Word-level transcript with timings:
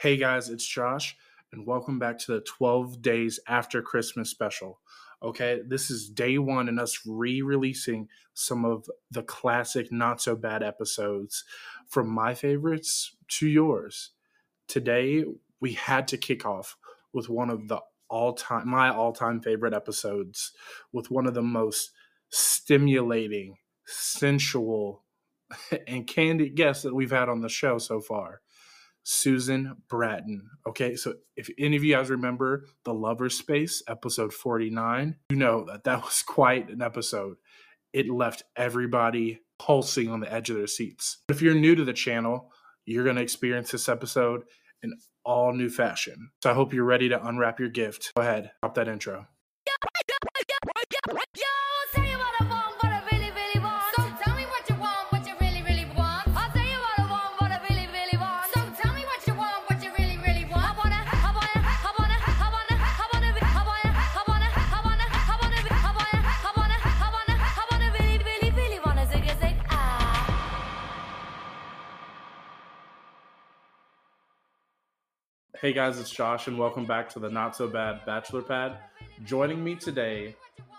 Hey 0.00 0.16
guys, 0.16 0.48
it's 0.48 0.66
Josh, 0.66 1.14
and 1.52 1.66
welcome 1.66 1.98
back 1.98 2.16
to 2.20 2.32
the 2.32 2.40
12 2.40 3.02
Days 3.02 3.38
After 3.46 3.82
Christmas 3.82 4.30
special. 4.30 4.80
Okay, 5.22 5.60
this 5.68 5.90
is 5.90 6.08
day 6.08 6.38
one, 6.38 6.70
and 6.70 6.80
us 6.80 7.00
re 7.04 7.42
releasing 7.42 8.08
some 8.32 8.64
of 8.64 8.88
the 9.10 9.22
classic, 9.22 9.92
not 9.92 10.22
so 10.22 10.34
bad 10.34 10.62
episodes 10.62 11.44
from 11.86 12.08
my 12.08 12.32
favorites 12.32 13.14
to 13.28 13.46
yours. 13.46 14.12
Today, 14.68 15.22
we 15.60 15.74
had 15.74 16.08
to 16.08 16.16
kick 16.16 16.46
off 16.46 16.78
with 17.12 17.28
one 17.28 17.50
of 17.50 17.68
the 17.68 17.80
all 18.08 18.32
time, 18.32 18.70
my 18.70 18.88
all 18.88 19.12
time 19.12 19.42
favorite 19.42 19.74
episodes, 19.74 20.52
with 20.94 21.10
one 21.10 21.26
of 21.26 21.34
the 21.34 21.42
most 21.42 21.90
stimulating, 22.30 23.58
sensual, 23.84 25.04
and 25.86 26.06
candid 26.06 26.54
guests 26.54 26.84
that 26.84 26.94
we've 26.94 27.10
had 27.10 27.28
on 27.28 27.42
the 27.42 27.50
show 27.50 27.76
so 27.76 28.00
far. 28.00 28.40
Susan 29.10 29.74
Bratton. 29.88 30.48
Okay, 30.68 30.94
so 30.94 31.14
if 31.34 31.50
any 31.58 31.76
of 31.76 31.82
you 31.82 31.96
guys 31.96 32.10
remember 32.10 32.66
the 32.84 32.94
Lover 32.94 33.28
Space 33.28 33.82
episode 33.88 34.32
49, 34.32 35.16
you 35.30 35.36
know 35.36 35.64
that 35.64 35.82
that 35.82 36.04
was 36.04 36.22
quite 36.26 36.70
an 36.70 36.80
episode. 36.80 37.36
It 37.92 38.08
left 38.08 38.44
everybody 38.54 39.40
pulsing 39.58 40.08
on 40.08 40.20
the 40.20 40.32
edge 40.32 40.48
of 40.48 40.56
their 40.56 40.68
seats. 40.68 41.18
If 41.28 41.42
you're 41.42 41.54
new 41.56 41.74
to 41.74 41.84
the 41.84 41.92
channel, 41.92 42.52
you're 42.86 43.02
going 43.02 43.16
to 43.16 43.22
experience 43.22 43.72
this 43.72 43.88
episode 43.88 44.44
in 44.84 44.94
all 45.24 45.52
new 45.52 45.70
fashion. 45.70 46.30
So 46.44 46.52
I 46.52 46.54
hope 46.54 46.72
you're 46.72 46.84
ready 46.84 47.08
to 47.08 47.26
unwrap 47.26 47.58
your 47.58 47.68
gift. 47.68 48.12
Go 48.16 48.22
ahead, 48.22 48.52
drop 48.62 48.76
that 48.76 48.86
intro. 48.86 49.26
Hey 75.60 75.74
guys, 75.74 76.00
it's 76.00 76.08
Josh, 76.08 76.46
and 76.46 76.58
welcome 76.58 76.86
back 76.86 77.06
to 77.10 77.18
the 77.18 77.28
Not 77.28 77.54
So 77.54 77.68
Bad 77.68 78.00
Bachelor 78.06 78.40
Pad. 78.40 78.78
Joining 79.26 79.62
me 79.62 79.74
today 79.74 80.34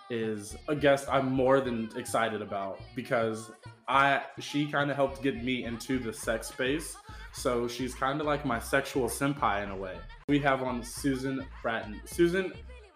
is 0.10 0.56
a 0.68 0.76
guest 0.76 1.08
I'm 1.08 1.32
more 1.32 1.62
than 1.62 1.92
excited 1.96 2.42
about 2.42 2.80
because 2.96 3.52
I 3.88 4.24
she 4.40 4.66
kind 4.66 4.90
of 4.90 4.96
helped 4.96 5.22
get 5.22 5.44
me 5.44 5.66
into 5.66 6.00
the 6.00 6.12
sex 6.12 6.48
space. 6.48 6.98
So 7.32 7.68
she's 7.68 7.94
kind 7.94 8.20
of 8.22 8.26
like 8.26 8.44
my 8.44 8.58
sexual 8.58 9.08
senpai 9.08 9.62
in 9.62 9.70
a 9.70 9.78
way. 9.78 9.98
We 10.28 10.40
have 10.40 10.64
on 10.64 10.82
Susan 10.82 11.46
Bratton. 11.62 12.02
Susan, 12.06 12.52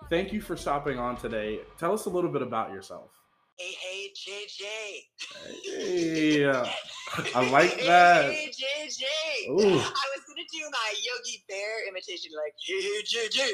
thank 0.09 0.33
you 0.33 0.41
for 0.41 0.57
stopping 0.57 0.97
on 0.97 1.15
today. 1.15 1.59
Tell 1.77 1.93
us 1.93 2.07
a 2.07 2.09
little 2.09 2.31
bit 2.31 2.41
about 2.41 2.71
yourself. 2.71 3.11
Hey, 3.57 3.71
hey, 3.81 4.11
JJ. 4.11 4.63
Hey, 5.63 6.45
I 7.33 7.49
like 7.51 7.77
that. 7.85 8.29
Hey, 8.29 8.51
JJ. 8.51 9.03
Ooh. 9.49 9.79
I 9.79 10.05
was 10.11 10.23
gonna 10.27 10.43
do 10.51 10.59
my 10.71 10.93
Yogi 11.01 11.43
Bear 11.47 11.87
imitation, 11.87 12.31
like 12.35 12.53
hey, 12.67 12.81
hey, 12.81 13.01
JJ, 13.03 13.49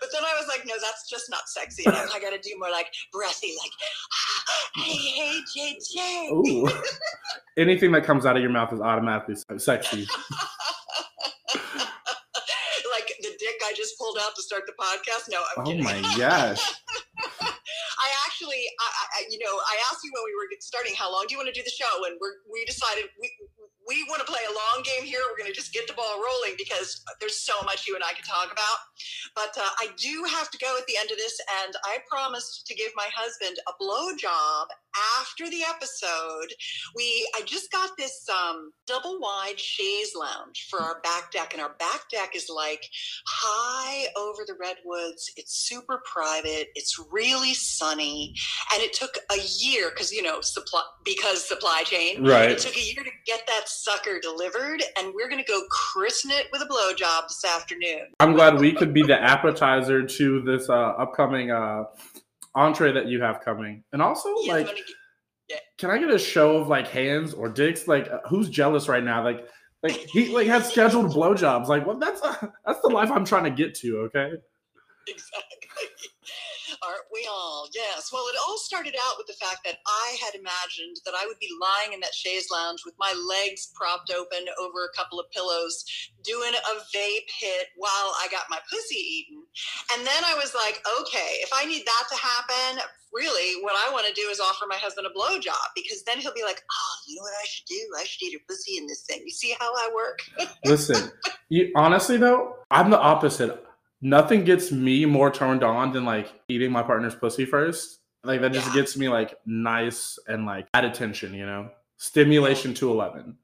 but 0.00 0.08
then 0.12 0.22
I 0.24 0.34
was 0.40 0.48
like, 0.48 0.66
no, 0.66 0.74
that's 0.80 1.08
just 1.08 1.30
not 1.30 1.48
sexy 1.48 1.84
enough. 1.86 2.10
I 2.12 2.18
gotta 2.18 2.38
do 2.42 2.50
more 2.58 2.70
like 2.70 2.88
breathy, 3.12 3.54
like 3.62 3.70
ah, 4.12 4.82
hey, 4.82 4.96
hey, 4.96 5.40
JJ. 5.56 6.32
Ooh. 6.32 6.68
Anything 7.56 7.92
that 7.92 8.02
comes 8.02 8.26
out 8.26 8.34
of 8.36 8.42
your 8.42 8.50
mouth 8.50 8.72
is 8.72 8.80
automatically 8.80 9.36
sexy. 9.58 10.08
like 12.90 13.08
the 13.20 13.30
dick 13.38 13.54
I 13.64 13.72
just 13.76 13.96
pulled 13.98 14.18
out 14.20 14.34
to 14.34 14.42
start 14.42 14.64
the 14.66 14.72
podcast. 14.72 15.30
No, 15.30 15.38
I'm 15.56 15.62
Oh 15.62 15.70
kidding. 15.70 15.86
Oh, 15.86 16.00
my 16.02 16.14
gosh. 16.18 16.74
Actually, 18.34 18.66
I, 18.82 18.90
I, 18.90 19.30
you 19.30 19.38
know, 19.38 19.54
I 19.62 19.78
asked 19.86 20.02
you 20.02 20.10
when 20.10 20.26
we 20.26 20.34
were 20.34 20.50
starting, 20.58 20.90
how 20.98 21.06
long 21.06 21.30
do 21.30 21.34
you 21.34 21.38
want 21.38 21.54
to 21.54 21.54
do 21.54 21.62
the 21.62 21.70
show? 21.70 22.02
And 22.02 22.18
we're, 22.18 22.42
we 22.50 22.66
decided 22.66 23.06
we, 23.22 23.30
we 23.86 24.02
want 24.10 24.26
to 24.26 24.26
play 24.26 24.42
a 24.42 24.50
long 24.50 24.82
game 24.82 25.06
here. 25.06 25.22
We're 25.30 25.38
going 25.38 25.46
to 25.46 25.54
just 25.54 25.70
get 25.70 25.86
the 25.86 25.94
ball 25.94 26.18
rolling 26.18 26.58
because 26.58 26.98
there's 27.22 27.38
so 27.38 27.54
much 27.62 27.86
you 27.86 27.94
and 27.94 28.02
I 28.02 28.10
could 28.10 28.26
talk 28.26 28.50
about. 28.50 28.78
But 29.38 29.54
uh, 29.54 29.70
I 29.78 29.94
do 29.94 30.26
have 30.34 30.50
to 30.50 30.58
go 30.58 30.74
at 30.74 30.82
the 30.90 30.98
end 30.98 31.14
of 31.14 31.16
this, 31.16 31.38
and 31.62 31.78
I 31.86 32.02
promised 32.10 32.66
to 32.66 32.74
give 32.74 32.90
my 32.98 33.06
husband 33.14 33.54
a 33.70 33.72
blow 33.78 34.18
job 34.18 34.66
after 35.18 35.48
the 35.48 35.62
episode. 35.68 36.54
We, 36.94 37.28
I 37.34 37.42
just 37.42 37.70
got 37.70 37.90
this 37.98 38.26
um, 38.28 38.72
double 38.86 39.18
wide 39.20 39.58
chaise 39.58 40.12
lounge 40.18 40.66
for 40.70 40.80
our 40.80 41.00
back 41.02 41.32
deck, 41.32 41.52
and 41.52 41.62
our 41.62 41.74
back 41.78 42.08
deck 42.10 42.34
is 42.34 42.48
like 42.54 42.84
high 43.26 44.06
over 44.16 44.42
the 44.46 44.54
redwoods. 44.60 45.30
It's 45.36 45.66
super 45.66 46.02
private. 46.10 46.68
It's 46.74 46.98
really 47.10 47.54
sunny, 47.54 48.34
and 48.72 48.82
it 48.82 48.92
took 48.92 49.16
a 49.30 49.38
year 49.58 49.90
because 49.90 50.12
you 50.12 50.22
know 50.22 50.40
supply 50.40 50.82
because 51.04 51.46
supply 51.46 51.82
chain. 51.84 52.24
Right. 52.24 52.50
It 52.50 52.58
took 52.58 52.76
a 52.76 52.82
year 52.82 53.04
to 53.04 53.10
get 53.26 53.46
that 53.46 53.68
sucker 53.68 54.20
delivered, 54.20 54.82
and 54.98 55.12
we're 55.14 55.28
gonna 55.28 55.44
go 55.44 55.62
christen 55.70 56.30
it 56.30 56.46
with 56.52 56.62
a 56.62 56.66
blowjob 56.66 57.28
this 57.28 57.44
afternoon. 57.44 58.08
I'm 58.20 58.32
glad 58.34 58.58
we 58.58 58.72
could 58.72 58.92
be 58.92 59.02
the 59.02 59.20
appetizer 59.20 60.02
to 60.02 60.40
this 60.42 60.68
uh, 60.68 60.72
upcoming 60.72 61.50
uh, 61.50 61.84
entree 62.54 62.92
that 62.92 63.06
you 63.06 63.20
have 63.22 63.40
coming. 63.40 63.84
And 63.92 64.00
also, 64.02 64.28
I'm 64.28 64.46
like, 64.46 64.66
get- 65.48 65.60
can 65.78 65.90
I 65.90 65.98
get 65.98 66.10
a 66.10 66.18
show 66.18 66.56
of 66.56 66.68
like 66.68 66.88
hands 66.88 67.34
or 67.34 67.48
dicks? 67.48 67.86
Like, 67.86 68.08
uh, 68.10 68.20
who's 68.28 68.48
jealous 68.48 68.88
right 68.88 69.04
now? 69.04 69.22
Like, 69.22 69.46
like 69.82 69.92
he 69.92 70.34
like 70.34 70.46
has 70.46 70.68
scheduled 70.70 71.12
blowjobs. 71.12 71.66
Like, 71.66 71.86
well, 71.86 71.98
that's 71.98 72.22
uh, 72.22 72.34
that's 72.66 72.80
the 72.80 72.88
life 72.88 73.10
I'm 73.10 73.24
trying 73.24 73.44
to 73.44 73.50
get 73.50 73.74
to. 73.76 73.98
Okay. 74.00 74.32
exactly. 75.06 75.63
Aren't 76.84 77.08
we 77.12 77.26
all? 77.30 77.68
Yes. 77.72 78.10
Well, 78.12 78.24
it 78.28 78.36
all 78.44 78.58
started 78.58 78.94
out 79.08 79.16
with 79.16 79.26
the 79.26 79.40
fact 79.40 79.64
that 79.64 79.78
I 79.86 80.16
had 80.20 80.34
imagined 80.34 81.00
that 81.04 81.14
I 81.16 81.24
would 81.26 81.38
be 81.40 81.48
lying 81.60 81.94
in 81.94 82.00
that 82.00 82.14
chaise 82.14 82.48
lounge 82.52 82.84
with 82.84 82.94
my 82.98 83.12
legs 83.16 83.72
propped 83.74 84.12
open 84.12 84.44
over 84.60 84.84
a 84.84 84.96
couple 84.96 85.18
of 85.18 85.30
pillows, 85.30 85.84
doing 86.22 86.52
a 86.52 86.74
vape 86.92 87.30
hit 87.32 87.68
while 87.76 88.12
I 88.20 88.28
got 88.30 88.50
my 88.50 88.58
pussy 88.70 89.00
eaten. 89.00 89.42
And 89.96 90.06
then 90.06 90.22
I 90.24 90.34
was 90.34 90.54
like, 90.54 90.84
okay, 91.00 91.40
if 91.40 91.50
I 91.54 91.64
need 91.64 91.84
that 91.86 92.04
to 92.10 92.16
happen, 92.20 92.82
really, 93.12 93.62
what 93.62 93.74
I 93.76 93.92
want 93.92 94.06
to 94.06 94.12
do 94.12 94.28
is 94.28 94.40
offer 94.40 94.66
my 94.68 94.76
husband 94.76 95.06
a 95.06 95.10
blowjob 95.16 95.72
because 95.74 96.02
then 96.02 96.18
he'll 96.18 96.34
be 96.34 96.42
like, 96.42 96.60
oh, 96.60 96.94
you 97.06 97.16
know 97.16 97.22
what 97.22 97.32
I 97.40 97.46
should 97.46 97.66
do? 97.66 97.80
I 97.96 98.04
should 98.04 98.22
eat 98.22 98.32
your 98.32 98.40
pussy 98.48 98.76
in 98.76 98.86
this 98.86 99.02
thing. 99.02 99.22
You 99.24 99.30
see 99.30 99.54
how 99.58 99.72
I 99.72 99.90
work? 99.94 100.18
Listen, 100.64 101.10
you, 101.48 101.72
honestly 101.76 102.16
though, 102.16 102.56
I'm 102.70 102.90
the 102.90 103.00
opposite. 103.00 103.64
Nothing 104.04 104.44
gets 104.44 104.70
me 104.70 105.06
more 105.06 105.30
turned 105.30 105.64
on 105.64 105.90
than 105.92 106.04
like 106.04 106.30
eating 106.48 106.70
my 106.70 106.82
partner's 106.82 107.14
pussy 107.14 107.46
first. 107.46 108.00
Like 108.22 108.42
that 108.42 108.52
just 108.52 108.68
Yeah. 108.68 108.74
gets 108.74 108.96
me 108.98 109.08
like 109.08 109.34
nice 109.46 110.18
and 110.28 110.44
like 110.46 110.68
at 110.74 110.84
attention. 110.84 111.32
You 111.34 111.46
know, 111.46 111.70
stimulation 111.96 112.74
to 112.74 112.90
eleven. 112.90 113.38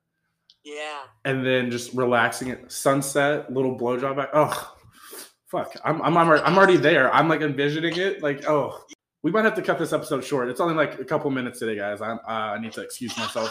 Yeah. 0.63 1.01
and 1.25 1.45
then 1.45 1.71
just 1.71 1.95
relaxing 1.95 2.49
it. 2.49 2.71
Sunset, 2.71 3.51
little 3.53 3.77
blowjob 3.79 4.17
back. 4.17 4.29
Oh, 4.35 4.75
fuck! 5.47 5.75
I'm 5.83 6.03
I'm 6.03 6.15
I'm 6.19 6.29
already, 6.29 6.45
I'm 6.45 6.57
already 6.59 6.77
there. 6.89 7.13
I'm 7.15 7.29
like 7.29 7.41
envisioning 7.41 7.97
it. 7.97 8.23
Like, 8.23 8.47
oh, 8.47 8.85
we 9.23 9.31
might 9.31 9.45
have 9.47 9.55
to 9.55 9.63
cut 9.63 9.79
this 9.79 9.95
episode 9.95 10.23
short. 10.25 10.49
It's 10.51 10.61
only 10.61 10.75
like 10.75 11.01
a 11.01 11.05
couple 11.07 11.31
minutes 11.31 11.59
today, 11.59 11.77
guys. 11.77 12.03
I 12.03 12.11
uh, 12.13 12.19
I 12.27 12.59
need 12.61 12.73
to 12.73 12.83
excuse 12.83 13.17
myself. 13.17 13.49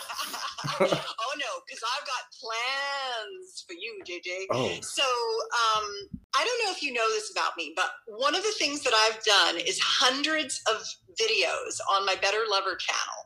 oh 0.79 0.85
no, 0.85 1.51
because 1.65 1.81
I've 1.83 2.05
got 2.05 2.23
plans 2.39 3.48
for 3.67 3.73
you, 3.73 4.01
JJ. 4.05 4.45
Oh, 4.51 4.77
So, 4.81 5.03
um, 5.03 6.09
I 6.35 6.45
don't 6.45 6.65
know 6.65 6.71
if 6.71 6.83
you 6.83 6.93
know 6.93 7.07
this 7.09 7.31
about 7.31 7.57
me, 7.57 7.73
but 7.75 7.89
one 8.05 8.35
of 8.35 8.43
the 8.43 8.53
things 8.57 8.83
that 8.83 8.93
I've 8.93 9.23
done 9.23 9.57
is 9.65 9.79
hundreds 9.79 10.61
of 10.69 10.83
videos 11.19 11.79
on 11.91 12.05
my 12.05 12.15
Better 12.21 12.45
Lover 12.49 12.75
channel 12.75 13.19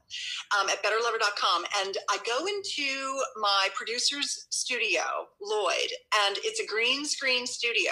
um, 0.58 0.70
at 0.70 0.82
betterlover.com. 0.84 1.66
And 1.84 1.98
I 2.10 2.18
go 2.26 2.46
into 2.46 3.20
my 3.38 3.70
producer's 3.76 4.48
studio, 4.50 5.02
Lloyd, 5.42 5.92
and 6.26 6.38
it's 6.44 6.60
a 6.60 6.66
green 6.66 7.06
screen 7.06 7.46
studio. 7.46 7.92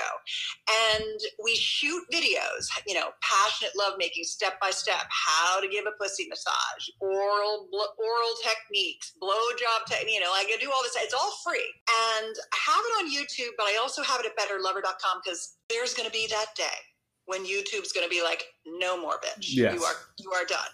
And 0.95 1.19
we 1.43 1.55
shoot 1.55 2.03
videos, 2.11 2.69
you 2.87 2.93
know, 2.93 3.09
passionate 3.21 3.73
lovemaking, 3.77 4.23
step 4.23 4.59
by 4.61 4.71
step, 4.71 5.05
how 5.09 5.59
to 5.59 5.67
give 5.67 5.85
a 5.85 5.95
pussy 6.01 6.27
massage, 6.29 6.89
oral 6.99 7.67
bl- 7.71 7.93
oral 7.99 8.33
techniques, 8.43 9.13
blowjob 9.21 9.85
technique. 9.87 10.15
You 10.15 10.21
know, 10.21 10.31
I 10.31 10.45
do 10.59 10.71
all 10.71 10.83
this. 10.83 10.95
It's 10.97 11.13
all 11.13 11.33
free, 11.43 11.73
and 12.21 12.30
I 12.39 12.57
have 12.71 12.83
it 12.85 12.93
on 13.03 13.11
YouTube, 13.11 13.51
but 13.57 13.65
I 13.65 13.77
also 13.81 14.03
have 14.03 14.19
it 14.19 14.25
at 14.25 14.37
betterlover.com 14.37 15.21
because 15.23 15.57
there's 15.69 15.93
going 15.93 16.07
to 16.07 16.13
be 16.13 16.27
that 16.29 16.47
day 16.55 16.77
when 17.25 17.45
YouTube's 17.45 17.91
going 17.91 18.05
to 18.05 18.09
be 18.09 18.21
like, 18.23 18.43
no 18.65 18.99
more, 18.99 19.13
bitch. 19.23 19.47
Yes. 19.53 19.73
You 19.73 19.83
are 19.83 19.95
you 20.17 20.31
are 20.31 20.45
done. 20.45 20.71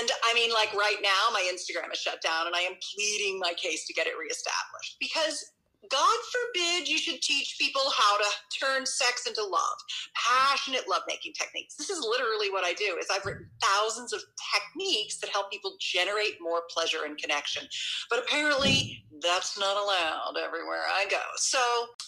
And 0.00 0.10
I 0.24 0.34
mean, 0.34 0.52
like 0.52 0.72
right 0.74 0.96
now, 1.02 1.28
my 1.32 1.42
Instagram 1.52 1.92
is 1.92 2.00
shut 2.00 2.22
down, 2.22 2.46
and 2.46 2.54
I 2.56 2.60
am 2.60 2.72
pleading 2.94 3.38
my 3.38 3.52
case 3.54 3.86
to 3.86 3.92
get 3.92 4.06
it 4.06 4.14
reestablished 4.18 4.96
because 4.98 5.52
God 5.90 6.18
forbid 6.32 6.88
you 6.88 6.98
should 6.98 7.20
teach 7.20 7.56
people 7.58 7.82
how 7.96 8.16
to 8.18 8.24
turn 8.58 8.86
sex 8.86 9.26
into 9.26 9.42
love, 9.42 9.78
passionate 10.14 10.88
lovemaking 10.88 11.32
techniques. 11.32 11.74
This 11.74 11.90
is 11.90 12.00
literally 12.00 12.50
what 12.50 12.64
I 12.64 12.72
do. 12.74 12.96
Is 13.00 13.08
I've 13.10 13.26
written 13.26 13.48
thousands 13.62 14.12
of 14.12 14.22
techniques 14.54 15.18
that 15.18 15.30
help 15.30 15.50
people 15.50 15.74
generate 15.80 16.34
more 16.40 16.62
pleasure 16.70 17.04
and 17.04 17.18
connection. 17.18 17.66
But 18.08 18.20
apparently, 18.20 19.04
that's 19.22 19.58
not 19.58 19.76
allowed 19.76 20.34
everywhere 20.42 20.82
I 20.88 21.06
go. 21.10 21.20
So 21.36 21.58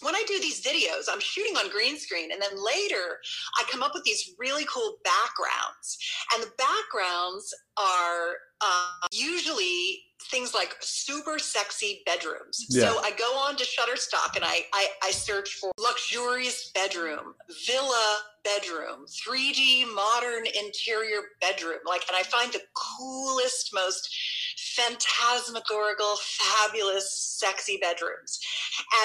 when 0.01 0.15
I 0.15 0.23
do 0.27 0.41
these 0.41 0.63
videos, 0.63 1.05
I'm 1.11 1.21
shooting 1.21 1.57
on 1.57 1.71
green 1.71 1.99
screen, 1.99 2.33
and 2.33 2.41
then 2.41 2.53
later 2.53 3.19
I 3.59 3.65
come 3.71 3.83
up 3.83 3.93
with 3.95 4.05
these 4.05 4.35
really 4.39 4.65
cool 4.65 4.99
backgrounds, 5.05 5.99
and 6.35 6.43
the 6.43 6.53
backgrounds 6.57 7.53
are 7.77 8.35
uh, 8.61 9.09
usually 9.11 10.01
things 10.31 10.55
like 10.55 10.77
super 10.81 11.39
sexy 11.39 12.03
bedrooms. 12.07 12.67
Yeah. 12.69 12.91
So 12.91 12.99
I 13.01 13.11
go 13.13 13.25
on 13.39 13.57
to 13.57 13.65
Shutterstock 13.65 14.37
and 14.37 14.45
I, 14.45 14.65
I, 14.73 14.87
I 15.05 15.11
search 15.11 15.55
for 15.55 15.73
luxurious 15.79 16.71
bedroom, 16.75 17.35
villa 17.67 18.17
bedroom, 18.45 19.07
3D 19.07 19.93
modern 19.95 20.47
interior 20.47 21.21
bedroom. 21.41 21.79
Like, 21.87 22.03
and 22.09 22.17
I 22.17 22.23
find 22.23 22.53
the 22.53 22.63
coolest, 22.75 23.71
most 23.73 24.09
phantasmagorical, 24.57 26.17
fabulous, 26.23 27.13
sexy 27.39 27.79
bedrooms. 27.81 28.39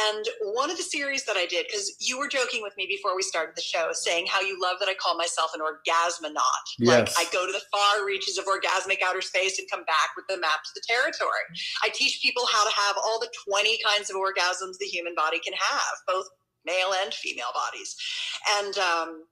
And 0.07 0.25
one 0.53 0.69
of 0.69 0.77
the 0.77 0.83
series 0.83 1.25
that 1.25 1.37
I 1.37 1.45
did, 1.45 1.67
because 1.67 1.95
you 1.99 2.17
were 2.17 2.27
joking 2.27 2.61
with 2.61 2.75
me 2.77 2.85
before 2.87 3.15
we 3.15 3.21
started 3.21 3.55
the 3.55 3.61
show, 3.61 3.89
saying 3.93 4.27
how 4.27 4.41
you 4.41 4.59
love 4.61 4.77
that 4.79 4.89
I 4.89 4.95
call 4.95 5.17
myself 5.17 5.51
an 5.53 5.61
orgasmonaut. 5.61 6.65
Yes. 6.79 7.15
Like 7.15 7.27
I 7.27 7.31
go 7.31 7.45
to 7.45 7.51
the 7.51 7.63
far 7.71 8.05
reaches 8.05 8.37
of 8.37 8.45
orgasmic 8.45 8.99
outer 9.05 9.21
space 9.21 9.59
and 9.59 9.69
come 9.69 9.83
back 9.85 10.15
with 10.15 10.25
the 10.27 10.39
map 10.39 10.63
to 10.63 10.71
the 10.75 10.81
territory. 10.87 11.45
I 11.83 11.89
teach 11.89 12.21
people 12.21 12.43
how 12.51 12.67
to 12.67 12.75
have 12.75 12.95
all 13.03 13.19
the 13.19 13.31
20 13.49 13.79
kinds 13.83 14.09
of 14.09 14.15
orgasms 14.15 14.77
the 14.79 14.85
human 14.85 15.15
body 15.15 15.39
can 15.39 15.53
have, 15.53 15.95
both 16.07 16.25
male 16.65 16.93
and 17.03 17.13
female 17.13 17.53
bodies. 17.53 17.95
And 18.59 18.77
um, 18.77 19.23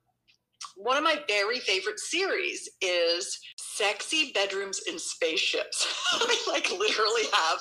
one 0.76 0.98
of 0.98 1.04
my 1.04 1.20
very 1.28 1.60
favorite 1.60 2.00
series 2.00 2.70
is 2.82 3.40
sexy 3.58 4.32
bedrooms 4.34 4.82
in 4.88 4.98
spaceships. 5.00 5.88
I 6.14 6.38
like 6.48 6.72
literally 6.72 7.24
have 7.34 7.60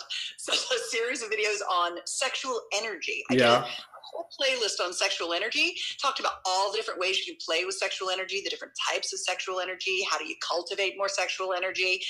a 0.50 0.78
series 0.90 1.22
of 1.22 1.30
videos 1.30 1.60
on 1.70 1.98
sexual 2.06 2.60
energy. 2.76 3.24
I 3.30 3.34
yeah. 3.34 3.64
whole 4.12 4.28
playlist 4.40 4.84
on 4.84 4.92
sexual 4.92 5.32
energy 5.32 5.74
talked 6.00 6.20
about 6.20 6.34
all 6.46 6.70
the 6.70 6.78
different 6.78 7.00
ways 7.00 7.18
you 7.18 7.32
can 7.32 7.38
play 7.44 7.64
with 7.64 7.74
sexual 7.74 8.10
energy 8.10 8.40
the 8.44 8.50
different 8.50 8.72
types 8.92 9.12
of 9.12 9.18
sexual 9.18 9.60
energy 9.60 10.06
how 10.08 10.18
do 10.18 10.24
you 10.24 10.36
cultivate 10.46 10.94
more 10.96 11.08
sexual 11.08 11.52
energy 11.52 12.00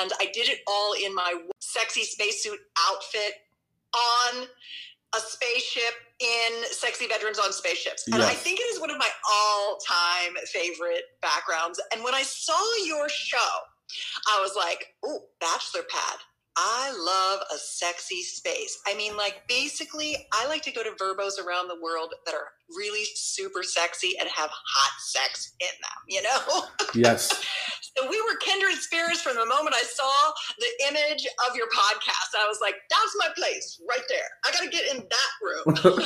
and 0.00 0.12
i 0.20 0.26
did 0.34 0.48
it 0.48 0.58
all 0.66 0.92
in 0.92 1.14
my 1.14 1.34
sexy 1.60 2.02
spacesuit 2.02 2.58
outfit 2.90 3.34
on 3.94 4.46
a 5.16 5.20
spaceship 5.20 5.94
in 6.20 6.64
sexy 6.70 7.06
bedrooms 7.06 7.38
on 7.38 7.52
spaceships. 7.52 8.06
And 8.06 8.16
yes. 8.16 8.30
I 8.30 8.34
think 8.34 8.58
it 8.60 8.64
is 8.64 8.80
one 8.80 8.90
of 8.90 8.98
my 8.98 9.08
all 9.30 9.78
time 9.78 10.34
favorite 10.46 11.04
backgrounds. 11.22 11.80
And 11.92 12.02
when 12.02 12.14
I 12.14 12.22
saw 12.22 12.60
your 12.84 13.08
show, 13.08 13.38
I 14.28 14.40
was 14.40 14.54
like, 14.56 14.94
oh, 15.04 15.20
bachelor 15.40 15.82
pad. 15.88 16.18
I 16.60 16.90
love 16.90 17.40
a 17.54 17.56
sexy 17.56 18.22
space. 18.22 18.80
I 18.84 18.96
mean, 18.96 19.16
like, 19.16 19.42
basically, 19.48 20.16
I 20.32 20.48
like 20.48 20.62
to 20.62 20.72
go 20.72 20.82
to 20.82 20.90
VRBOs 20.90 21.38
around 21.38 21.68
the 21.68 21.78
world 21.80 22.12
that 22.26 22.34
are 22.34 22.48
really 22.76 23.04
super 23.14 23.62
sexy 23.62 24.14
and 24.18 24.28
have 24.28 24.50
hot 24.50 25.00
sex 25.00 25.54
in 25.60 25.68
them, 25.80 25.98
you 26.08 26.22
know? 26.22 26.64
Yes. 26.94 27.28
so 27.96 28.08
we 28.08 28.20
were 28.22 28.36
kindred 28.40 28.78
spirits 28.78 29.20
from 29.20 29.36
the 29.36 29.44
moment 29.44 29.76
I 29.76 29.82
saw 29.82 30.32
the 30.58 30.88
image 30.88 31.26
of 31.48 31.54
your 31.54 31.66
podcast. 31.66 32.34
I 32.36 32.48
was 32.48 32.58
like, 32.60 32.74
that's 32.90 33.14
my 33.18 33.28
place 33.36 33.80
right 33.88 34.02
there. 34.08 34.24
I 34.44 34.50
got 34.52 34.62
to 34.62 34.70
get 34.70 34.96
in 34.96 35.04
that 35.08 35.94
room. 35.94 36.00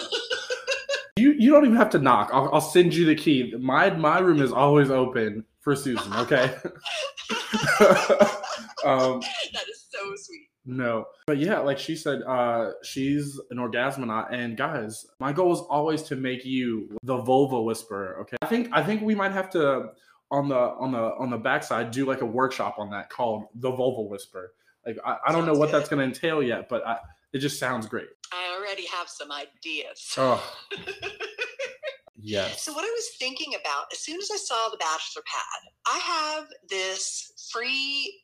you 1.17 1.33
you 1.39 1.53
don't 1.53 1.65
even 1.65 1.77
have 1.77 1.91
to 1.91 1.99
knock. 1.99 2.31
I'll, 2.33 2.51
I'll 2.53 2.61
send 2.61 2.95
you 2.95 3.07
the 3.07 3.15
key. 3.15 3.55
My 3.59 3.91
my 3.91 4.19
room 4.19 4.43
is 4.43 4.53
always 4.53 4.91
open 4.91 5.45
for 5.63 5.75
Susan. 5.75 6.13
Okay. 6.15 6.45
um, 8.85 9.21
that 9.21 9.69
is 9.71 9.87
so 9.89 10.15
sweet. 10.17 10.49
No. 10.65 11.07
But 11.27 11.39
yeah, 11.39 11.59
like 11.59 11.79
she 11.79 11.97
said, 11.97 12.23
uh, 12.23 12.73
she's 12.83 13.41
an 13.51 13.59
orgasmonaut. 13.59 14.33
And 14.33 14.57
guys, 14.57 15.07
my 15.19 15.33
goal 15.33 15.53
is 15.53 15.61
always 15.61 16.03
to 16.05 16.17
make 16.17 16.45
you 16.45 16.97
the 17.03 17.17
vulva 17.17 17.61
whisperer. 17.61 18.19
Okay. 18.21 18.37
I 18.43 18.47
think 18.47 18.69
I 18.73 18.83
think 18.83 19.03
we 19.03 19.15
might 19.15 19.33
have 19.33 19.51
to 19.51 19.91
on 20.31 20.49
the 20.49 20.57
on 20.57 20.93
the 20.93 21.15
on 21.19 21.31
the 21.31 21.39
backside 21.39 21.91
do 21.91 22.07
like 22.07 22.21
a 22.21 22.27
workshop 22.27 22.77
on 22.79 22.91
that 22.91 23.11
called 23.11 23.47
the 23.55 23.71
vulva 23.71 24.03
whisper. 24.03 24.53
Like 24.87 24.99
I, 25.05 25.17
I 25.29 25.33
don't 25.33 25.47
know 25.47 25.55
what 25.55 25.71
good. 25.71 25.81
that's 25.81 25.89
gonna 25.89 26.05
entail 26.05 26.43
yet, 26.43 26.69
but 26.69 26.87
I, 26.87 26.99
it 27.33 27.39
just 27.39 27.59
sounds 27.59 27.87
great. 27.87 28.09
I 28.33 28.57
already 28.59 28.87
have 28.87 29.09
some 29.09 29.31
ideas. 29.33 30.15
Oh. 30.17 30.43
Yes. 32.23 32.63
So 32.63 32.73
what 32.73 32.85
I 32.85 32.91
was 32.91 33.11
thinking 33.19 33.55
about 33.61 33.87
as 33.93 33.99
soon 33.99 34.21
as 34.21 34.31
I 34.33 34.37
saw 34.37 34.69
the 34.69 34.77
bachelor 34.77 35.23
pad, 35.27 35.73
I 35.87 35.99
have 35.99 36.47
this 36.69 37.33
free 37.53 38.23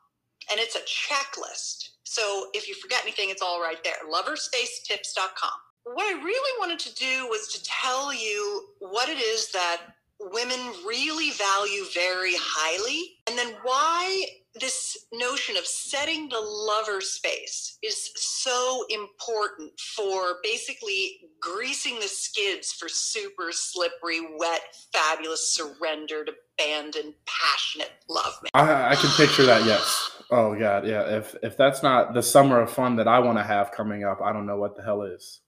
And 0.52 0.60
it's 0.60 0.76
a 0.76 0.82
checklist. 0.82 1.93
So 2.14 2.48
if 2.54 2.68
you 2.68 2.76
forget 2.76 3.02
anything, 3.04 3.30
it's 3.30 3.42
all 3.42 3.62
right 3.62 3.84
there. 3.84 3.96
loverspacetips.com 4.12 5.60
what 5.86 6.06
I 6.06 6.24
really 6.24 6.60
wanted 6.60 6.80
to 6.80 6.96
do 6.96 7.28
was 7.28 7.48
to 7.50 7.64
tell 7.64 8.14
you 8.14 8.68
what 8.80 9.10
it 9.10 9.20
is 9.20 9.52
that 9.52 9.82
women 10.20 10.60
really 10.88 11.32
value 11.32 11.84
very 11.94 12.34
highly, 12.38 13.18
and 13.28 13.38
then 13.38 13.56
why 13.64 14.26
this 14.60 15.08
notion 15.12 15.58
of 15.58 15.66
setting 15.66 16.30
the 16.30 16.40
lover 16.40 17.02
space 17.02 17.80
is 17.82 18.12
so 18.16 18.86
important 18.90 19.72
for 19.80 20.36
basically 20.44 21.22
greasing 21.42 22.00
the 22.00 22.08
skids 22.08 22.72
for 22.72 22.88
super 22.88 23.52
slippery, 23.52 24.22
wet, 24.38 24.62
fabulous, 24.94 25.54
surrendered, 25.54 26.30
abandoned, 26.30 27.16
passionate 27.26 27.92
love. 28.08 28.34
I, 28.54 28.92
I 28.92 28.96
can 28.96 29.10
picture 29.18 29.44
that. 29.46 29.66
Yes. 29.66 30.13
Oh 30.32 30.58
God, 30.58 30.86
yeah. 30.88 31.18
If 31.18 31.36
if 31.44 31.58
that's 31.58 31.84
not 31.84 32.14
the 32.14 32.24
summer 32.24 32.62
of 32.62 32.72
fun 32.72 32.96
that 32.98 33.08
I 33.08 33.20
want 33.20 33.38
to 33.38 33.44
have 33.44 33.72
coming 33.72 34.04
up, 34.04 34.22
I 34.22 34.34
don't 34.34 34.46
know 34.46 34.58
what 34.58 34.76
the 34.76 34.84
hell 34.84 35.04
is. 35.04 35.42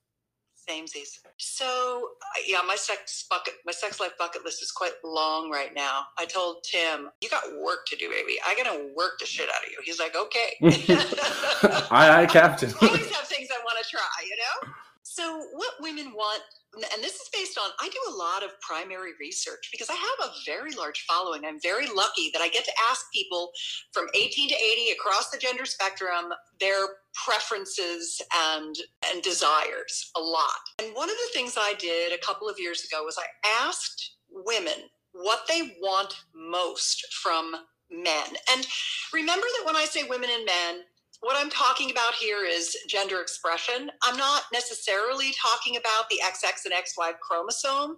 Samesies. 0.68 1.18
So 1.38 2.08
yeah, 2.46 2.60
my 2.66 2.74
sex 2.76 3.26
bucket, 3.30 3.54
my 3.64 3.72
sex 3.72 4.00
life 4.00 4.12
bucket 4.18 4.44
list 4.44 4.62
is 4.62 4.72
quite 4.72 4.92
long 5.04 5.50
right 5.50 5.74
now. 5.74 6.02
I 6.18 6.24
told 6.24 6.64
Tim, 6.64 7.10
"You 7.20 7.28
got 7.28 7.44
work 7.62 7.86
to 7.88 7.96
do, 7.96 8.10
baby. 8.10 8.38
I 8.46 8.54
gotta 8.56 8.88
work 8.96 9.18
the 9.20 9.26
shit 9.26 9.48
out 9.48 9.64
of 9.64 9.70
you." 9.70 9.78
He's 9.84 10.00
like, 10.00 10.16
"Okay." 10.16 10.56
aye, 11.90 12.22
aye, 12.22 12.26
Captain. 12.26 12.70
I 12.80 12.86
always 12.86 13.10
have 13.10 13.28
things 13.28 13.48
I 13.52 13.62
want 13.64 13.84
to 13.84 13.90
try, 13.90 14.00
you 14.28 14.36
know. 14.36 14.72
So 15.16 15.46
what 15.54 15.72
women 15.80 16.12
want 16.12 16.42
and 16.74 17.02
this 17.02 17.14
is 17.14 17.30
based 17.32 17.56
on 17.56 17.70
I 17.80 17.88
do 17.88 18.12
a 18.12 18.16
lot 18.16 18.42
of 18.42 18.50
primary 18.60 19.12
research 19.18 19.70
because 19.72 19.88
I 19.88 19.94
have 19.94 20.28
a 20.28 20.32
very 20.44 20.72
large 20.72 21.06
following. 21.08 21.46
I'm 21.46 21.58
very 21.62 21.86
lucky 21.86 22.28
that 22.34 22.42
I 22.42 22.48
get 22.48 22.66
to 22.66 22.72
ask 22.90 23.06
people 23.14 23.50
from 23.92 24.08
18 24.14 24.50
to 24.50 24.54
80 24.54 24.90
across 24.90 25.30
the 25.30 25.38
gender 25.38 25.64
spectrum 25.64 26.34
their 26.60 26.84
preferences 27.24 28.20
and 28.52 28.76
and 29.10 29.22
desires 29.22 30.10
a 30.18 30.20
lot. 30.20 30.60
And 30.80 30.94
one 30.94 31.08
of 31.08 31.16
the 31.16 31.30
things 31.32 31.54
I 31.56 31.72
did 31.78 32.12
a 32.12 32.22
couple 32.22 32.46
of 32.46 32.60
years 32.60 32.84
ago 32.84 33.02
was 33.02 33.16
I 33.18 33.64
asked 33.64 34.16
women 34.30 34.90
what 35.12 35.46
they 35.48 35.76
want 35.80 36.14
most 36.34 37.06
from 37.22 37.54
men. 37.90 38.26
And 38.52 38.66
remember 39.14 39.46
that 39.46 39.64
when 39.64 39.76
I 39.76 39.86
say 39.86 40.02
women 40.02 40.28
and 40.30 40.44
men, 40.44 40.80
what 41.20 41.36
I'm 41.36 41.50
talking 41.50 41.90
about 41.90 42.14
here 42.14 42.44
is 42.44 42.76
gender 42.88 43.20
expression. 43.20 43.90
I'm 44.02 44.16
not 44.16 44.42
necessarily 44.52 45.32
talking 45.32 45.76
about 45.76 46.08
the 46.10 46.20
XX 46.24 46.66
and 46.66 46.74
XY 46.74 47.18
chromosome. 47.20 47.96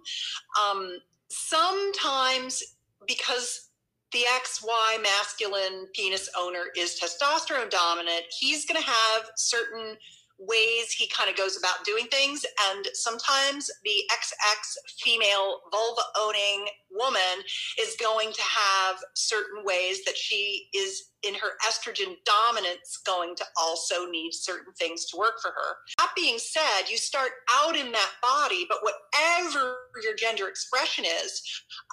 Um, 0.59 0.97
sometimes, 1.29 2.63
because 3.07 3.69
the 4.11 4.23
XY 4.43 5.03
masculine 5.03 5.87
penis 5.93 6.29
owner 6.37 6.65
is 6.75 6.99
testosterone 6.99 7.69
dominant, 7.69 8.23
he's 8.39 8.65
going 8.65 8.81
to 8.81 8.87
have 8.87 9.29
certain 9.35 9.95
ways 10.39 10.91
he 10.91 11.07
kind 11.07 11.29
of 11.29 11.35
goes 11.35 11.57
about 11.57 11.85
doing 11.85 12.05
things. 12.07 12.45
And 12.71 12.87
sometimes 12.93 13.69
the 13.83 14.03
XX 14.11 14.77
female 15.03 15.59
vulva 15.71 16.01
owning 16.19 16.67
woman 16.91 17.43
is 17.79 17.95
going 17.99 18.31
to 18.31 18.41
have 18.41 18.97
certain 19.15 19.63
ways 19.63 20.03
that 20.05 20.17
she 20.17 20.69
is 20.73 21.11
in 21.23 21.33
her 21.35 21.57
estrogen 21.67 22.15
dominance 22.25 22.99
going 23.05 23.35
to 23.35 23.43
also 23.57 24.05
need 24.09 24.31
certain 24.33 24.73
things 24.73 25.05
to 25.05 25.17
work 25.17 25.39
for 25.41 25.49
her. 25.51 25.75
That 25.97 26.11
being 26.15 26.37
said, 26.37 26.89
you 26.89 26.97
start 26.97 27.31
out 27.51 27.75
in 27.75 27.91
that 27.91 28.11
body, 28.21 28.65
but 28.69 28.79
whatever 28.81 29.75
your 30.01 30.15
gender 30.15 30.47
expression 30.47 31.03
is, 31.05 31.41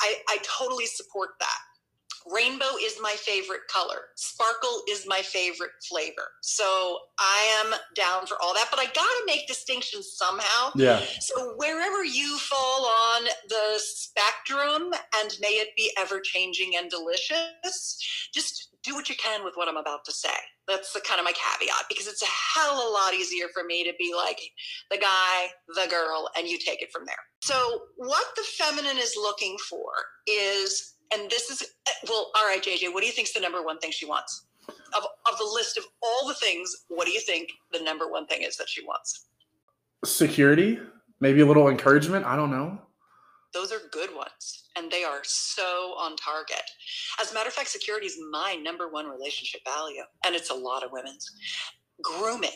I, 0.00 0.16
I 0.28 0.38
totally 0.44 0.86
support 0.86 1.30
that 1.40 1.58
Rainbow 2.32 2.76
is 2.82 2.96
my 3.00 3.14
favorite 3.18 3.62
color. 3.68 4.00
Sparkle 4.16 4.82
is 4.88 5.04
my 5.06 5.20
favorite 5.22 5.72
flavor. 5.88 6.28
So 6.42 6.98
I 7.18 7.64
am 7.64 7.78
down 7.94 8.26
for 8.26 8.36
all 8.42 8.54
that, 8.54 8.68
but 8.70 8.80
I 8.80 8.86
got 8.86 8.94
to 8.94 9.24
make 9.26 9.46
distinctions 9.46 10.12
somehow. 10.16 10.70
Yeah. 10.74 11.02
So 11.20 11.54
wherever 11.56 12.04
you 12.04 12.36
fall 12.38 12.86
on 12.86 13.24
the 13.48 13.78
spectrum, 13.78 14.92
and 15.20 15.36
may 15.40 15.54
it 15.54 15.68
be 15.76 15.92
ever 15.98 16.20
changing 16.20 16.72
and 16.76 16.90
delicious, 16.90 18.30
just 18.34 18.70
do 18.82 18.94
what 18.94 19.08
you 19.08 19.16
can 19.16 19.44
with 19.44 19.54
what 19.54 19.68
I'm 19.68 19.76
about 19.76 20.04
to 20.06 20.12
say. 20.12 20.28
That's 20.68 20.92
the 20.92 21.00
kind 21.00 21.20
of 21.20 21.24
my 21.24 21.32
caveat 21.32 21.84
because 21.88 22.06
it's 22.06 22.22
a 22.22 22.26
hell 22.26 22.80
of 22.80 22.88
a 22.88 22.92
lot 22.92 23.14
easier 23.14 23.46
for 23.52 23.64
me 23.64 23.84
to 23.84 23.92
be 23.98 24.12
like 24.14 24.40
the 24.90 24.98
guy, 24.98 25.46
the 25.68 25.88
girl, 25.88 26.28
and 26.36 26.48
you 26.48 26.58
take 26.58 26.82
it 26.82 26.92
from 26.92 27.04
there. 27.04 27.16
So 27.42 27.82
what 27.96 28.26
the 28.34 28.42
feminine 28.42 28.98
is 28.98 29.14
looking 29.16 29.56
for 29.70 29.90
is 30.26 30.95
and 31.12 31.30
this 31.30 31.50
is 31.50 31.64
well 32.08 32.30
all 32.36 32.44
right 32.46 32.62
jj 32.62 32.92
what 32.92 33.00
do 33.00 33.06
you 33.06 33.12
think's 33.12 33.32
the 33.32 33.40
number 33.40 33.62
one 33.62 33.78
thing 33.78 33.90
she 33.90 34.06
wants? 34.06 34.44
Of, 34.96 35.04
of 35.30 35.38
the 35.38 35.44
list 35.44 35.76
of 35.78 35.84
all 36.02 36.26
the 36.26 36.34
things 36.34 36.84
what 36.88 37.06
do 37.06 37.12
you 37.12 37.20
think 37.20 37.50
the 37.72 37.80
number 37.80 38.08
one 38.10 38.26
thing 38.26 38.42
is 38.42 38.56
that 38.56 38.68
she 38.68 38.84
wants? 38.84 39.26
Security, 40.04 40.78
maybe 41.20 41.40
a 41.40 41.46
little 41.46 41.68
encouragement. 41.68 42.24
I 42.26 42.36
don't 42.36 42.50
know. 42.50 42.78
those 43.52 43.72
are 43.72 43.80
good 43.90 44.14
ones 44.14 44.64
and 44.76 44.90
they 44.90 45.04
are 45.04 45.20
so 45.24 45.94
on 45.98 46.16
target. 46.16 46.62
As 47.20 47.30
a 47.30 47.34
matter 47.34 47.48
of 47.48 47.54
fact 47.54 47.68
security 47.68 48.06
is 48.06 48.18
my 48.30 48.54
number 48.62 48.88
one 48.88 49.06
relationship 49.06 49.62
value 49.64 50.02
and 50.24 50.34
it's 50.34 50.50
a 50.50 50.54
lot 50.54 50.82
of 50.84 50.92
women's. 50.92 51.30
Grooming. 52.02 52.50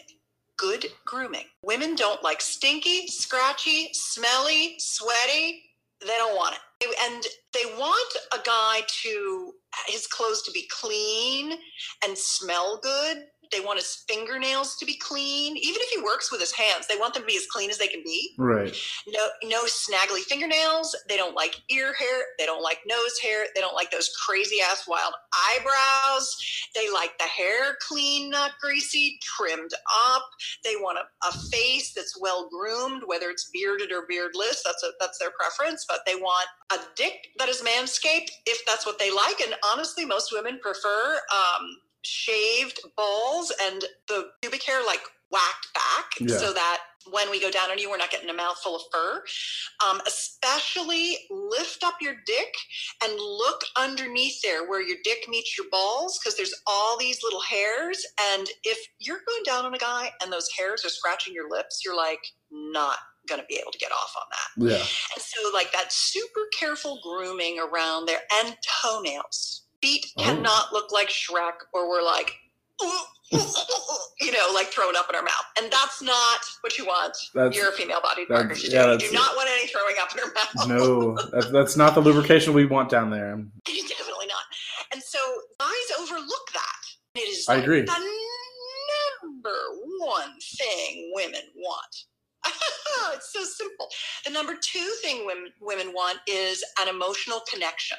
Good 0.59 0.87
grooming. 1.07 1.47
Women 1.65 1.95
don't 1.95 2.23
like 2.23 2.41
stinky 2.43 3.07
scratchy 3.07 3.89
smelly 3.95 4.75
sweaty. 4.79 5.63
They 6.01 6.17
don't 6.19 6.37
want 6.37 6.55
it 6.57 6.61
and 6.83 7.25
they 7.53 7.65
want 7.77 8.17
a 8.33 8.39
guy 8.45 8.81
to 9.03 9.53
his 9.87 10.07
clothes 10.07 10.43
to 10.43 10.53
be 10.53 10.69
clean 10.71 11.59
and 12.05 12.17
smell 12.17 12.79
good 12.83 13.25
they 13.53 13.61
want 13.61 13.79
his 13.79 14.05
fingernails 14.09 14.77
to 14.77 14.87
be 14.87 14.97
clean. 14.97 15.57
Even 15.57 15.81
if 15.81 15.91
he 15.91 16.03
works 16.03 16.31
with 16.31 16.41
his 16.41 16.53
hands 16.53 16.87
they 16.87 16.97
want 16.97 17.15
them 17.15 17.23
to 17.23 17.27
be 17.27 17.37
as 17.37 17.47
clean 17.47 17.71
as 17.71 17.79
they 17.79 17.89
can 17.89 18.03
be. 18.05 18.35
Right. 18.39 18.77
no 19.09 19.27
no 19.45 19.67
snaggly 19.67 20.21
fingernails. 20.21 20.97
They 21.09 21.17
don't 21.17 21.35
like 21.35 21.61
ear 21.71 21.93
hair. 21.95 22.23
They 22.39 22.47
don't 22.47 22.63
like 22.63 22.79
nose 22.87 23.19
hair. 23.23 23.45
They 23.55 23.61
don't 23.61 23.75
like 23.75 23.91
those 23.91 24.11
crazy 24.27 24.57
ass 24.61 24.87
wild 24.89 25.13
eyebrows. 25.33 26.37
They 26.75 26.91
like 26.91 27.19
the 27.19 27.25
hair 27.25 27.77
clean 27.87 28.31
not 28.31 28.53
greasy 28.61 29.19
trimmed 29.23 29.73
up. 30.07 30.23
They 30.65 30.77
want 30.77 30.99
a, 30.99 31.29
a 31.29 31.33
face 31.51 31.93
that's 31.95 32.21
well 32.21 32.49
groomed 32.49 33.03
whether 33.07 33.31
it's 33.31 33.51
bearded 33.53 33.93
or 33.93 34.07
beardless. 34.09 34.63
That's 34.65 34.83
a, 34.83 34.91
that's 35.01 35.19
their 35.19 35.31
preference 35.39 35.85
but 35.89 36.01
they 36.07 36.15
want 36.15 36.49
a 36.73 36.79
dick 36.97 37.29
that 37.39 37.49
is 37.49 37.63
manscaped 37.63 38.31
if 38.47 38.65
that's 38.67 38.87
what 38.87 38.99
they 38.99 39.11
like. 39.11 39.41
And 39.41 39.55
honestly 39.73 40.05
most 40.05 40.33
women 40.33 40.59
prefer 40.63 41.21
um, 41.33 41.77
shaved 42.03 42.81
balls 42.97 43.53
and 43.63 43.85
the 44.09 44.31
pubic 44.43 44.63
hair 44.65 44.85
like 44.87 45.01
whacked 45.31 45.69
back 45.75 46.07
Yeah. 46.21 46.39
so 46.39 46.53
that 46.53 46.79
when 47.11 47.31
we 47.31 47.41
go 47.41 47.51
down 47.51 47.71
on 47.71 47.79
you, 47.79 47.89
we're 47.89 47.97
not 47.97 48.11
getting 48.11 48.29
a 48.29 48.35
mouthful 48.35 48.77
of 48.77 48.83
fur. 48.93 49.23
Um, 49.89 50.01
especially 50.07 51.17
lift 51.31 51.83
up 51.83 51.95
your 52.01 52.15
dick 52.27 52.55
and 53.03 53.13
look 53.15 53.63
underneath 53.77 54.43
there 54.43 54.69
where 54.69 54.83
your 54.83 54.99
dick 55.05 55.27
meets 55.29 55.57
your 55.57 55.67
balls 55.71 56.19
because 56.19 56.37
there's 56.37 56.55
all 56.67 56.99
these 56.99 57.23
little 57.23 57.41
hairs. 57.41 58.05
And 58.33 58.49
if 58.65 58.79
you're 58.99 59.21
going 59.27 59.43
down 59.45 59.65
on 59.65 59.75
a 59.75 59.79
guy 59.79 60.11
and 60.23 60.33
those 60.33 60.49
hairs 60.59 60.85
are 60.85 60.91
scratching 60.91 61.33
your 61.33 61.49
lips, 61.49 61.83
you're 61.85 61.97
like 61.97 62.21
not 62.51 62.99
going 63.29 63.41
to 63.41 63.47
be 63.49 63.57
able 63.57 63.73
to 63.73 63.79
get 63.79 63.93
off 63.93 64.15
on 64.17 64.27
that. 64.31 64.71
Yeah. 64.73 64.83
And 65.15 65.23
so, 65.23 65.51
like 65.55 65.73
that 65.73 65.93
super 65.93 66.41
careful 66.59 67.01
grooming 67.03 67.59
around 67.59 68.07
there 68.07 68.21
and 68.43 68.57
toenails. 68.83 69.63
Feet 69.83 70.07
Oh. 70.19 70.23
cannot 70.23 70.73
look 70.73 70.93
like 70.93 71.09
Shrek, 71.09 71.55
or 71.73 71.89
we're 71.89 72.03
like, 72.03 72.33
you 73.33 74.33
know, 74.33 74.51
like 74.55 74.69
thrown 74.69 74.97
up 74.97 75.07
in 75.09 75.17
our 75.17 75.23
mouth. 75.23 75.45
And 75.61 75.71
that's 75.73 76.03
not 76.03 76.41
what 76.63 76.77
you 76.79 76.85
want. 76.87 77.17
That's 77.35 77.57
You're 77.57 77.69
a 77.71 77.73
female 77.73 78.01
that's- 78.03 78.27
partner. 78.29 78.55
You, 78.55 78.69
yeah, 78.71 78.87
do. 78.97 79.05
you 79.05 79.11
do 79.11 79.15
not 79.15 79.37
want 79.37 79.49
any 79.51 79.67
throwing 79.69 79.95
up 80.01 80.11
in 80.13 80.19
her 80.19 80.33
mouth. 80.35 80.69
no. 80.69 81.17
That's, 81.33 81.51
that's 81.51 81.77
not 81.77 81.95
the 81.95 82.01
lubrication 82.01 82.53
we 82.53 82.67
want 82.67 82.89
down 82.91 83.11
there. 83.11 83.37
Definitely 83.65 84.27
not. 84.27 84.45
And 84.93 85.03
so 85.03 85.19
guys 85.59 85.99
overlook 86.01 86.51
that. 86.55 86.83
It 87.17 87.21
is 87.29 87.49
I 87.49 87.55
like 87.57 87.65
agree. 87.65 87.83
the 87.83 88.11
number 89.23 89.57
one 89.99 90.33
thing 90.59 91.13
women 91.15 91.41
want. 91.57 92.05
it's 93.15 93.33
so 93.33 93.43
simple. 93.45 93.89
The 94.25 94.31
number 94.31 94.55
two 94.61 94.91
thing 95.03 95.27
women, 95.27 95.51
women 95.61 95.89
want 95.93 96.19
is 96.27 96.65
an 96.81 96.89
emotional 96.89 97.41
connection. 97.53 97.99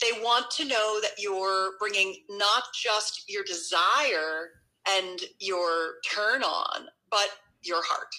They 0.00 0.20
want 0.22 0.50
to 0.52 0.64
know 0.64 1.00
that 1.00 1.18
you're 1.18 1.72
bringing 1.78 2.16
not 2.30 2.64
just 2.74 3.24
your 3.28 3.44
desire 3.44 4.50
and 4.88 5.20
your 5.40 5.94
turn 6.12 6.42
on, 6.42 6.86
but 7.10 7.28
your 7.62 7.82
heart. 7.84 8.14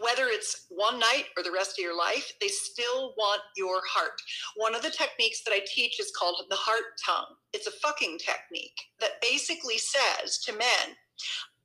Whether 0.00 0.26
it's 0.26 0.66
one 0.68 0.98
night 0.98 1.26
or 1.36 1.42
the 1.42 1.52
rest 1.52 1.78
of 1.78 1.82
your 1.82 1.96
life, 1.96 2.32
they 2.40 2.48
still 2.48 3.14
want 3.16 3.42
your 3.56 3.80
heart. 3.86 4.20
One 4.56 4.74
of 4.74 4.82
the 4.82 4.90
techniques 4.90 5.42
that 5.44 5.52
I 5.52 5.60
teach 5.66 6.00
is 6.00 6.12
called 6.18 6.44
the 6.50 6.56
heart 6.56 6.98
tongue. 7.04 7.36
It's 7.52 7.68
a 7.68 7.72
fucking 7.82 8.18
technique 8.18 8.78
that 9.00 9.22
basically 9.22 9.78
says 9.78 10.38
to 10.38 10.52
men, 10.52 10.96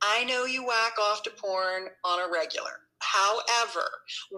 I 0.02 0.24
know 0.26 0.46
you 0.46 0.66
whack 0.66 0.94
off 1.02 1.24
to 1.24 1.32
porn 1.32 1.88
on 2.04 2.20
a 2.20 2.32
regular. 2.32 2.85
However, 3.00 3.86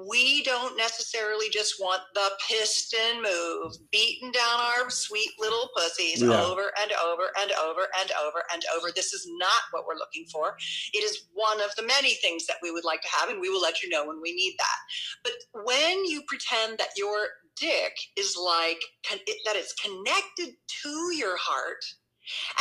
we 0.07 0.43
don't 0.43 0.77
necessarily 0.77 1.49
just 1.49 1.75
want 1.79 2.01
the 2.13 2.31
piston 2.47 3.21
move 3.21 3.73
beating 3.91 4.31
down 4.31 4.59
our 4.59 4.89
sweet 4.89 5.31
little 5.39 5.69
pussies 5.75 6.21
Yeah. 6.21 6.43
over 6.43 6.71
and 6.81 6.91
over 6.93 7.31
and 7.39 7.51
over 7.53 7.87
and 7.99 8.11
over 8.19 8.43
and 8.53 8.63
over. 8.75 8.91
This 8.91 9.13
is 9.13 9.27
not 9.29 9.61
what 9.71 9.85
we're 9.85 9.95
looking 9.97 10.25
for. 10.31 10.57
It 10.93 11.03
is 11.03 11.27
one 11.33 11.61
of 11.61 11.75
the 11.75 11.83
many 11.83 12.15
things 12.15 12.45
that 12.47 12.57
we 12.61 12.71
would 12.71 12.83
like 12.85 13.01
to 13.01 13.09
have, 13.09 13.29
and 13.29 13.39
we 13.39 13.49
will 13.49 13.61
let 13.61 13.81
you 13.83 13.89
know 13.89 14.05
when 14.05 14.21
we 14.21 14.33
need 14.33 14.55
that. 14.57 14.77
But 15.23 15.33
when 15.63 16.05
you 16.05 16.23
pretend 16.27 16.77
that 16.79 16.97
your 16.97 17.27
dick 17.55 17.95
is 18.15 18.35
like 18.37 18.81
con- 19.07 19.19
it- 19.27 19.41
that 19.45 19.55
it's 19.55 19.73
connected 19.73 20.55
to 20.83 21.11
your 21.15 21.37
heart 21.37 21.83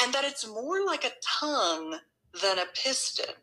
and 0.03 0.13
that 0.15 0.25
it's 0.25 0.47
more 0.47 0.85
like 0.85 1.05
a 1.05 1.13
tongue 1.23 2.01
than 2.41 2.59
a 2.59 2.67
piston 2.75 3.35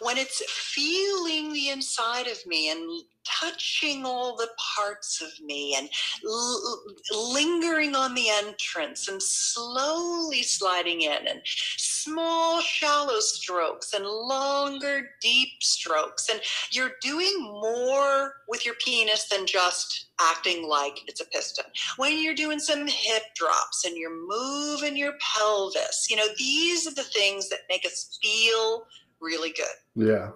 when 0.00 0.18
it's 0.18 0.42
feeling 0.50 1.52
the 1.52 1.70
inside 1.70 2.26
of 2.26 2.38
me 2.46 2.70
and 2.70 3.02
touching 3.26 4.04
all 4.04 4.36
the 4.36 4.48
parts 4.76 5.20
of 5.20 5.44
me 5.44 5.74
and 5.76 5.88
l- 6.24 6.84
lingering 7.32 7.94
on 7.94 8.14
the 8.14 8.28
entrance 8.28 9.08
and 9.08 9.20
slowly 9.20 10.42
sliding 10.42 11.02
in 11.02 11.26
and 11.26 11.40
small 11.76 12.60
shallow 12.60 13.18
strokes 13.18 13.92
and 13.94 14.06
longer 14.06 15.08
deep 15.20 15.48
strokes 15.60 16.28
and 16.28 16.40
you're 16.70 16.92
doing 17.00 17.42
more 17.42 18.34
with 18.48 18.64
your 18.64 18.74
penis 18.84 19.28
than 19.28 19.46
just 19.46 20.06
acting 20.20 20.66
like 20.68 21.00
it's 21.06 21.20
a 21.20 21.26
piston. 21.26 21.64
When 21.96 22.22
you're 22.22 22.34
doing 22.34 22.58
some 22.58 22.86
hip 22.86 23.22
drops 23.34 23.84
and 23.84 23.96
you're 23.96 24.26
moving 24.26 24.96
your 24.96 25.14
pelvis 25.20 26.06
you 26.08 26.16
know 26.16 26.28
these 26.38 26.86
are 26.86 26.94
the 26.94 27.02
things 27.02 27.48
that 27.48 27.60
make 27.68 27.84
us 27.84 28.18
feel 28.22 28.86
really 29.20 29.52
good. 29.52 29.66
Yeah. 29.94 30.30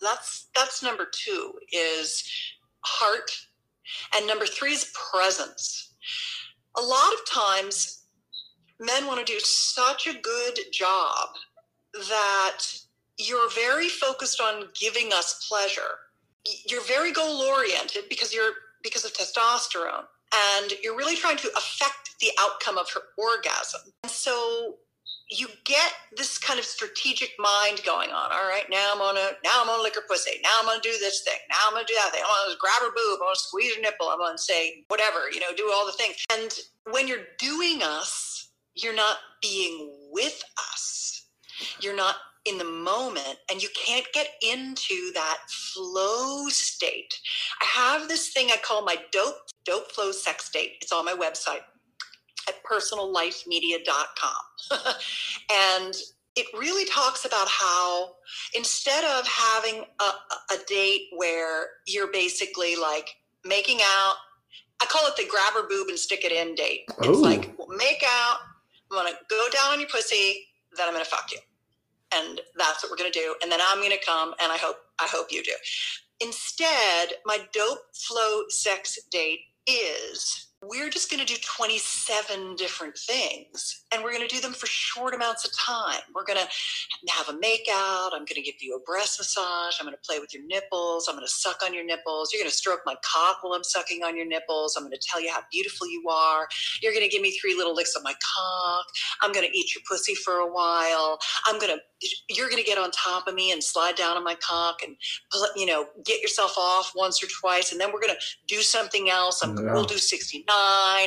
that's 0.00 0.48
that's 0.54 0.82
number 0.82 1.06
two 1.12 1.52
is 1.72 2.24
heart 2.80 3.30
and 4.14 4.26
number 4.26 4.46
three 4.46 4.72
is 4.72 4.92
presence. 5.12 5.94
A 6.76 6.80
lot 6.82 7.12
of 7.12 7.26
times 7.28 8.04
men 8.78 9.06
want 9.06 9.24
to 9.24 9.32
do 9.32 9.38
such 9.40 10.06
a 10.06 10.18
good 10.20 10.58
job 10.72 11.28
that 11.94 12.62
you're 13.18 13.50
very 13.50 13.88
focused 13.88 14.40
on 14.40 14.64
giving 14.78 15.12
us 15.12 15.46
pleasure. 15.48 15.98
You're 16.66 16.84
very 16.84 17.12
goal 17.12 17.42
oriented 17.42 18.04
because 18.08 18.32
you're 18.32 18.52
because 18.82 19.04
of 19.04 19.12
testosterone 19.12 20.04
and 20.32 20.72
you're 20.82 20.96
really 20.96 21.16
trying 21.16 21.36
to 21.36 21.48
affect 21.56 22.18
the 22.20 22.30
outcome 22.40 22.78
of 22.78 22.88
her 22.94 23.00
orgasm. 23.18 23.80
And 24.04 24.10
so 24.10 24.76
you 25.30 25.46
get 25.64 25.92
this 26.16 26.38
kind 26.38 26.58
of 26.58 26.64
strategic 26.64 27.30
mind 27.38 27.80
going 27.86 28.10
on. 28.10 28.32
All 28.32 28.48
right, 28.48 28.64
now 28.68 28.90
I'm 28.92 28.98
gonna 28.98 29.30
now 29.44 29.60
I'm 29.60 29.66
gonna 29.66 29.82
lick 29.82 29.94
her 29.94 30.02
pussy. 30.08 30.40
Now 30.42 30.50
I'm 30.58 30.66
gonna 30.66 30.80
do 30.82 30.90
this 30.90 31.22
thing. 31.22 31.38
Now 31.48 31.56
I'm 31.68 31.74
gonna 31.74 31.86
do 31.86 31.94
that 31.94 32.12
thing. 32.12 32.22
I'm 32.26 32.48
gonna 32.48 32.58
grab 32.58 32.80
her 32.80 32.90
boob. 32.90 33.20
I'm 33.20 33.26
gonna 33.26 33.36
squeeze 33.36 33.74
her 33.74 33.80
nipple. 33.80 34.08
I'm 34.08 34.18
gonna 34.18 34.36
say 34.36 34.84
whatever, 34.88 35.30
you 35.32 35.40
know, 35.40 35.54
do 35.56 35.70
all 35.72 35.86
the 35.86 35.92
things. 35.92 36.16
And 36.32 36.52
when 36.92 37.06
you're 37.06 37.26
doing 37.38 37.82
us, 37.82 38.50
you're 38.74 38.94
not 38.94 39.18
being 39.40 39.92
with 40.10 40.42
us. 40.72 41.28
You're 41.80 41.96
not 41.96 42.16
in 42.46 42.58
the 42.58 42.64
moment, 42.64 43.36
and 43.50 43.62
you 43.62 43.68
can't 43.76 44.06
get 44.14 44.28
into 44.42 45.12
that 45.12 45.38
flow 45.74 46.48
state. 46.48 47.14
I 47.60 47.66
have 47.66 48.08
this 48.08 48.32
thing 48.32 48.48
I 48.50 48.56
call 48.56 48.82
my 48.82 48.96
dope 49.12 49.36
dope 49.64 49.92
flow 49.92 50.10
sex 50.10 50.46
state. 50.46 50.78
It's 50.80 50.90
on 50.92 51.04
my 51.04 51.12
website 51.12 51.60
at 52.50 52.64
personallifemedia.com. 52.64 54.70
and 55.52 55.94
it 56.36 56.46
really 56.58 56.88
talks 56.88 57.24
about 57.24 57.48
how 57.48 58.12
instead 58.54 59.04
of 59.04 59.26
having 59.26 59.84
a, 60.00 60.54
a 60.54 60.58
date 60.68 61.08
where 61.16 61.66
you're 61.86 62.12
basically 62.12 62.76
like 62.76 63.10
making 63.44 63.80
out 63.82 64.14
I 64.82 64.86
call 64.86 65.06
it 65.06 65.16
the 65.16 65.26
grab 65.28 65.52
her 65.54 65.68
boob 65.68 65.88
and 65.88 65.98
stick 65.98 66.24
it 66.24 66.32
in 66.32 66.54
date. 66.54 66.84
It's 67.00 67.08
Ooh. 67.08 67.22
like 67.22 67.54
we'll 67.58 67.76
make 67.76 68.02
out. 68.06 68.38
I'm 68.90 68.96
gonna 68.96 69.16
go 69.28 69.46
down 69.52 69.72
on 69.72 69.80
your 69.80 69.88
pussy, 69.88 70.46
then 70.76 70.88
I'm 70.88 70.94
gonna 70.94 71.04
fuck 71.04 71.30
you, 71.30 71.38
and 72.14 72.40
that's 72.56 72.82
what 72.82 72.90
we're 72.90 72.96
gonna 72.96 73.10
do. 73.10 73.34
And 73.42 73.52
then 73.52 73.60
I'm 73.62 73.82
gonna 73.82 73.96
come, 74.04 74.34
and 74.42 74.50
I 74.50 74.56
hope 74.56 74.76
I 74.98 75.06
hope 75.06 75.30
you 75.30 75.42
do. 75.42 75.52
Instead, 76.20 77.12
my 77.26 77.40
dope 77.52 77.94
flow 77.94 78.44
sex 78.48 78.98
date 79.10 79.40
is 79.66 80.46
we're 80.62 80.90
just 80.90 81.10
going 81.10 81.24
to 81.24 81.26
do 81.26 81.40
27 81.42 82.54
different 82.56 82.96
things 82.96 83.84
and 83.92 84.02
we're 84.02 84.12
going 84.12 84.26
to 84.26 84.34
do 84.34 84.42
them 84.42 84.52
for 84.52 84.66
short 84.66 85.14
amounts 85.14 85.44
of 85.46 85.56
time. 85.56 86.00
We're 86.14 86.24
going 86.24 86.38
to 86.38 87.12
have 87.12 87.28
a 87.34 87.38
make 87.38 87.66
out. 87.72 88.10
I'm 88.12 88.20
going 88.20 88.36
to 88.36 88.42
give 88.42 88.56
you 88.60 88.76
a 88.76 88.80
breast 88.80 89.18
massage. 89.18 89.76
I'm 89.80 89.86
going 89.86 89.96
to 89.96 90.06
play 90.06 90.18
with 90.18 90.34
your 90.34 90.44
nipples. 90.46 91.08
I'm 91.08 91.14
going 91.14 91.26
to 91.26 91.32
suck 91.32 91.62
on 91.64 91.72
your 91.72 91.84
nipples. 91.84 92.30
You're 92.32 92.42
going 92.42 92.50
to 92.50 92.56
stroke 92.56 92.80
my 92.84 92.94
cock 93.02 93.38
while 93.42 93.54
I'm 93.54 93.64
sucking 93.64 94.02
on 94.04 94.16
your 94.16 94.26
nipples. 94.26 94.76
I'm 94.76 94.82
going 94.82 94.92
to 94.92 95.00
tell 95.02 95.20
you 95.20 95.32
how 95.32 95.40
beautiful 95.50 95.88
you 95.88 96.06
are. 96.10 96.46
You're 96.82 96.92
going 96.92 97.04
to 97.04 97.10
give 97.10 97.22
me 97.22 97.30
three 97.30 97.54
little 97.56 97.74
licks 97.74 97.96
of 97.96 98.02
my 98.02 98.12
cock. 98.12 98.86
I'm 99.22 99.32
going 99.32 99.48
to 99.48 99.58
eat 99.58 99.74
your 99.74 99.82
pussy 99.88 100.14
for 100.14 100.34
a 100.34 100.52
while. 100.52 101.18
I'm 101.46 101.58
going 101.58 101.74
to 101.74 101.82
you're 102.28 102.48
going 102.48 102.62
to 102.62 102.66
get 102.66 102.78
on 102.78 102.90
top 102.90 103.26
of 103.26 103.34
me 103.34 103.52
and 103.52 103.62
slide 103.62 103.94
down 103.94 104.16
on 104.16 104.24
my 104.24 104.34
cock 104.36 104.80
and 104.84 104.96
you 105.56 105.66
know 105.66 105.86
get 106.04 106.20
yourself 106.20 106.56
off 106.58 106.92
once 106.96 107.22
or 107.22 107.26
twice 107.40 107.72
and 107.72 107.80
then 107.80 107.92
we're 107.92 108.00
going 108.00 108.14
to 108.14 108.20
do 108.46 108.60
something 108.62 109.10
else 109.10 109.42
I'm, 109.42 109.56
Yeah. 109.56 109.72
we'll 109.72 109.84
do 109.84 109.98
69 109.98 110.46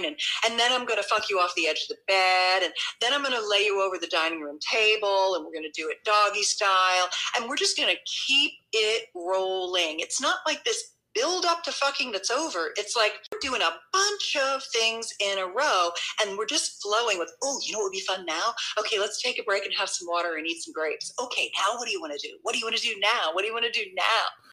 and 0.06 0.16
and 0.46 0.60
then 0.60 0.72
i'm 0.72 0.86
going 0.86 1.02
to 1.02 1.08
fuck 1.08 1.30
you 1.30 1.40
off 1.40 1.54
the 1.56 1.68
edge 1.68 1.82
of 1.84 1.90
the 1.90 1.98
bed 2.08 2.64
and 2.64 2.74
then 3.02 3.14
i'm 3.14 3.24
going 3.24 3.34
to 3.40 3.48
lay 3.48 3.66
you 3.66 3.82
over 3.82 3.98
the 3.98 4.08
dining 4.08 4.42
room 4.42 4.60
table 4.60 5.36
and 5.36 5.46
we're 5.46 5.52
going 5.54 5.70
to 5.72 5.82
do 5.82 5.90
it 5.90 5.98
doggy 6.04 6.44
style 6.44 7.10
and 7.36 7.50
we're 7.50 7.58
just 7.58 7.78
going 7.78 7.90
to 7.90 8.00
keep 8.06 8.52
it 8.72 9.08
rolling 9.16 10.00
it's 10.00 10.22
not 10.22 10.38
like 10.46 10.64
this 10.64 10.93
build 11.16 11.46
up 11.46 11.64
to 11.64 11.72
fucking 11.72 12.12
that's 12.12 12.32
over 12.32 12.72
it's 12.78 12.96
like 12.96 13.14
we're 13.32 13.40
doing 13.40 13.62
a 13.62 13.72
bunch 13.92 14.38
of 14.54 14.64
things 14.64 15.14
in 15.20 15.38
a 15.40 15.46
row 15.46 15.90
and 16.22 16.38
we're 16.38 16.46
just 16.46 16.82
flowing 16.82 17.20
with 17.20 17.32
oh 17.44 17.60
you 17.64 17.74
know 17.74 17.80
what 17.80 17.86
would 17.86 17.92
be 17.92 18.00
fun 18.02 18.26
now 18.26 18.54
okay 18.80 19.00
let's 19.00 19.22
take 19.22 19.40
a 19.40 19.44
break 19.44 19.66
and 19.66 19.74
have 19.74 19.90
some 19.90 20.08
water 20.08 20.36
and 20.38 20.48
eat 20.48 20.62
some 20.62 20.74
grapes 20.74 21.14
okay 21.20 21.52
now 21.58 21.78
what 21.78 21.86
do 21.86 21.92
you 21.92 22.02
want 22.02 22.14
to 22.14 22.28
do 22.28 22.36
what 22.42 22.54
do 22.54 22.60
you 22.60 22.66
want 22.66 22.76
to 22.76 22.82
do 22.82 22.96
now 23.00 23.34
what 23.34 23.42
do 23.42 23.48
you 23.48 23.54
want 23.54 23.66
to 23.66 23.72
do 23.72 23.86
now 23.96 24.04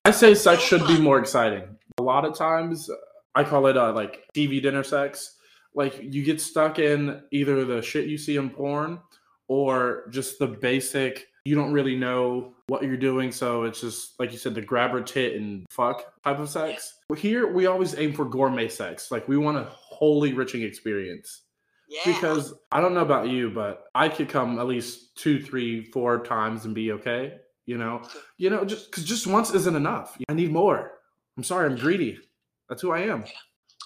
I 0.04 0.12
say 0.12 0.34
sex 0.34 0.62
should 0.62 0.86
be 0.86 0.98
more 0.98 1.18
exciting. 1.18 1.62
A 1.98 2.02
lot 2.02 2.24
of 2.24 2.34
times, 2.34 2.90
I 3.34 3.44
call 3.44 3.66
it 3.66 3.76
uh, 3.76 3.92
like 3.92 4.26
TV 4.34 4.62
dinner 4.62 4.82
sex. 4.82 5.36
Like 5.74 5.98
you 6.00 6.24
get 6.24 6.40
stuck 6.40 6.78
in 6.78 7.22
either 7.30 7.64
the 7.64 7.82
shit 7.82 8.06
you 8.06 8.16
see 8.16 8.36
in 8.36 8.50
porn 8.50 8.98
or 9.46 10.08
just 10.10 10.38
the 10.38 10.46
basic. 10.46 11.28
You 11.50 11.56
don't 11.56 11.72
really 11.72 11.96
know 11.96 12.54
what 12.68 12.84
you're 12.84 12.96
doing, 12.96 13.32
so 13.32 13.64
it's 13.64 13.80
just 13.80 14.20
like 14.20 14.30
you 14.30 14.38
said, 14.38 14.54
the 14.54 14.60
grab 14.60 14.92
her 14.92 15.02
tit 15.02 15.34
and 15.34 15.66
fuck 15.68 16.04
type 16.22 16.38
of 16.38 16.48
sex. 16.48 16.94
Well 17.08 17.18
here, 17.18 17.52
we 17.52 17.66
always 17.66 17.98
aim 17.98 18.12
for 18.12 18.24
gourmet 18.24 18.68
sex. 18.68 19.10
Like 19.10 19.26
we 19.26 19.36
want 19.36 19.58
a 19.58 19.64
wholly 19.64 20.30
enriching 20.30 20.62
experience. 20.62 21.42
yeah 21.88 22.02
Because 22.04 22.54
I 22.70 22.80
don't 22.80 22.94
know 22.94 23.00
about 23.00 23.30
you, 23.30 23.50
but 23.50 23.86
I 23.96 24.08
could 24.08 24.28
come 24.28 24.60
at 24.60 24.68
least 24.68 25.16
two, 25.16 25.42
three, 25.42 25.86
four 25.86 26.22
times 26.22 26.66
and 26.66 26.72
be 26.72 26.92
okay. 26.92 27.38
You 27.66 27.78
know, 27.78 28.02
you 28.38 28.48
know, 28.48 28.64
just 28.64 28.88
because 28.88 29.02
just 29.02 29.26
once 29.26 29.52
isn't 29.52 29.74
enough. 29.74 30.16
I 30.28 30.34
need 30.34 30.52
more. 30.52 30.92
I'm 31.36 31.42
sorry, 31.42 31.66
I'm 31.66 31.76
greedy. 31.76 32.20
That's 32.68 32.80
who 32.80 32.92
I 32.92 33.00
am. 33.00 33.24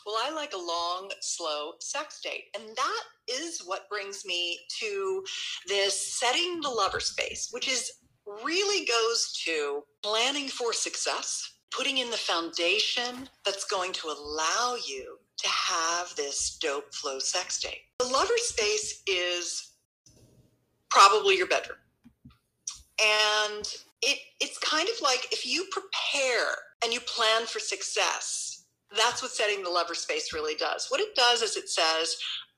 Well, 0.06 0.16
I 0.22 0.30
like 0.34 0.52
a 0.52 0.58
long, 0.58 1.10
slow 1.20 1.72
sex 1.80 2.20
date. 2.22 2.44
And 2.54 2.64
that 2.76 3.02
is 3.28 3.62
what 3.64 3.88
brings 3.88 4.24
me 4.26 4.60
to 4.80 5.24
this 5.66 6.18
setting 6.18 6.60
the 6.60 6.68
lover 6.68 7.00
space, 7.00 7.48
which 7.52 7.68
is 7.68 7.90
really 8.44 8.86
goes 8.86 9.32
to 9.44 9.82
planning 10.02 10.48
for 10.48 10.72
success, 10.72 11.54
putting 11.70 11.98
in 11.98 12.10
the 12.10 12.16
foundation 12.16 13.28
that's 13.44 13.64
going 13.64 13.92
to 13.92 14.08
allow 14.08 14.76
you 14.86 15.18
to 15.38 15.48
have 15.48 16.14
this 16.16 16.58
dope 16.58 16.94
flow 16.94 17.18
sex 17.18 17.60
date. 17.60 17.82
The 17.98 18.06
lover 18.06 18.36
space 18.36 19.02
is 19.06 19.74
probably 20.90 21.36
your 21.36 21.48
bedroom. 21.48 21.78
And 23.02 23.66
it 24.02 24.18
it's 24.40 24.58
kind 24.58 24.88
of 24.88 25.00
like 25.02 25.26
if 25.32 25.46
you 25.46 25.66
prepare 25.72 26.46
and 26.82 26.92
you 26.92 27.00
plan 27.00 27.46
for 27.46 27.58
success, 27.58 28.53
that's 28.96 29.22
what 29.22 29.30
setting 29.32 29.62
the 29.62 29.70
lover 29.70 29.94
space 29.94 30.32
really 30.32 30.54
does. 30.54 30.86
What 30.88 31.00
it 31.00 31.14
does 31.14 31.42
is 31.42 31.56
it 31.56 31.68
says, 31.68 32.16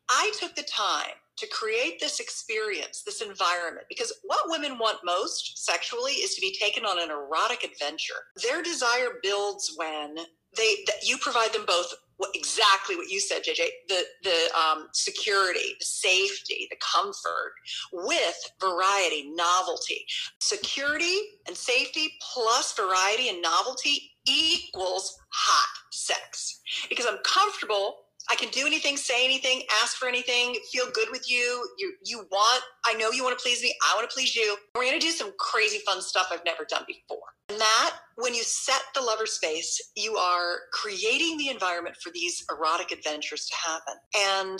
I 0.09 0.33
took 0.38 0.55
the 0.55 0.62
time 0.62 1.14
to 1.38 1.47
create 1.49 2.00
this 2.00 2.21
experience, 2.21 3.02
this 3.02 3.21
environment, 3.21 3.87
because 3.88 4.12
what 4.25 4.49
women 4.49 4.78
want 4.78 4.99
most 5.05 5.64
sexually 5.64 6.12
is 6.12 6.35
to 6.35 6.40
be 6.40 6.57
taken 6.59 6.85
on 6.85 7.02
an 7.02 7.11
erotic 7.11 7.62
adventure. 7.62 8.14
Their 8.43 8.62
desire 8.62 9.19
builds 9.23 9.75
when 9.76 10.17
they 10.56 10.76
you 11.02 11.19
provide 11.19 11.52
them 11.52 11.65
both 11.67 11.93
exactly 12.34 12.97
what 12.97 13.11
you 13.11 13.21
said, 13.21 13.43
JJ, 13.43 13.67
the 13.89 14.02
the 14.23 14.49
um, 14.58 14.89
security, 14.93 15.76
the 15.78 15.84
safety, 15.84 16.67
the 16.71 16.76
comfort, 16.76 17.52
with 17.93 18.37
variety, 18.61 19.30
novelty. 19.34 20.06
Security 20.41 21.19
and 21.47 21.56
safety 21.56 22.13
plus 22.32 22.75
variety 22.75 23.28
and 23.28 23.43
novelty 23.43 24.13
equals 24.26 25.19
hot 25.30 25.69
sex 25.91 26.60
because 26.89 27.06
I'm 27.06 27.19
comfortable. 27.25 27.97
I 28.28 28.34
can 28.34 28.49
do 28.50 28.67
anything, 28.67 28.97
say 28.97 29.25
anything, 29.25 29.62
ask 29.82 29.97
for 29.97 30.08
anything, 30.08 30.56
feel 30.73 30.86
good 30.93 31.08
with 31.12 31.30
you. 31.30 31.69
You 31.78 31.95
you 32.04 32.26
want, 32.30 32.62
I 32.84 32.95
know 32.95 33.10
you 33.10 33.23
want 33.23 33.39
to 33.39 33.43
please 33.43 33.62
me. 33.62 33.75
I 33.89 33.95
want 33.95 34.08
to 34.08 34.15
please 34.15 34.34
you. 34.34 34.56
We're 34.75 34.84
going 34.84 34.99
to 34.99 35.06
do 35.06 35.12
some 35.12 35.32
crazy 35.39 35.78
fun 35.86 36.02
stuff 36.02 36.28
I've 36.32 36.45
never 36.45 36.65
done 36.65 36.82
before. 36.86 37.19
And 37.49 37.60
that, 37.60 37.99
when 38.17 38.35
you 38.35 38.43
set 38.43 38.81
the 38.95 39.00
lover 39.00 39.26
space, 39.26 39.81
you 39.95 40.17
are 40.17 40.57
creating 40.73 41.37
the 41.37 41.49
environment 41.49 41.97
for 42.02 42.11
these 42.11 42.45
erotic 42.50 42.91
adventures 42.91 43.47
to 43.47 43.55
happen. 43.69 43.95
And 44.17 44.59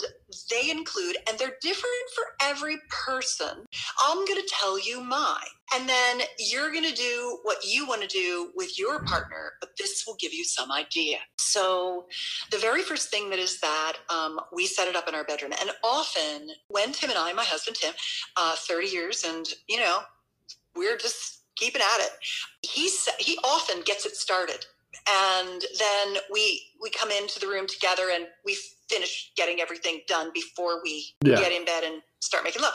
they 0.51 0.69
include, 0.69 1.17
and 1.27 1.37
they're 1.39 1.57
different 1.61 1.95
for 2.15 2.23
every 2.41 2.77
person. 2.89 3.65
I'm 3.99 4.25
going 4.25 4.41
to 4.41 4.49
tell 4.49 4.79
you 4.79 5.01
mine. 5.01 5.37
And 5.75 5.89
then 5.89 6.21
you're 6.37 6.71
going 6.71 6.85
to 6.85 6.93
do 6.93 7.39
what 7.43 7.57
you 7.65 7.87
want 7.87 8.01
to 8.01 8.07
do 8.07 8.51
with 8.55 8.77
your 8.79 9.03
partner, 9.03 9.53
but 9.59 9.71
this 9.77 10.03
will 10.07 10.15
give 10.19 10.33
you 10.33 10.45
some 10.45 10.71
idea. 10.71 11.17
So, 11.39 12.05
the 12.51 12.57
very 12.57 12.81
first 12.81 13.09
thing 13.09 13.29
that 13.31 13.39
is 13.39 13.59
that 13.59 13.93
um, 14.09 14.39
we 14.53 14.65
set 14.65 14.87
it 14.87 14.95
up 14.95 15.09
in 15.09 15.15
our 15.15 15.25
bedroom. 15.25 15.51
And 15.59 15.71
often, 15.83 16.49
when 16.69 16.93
Tim 16.93 17.09
and 17.09 17.19
I, 17.19 17.33
my 17.33 17.43
husband 17.43 17.75
Tim, 17.75 17.93
uh, 18.37 18.55
30 18.55 18.87
years, 18.87 19.25
and 19.25 19.45
you 19.67 19.77
know, 19.77 19.99
we're 20.75 20.97
just 20.97 21.36
keeping 21.57 21.81
at 21.81 21.99
it. 22.01 22.11
He's 22.61 23.07
he 23.19 23.37
often 23.43 23.81
gets 23.81 24.05
it 24.05 24.15
started, 24.15 24.65
and 25.09 25.61
then 25.79 26.17
we 26.31 26.63
we 26.81 26.89
come 26.89 27.11
into 27.11 27.39
the 27.39 27.47
room 27.47 27.67
together 27.67 28.03
and 28.13 28.27
we 28.45 28.57
finish 28.89 29.31
getting 29.35 29.59
everything 29.59 30.01
done 30.07 30.31
before 30.33 30.81
we 30.83 31.13
Yeah. 31.25 31.35
get 31.37 31.51
in 31.51 31.65
bed 31.65 31.83
and 31.83 32.01
start 32.21 32.43
making 32.43 32.61
love. 32.61 32.73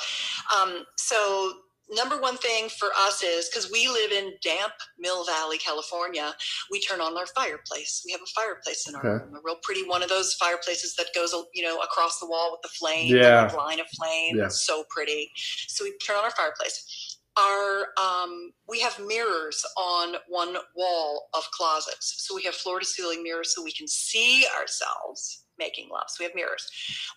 Um, 0.54 0.84
so 0.98 1.62
number 1.90 2.18
one 2.20 2.36
thing 2.38 2.68
for 2.68 2.88
us 3.06 3.22
is 3.22 3.48
because 3.48 3.70
we 3.70 3.88
live 3.88 4.12
in 4.12 4.32
damp 4.42 4.72
Mill 4.98 5.24
Valley, 5.24 5.58
California, 5.58 6.34
we 6.70 6.80
turn 6.80 7.00
on 7.00 7.16
our 7.18 7.26
fireplace. 7.34 8.02
We 8.06 8.12
have 8.12 8.20
a 8.20 8.30
fireplace 8.40 8.86
in 8.88 8.94
our 8.94 9.00
Okay. 9.00 9.24
room, 9.24 9.36
a 9.36 9.40
real 9.42 9.56
pretty 9.62 9.84
one 9.84 10.02
of 10.02 10.08
those 10.08 10.34
fireplaces 10.34 10.94
that 10.96 11.06
goes, 11.14 11.34
you 11.54 11.62
know, 11.62 11.80
across 11.80 12.18
the 12.18 12.26
wall 12.26 12.50
with 12.52 12.60
the 12.62 12.68
flame, 12.78 13.16
Yeah. 13.16 13.50
line 13.54 13.80
of 13.80 13.86
flame. 13.98 14.36
Yeah. 14.38 14.46
It's 14.46 14.64
so 14.66 14.84
pretty. 14.90 15.32
So 15.68 15.84
we 15.84 15.96
turn 15.98 16.16
on 16.16 16.24
our 16.24 16.30
fireplace. 16.30 17.11
Our 17.38 17.86
um, 17.98 18.52
we 18.68 18.80
have 18.80 18.98
mirrors 19.06 19.64
on 19.76 20.16
one 20.28 20.56
wall 20.76 21.28
of 21.34 21.44
closets, 21.52 22.16
so 22.18 22.34
we 22.34 22.42
have 22.42 22.54
floor 22.54 22.80
to 22.80 22.84
ceiling 22.84 23.22
mirrors 23.22 23.54
so 23.54 23.62
we 23.62 23.72
can 23.72 23.88
see 23.88 24.44
ourselves 24.58 25.44
making 25.58 25.88
love. 25.90 26.04
So 26.08 26.16
we 26.20 26.26
have 26.26 26.34
mirrors. 26.34 26.68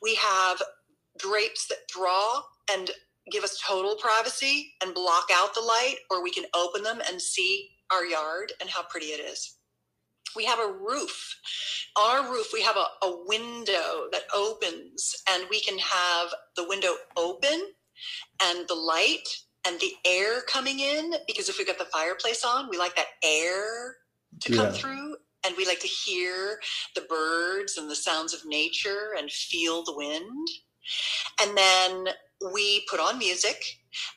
We 0.01 0.15
have 0.15 0.61
drapes 1.17 1.67
that 1.67 1.87
draw 1.89 2.41
and 2.71 2.91
give 3.31 3.43
us 3.43 3.61
total 3.65 3.95
privacy 3.95 4.73
and 4.83 4.93
block 4.93 5.25
out 5.33 5.53
the 5.53 5.61
light, 5.61 5.97
or 6.09 6.23
we 6.23 6.31
can 6.31 6.45
open 6.53 6.83
them 6.83 7.01
and 7.09 7.21
see 7.21 7.69
our 7.91 8.05
yard 8.05 8.53
and 8.61 8.69
how 8.69 8.83
pretty 8.83 9.07
it 9.07 9.19
is. 9.19 9.57
We 10.35 10.45
have 10.45 10.59
a 10.59 10.71
roof. 10.71 11.35
On 11.97 12.25
our 12.25 12.31
roof, 12.31 12.47
we 12.53 12.61
have 12.61 12.75
a, 12.75 13.05
a 13.05 13.23
window 13.25 14.07
that 14.11 14.23
opens, 14.33 15.15
and 15.29 15.43
we 15.49 15.61
can 15.61 15.77
have 15.77 16.29
the 16.55 16.67
window 16.67 16.93
open 17.15 17.61
and 18.43 18.67
the 18.67 18.75
light 18.75 19.27
and 19.67 19.79
the 19.79 19.93
air 20.05 20.41
coming 20.41 20.79
in. 20.79 21.15
Because 21.27 21.49
if 21.49 21.57
we've 21.57 21.67
got 21.67 21.77
the 21.77 21.85
fireplace 21.85 22.43
on, 22.43 22.69
we 22.69 22.77
like 22.77 22.95
that 22.95 23.07
air 23.23 23.97
to 24.41 24.55
come 24.55 24.67
Yeah. 24.67 24.71
through, 24.71 25.17
and 25.45 25.55
we 25.57 25.65
like 25.65 25.79
to 25.79 25.87
hear 25.87 26.59
the 26.95 27.01
birds 27.01 27.77
and 27.77 27.89
the 27.89 27.95
sounds 27.95 28.33
of 28.33 28.45
nature 28.45 29.15
and 29.17 29.31
feel 29.31 29.83
the 29.83 29.95
wind. 29.95 30.47
And 31.41 31.57
then 31.57 32.09
we 32.53 32.85
put 32.89 32.99
on 32.99 33.17
music, 33.17 33.63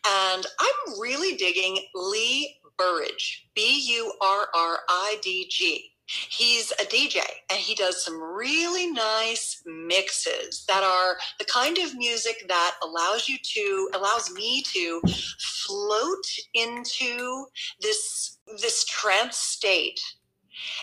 and 0.06 0.46
I'm 0.58 1.00
really 1.00 1.36
digging 1.36 1.78
Lee 1.94 2.60
Burridge, 2.76 3.46
B 3.54 3.80
U 3.96 4.12
R 4.20 4.48
R 4.54 4.80
I 4.88 5.18
D 5.22 5.48
G. 5.48 5.92
He's 6.08 6.70
a 6.72 6.84
DJ 6.84 7.20
and 7.50 7.58
he 7.58 7.74
does 7.74 8.04
some 8.04 8.20
really 8.20 8.90
nice 8.90 9.62
mixes 9.66 10.64
that 10.66 10.82
are 10.82 11.16
the 11.38 11.44
kind 11.44 11.78
of 11.78 11.96
music 11.96 12.44
that 12.48 12.76
allows 12.82 13.28
you 13.28 13.36
to 13.42 13.90
allows 13.94 14.30
me 14.30 14.62
to 14.72 15.00
float 15.38 16.24
into 16.54 17.44
this 17.80 18.38
this 18.60 18.84
trance 18.86 19.36
state 19.36 20.00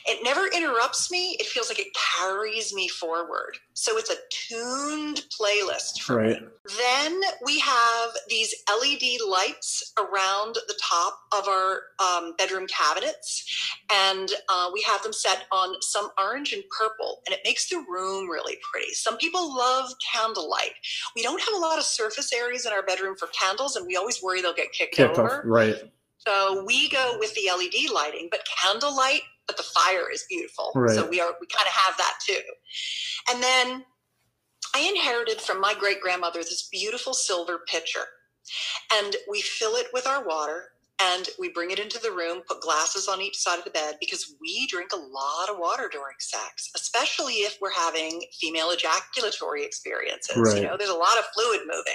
It 0.05 0.23
never 0.23 0.47
interrupts 0.47 1.11
me. 1.11 1.38
It 1.39 1.47
feels 1.47 1.69
like 1.69 1.79
it 1.79 1.88
carries 2.17 2.73
me 2.73 2.88
forward. 2.88 3.57
So 3.73 3.97
it's 3.97 4.09
a 4.09 4.15
tuned 4.29 5.23
playlist 5.39 6.07
Right. 6.09 6.41
me. 6.41 6.47
Then 6.77 7.21
we 7.45 7.59
have 7.59 8.09
these 8.27 8.53
LED 8.69 9.21
lights 9.27 9.93
around 9.99 10.55
the 10.55 10.79
top 10.81 11.19
of 11.38 11.47
our 11.47 11.81
um, 11.99 12.33
bedroom 12.38 12.65
cabinets, 12.67 13.45
and 13.93 14.31
uh, 14.49 14.71
we 14.73 14.81
have 14.81 15.03
them 15.03 15.13
set 15.13 15.43
on 15.51 15.75
some 15.81 16.09
orange 16.17 16.53
and 16.53 16.63
purple, 16.75 17.21
and 17.27 17.33
it 17.35 17.41
makes 17.45 17.69
the 17.69 17.77
room 17.88 18.27
really 18.29 18.57
pretty. 18.71 18.93
Some 18.93 19.17
people 19.17 19.55
love 19.55 19.91
candlelight. 20.11 20.71
We 21.15 21.21
don't 21.21 21.39
have 21.41 21.53
a 21.53 21.59
lot 21.59 21.77
of 21.77 21.83
surface 21.85 22.33
areas 22.33 22.65
in 22.65 22.73
our 22.73 22.81
bedroom 22.83 23.15
for 23.15 23.27
candles, 23.27 23.75
and 23.75 23.85
we 23.85 23.95
always 23.95 24.23
worry 24.23 24.41
they'll 24.41 24.53
get 24.53 24.71
kicked, 24.71 24.95
Kicked 24.95 25.19
over. 25.19 25.39
off. 25.39 25.41
Right. 25.45 25.75
So 26.27 26.63
we 26.65 26.89
go 26.89 27.17
with 27.19 27.35
the 27.35 27.49
LED 27.55 27.91
lighting, 27.93 28.29
but 28.31 28.41
candlelight, 28.63 29.21
but 29.47 29.58
the 29.58 29.63
fire 29.63 30.12
is 30.12 30.25
beautiful. 30.29 30.71
Right. 30.75 30.95
So 30.95 31.08
we 31.08 31.19
are 31.19 31.34
we 31.39 31.47
kind 31.47 31.67
of 31.67 31.73
have 31.73 31.97
that 31.97 32.13
too. 32.25 32.41
And 33.31 33.41
then 33.41 33.86
I 34.75 34.79
inherited 34.79 35.41
from 35.41 35.62
my 35.62 35.73
great 35.73 36.01
grandmother 36.01 36.39
this 36.39 36.67
beautiful 36.69 37.13
silver 37.13 37.60
pitcher. 37.67 38.05
And 38.93 39.15
we 39.29 39.41
fill 39.41 39.75
it 39.75 39.88
with 39.93 40.05
our 40.05 40.25
water 40.25 40.65
and 41.01 41.27
we 41.39 41.49
bring 41.49 41.71
it 41.71 41.79
into 41.79 41.99
the 41.99 42.12
room, 42.12 42.41
put 42.47 42.62
glasses 42.62 43.08
on 43.08 43.21
each 43.21 43.38
side 43.38 43.58
of 43.58 43.65
the 43.65 43.71
bed 43.71 43.95
because 43.99 44.36
we 44.39 44.67
drink 44.67 44.91
a 44.93 44.97
lot 44.97 45.49
of 45.49 45.58
water 45.58 45.89
during 45.91 46.15
sex, 46.19 46.69
especially 46.75 47.34
if 47.34 47.58
we're 47.62 47.73
having 47.73 48.21
female 48.39 48.71
ejaculatory 48.71 49.65
experiences. 49.65 50.38
Right. 50.38 50.58
You 50.58 50.67
know, 50.67 50.77
there's 50.77 50.89
a 50.89 50.93
lot 50.93 51.17
of 51.17 51.25
fluid 51.34 51.62
moving. 51.67 51.93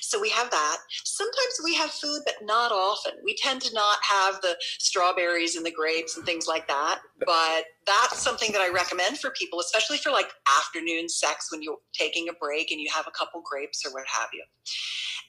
So 0.00 0.20
we 0.20 0.30
have 0.30 0.50
that. 0.50 0.76
Sometimes 1.04 1.60
we 1.64 1.74
have 1.74 1.90
food, 1.90 2.22
but 2.24 2.34
not 2.42 2.72
often. 2.72 3.12
We 3.24 3.36
tend 3.36 3.60
to 3.62 3.74
not 3.74 3.98
have 4.02 4.40
the 4.40 4.56
strawberries 4.60 5.56
and 5.56 5.64
the 5.64 5.70
grapes 5.70 6.16
and 6.16 6.24
things 6.24 6.46
like 6.46 6.68
that. 6.68 7.00
But 7.24 7.64
that's 7.86 8.20
something 8.20 8.52
that 8.52 8.60
I 8.60 8.70
recommend 8.70 9.18
for 9.18 9.30
people, 9.30 9.60
especially 9.60 9.98
for 9.98 10.10
like 10.10 10.30
afternoon 10.58 11.08
sex 11.08 11.50
when 11.50 11.62
you're 11.62 11.78
taking 11.92 12.28
a 12.28 12.32
break 12.34 12.70
and 12.70 12.80
you 12.80 12.88
have 12.94 13.06
a 13.06 13.10
couple 13.10 13.42
grapes 13.44 13.84
or 13.84 13.92
what 13.92 14.04
have 14.06 14.28
you. 14.32 14.44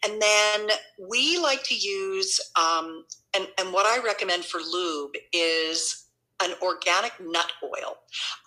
And 0.06 0.22
then 0.22 0.78
we 1.10 1.40
like 1.40 1.64
to 1.64 1.76
use, 1.76 2.40
um, 2.56 3.06
and, 3.36 3.48
and 3.58 3.74
what 3.74 3.86
I 3.86 4.04
recommend 4.04 4.46
for 4.46 4.60
lube 4.60 5.14
is 5.34 6.06
an 6.44 6.54
organic 6.62 7.14
nut 7.20 7.52
oil, 7.64 7.98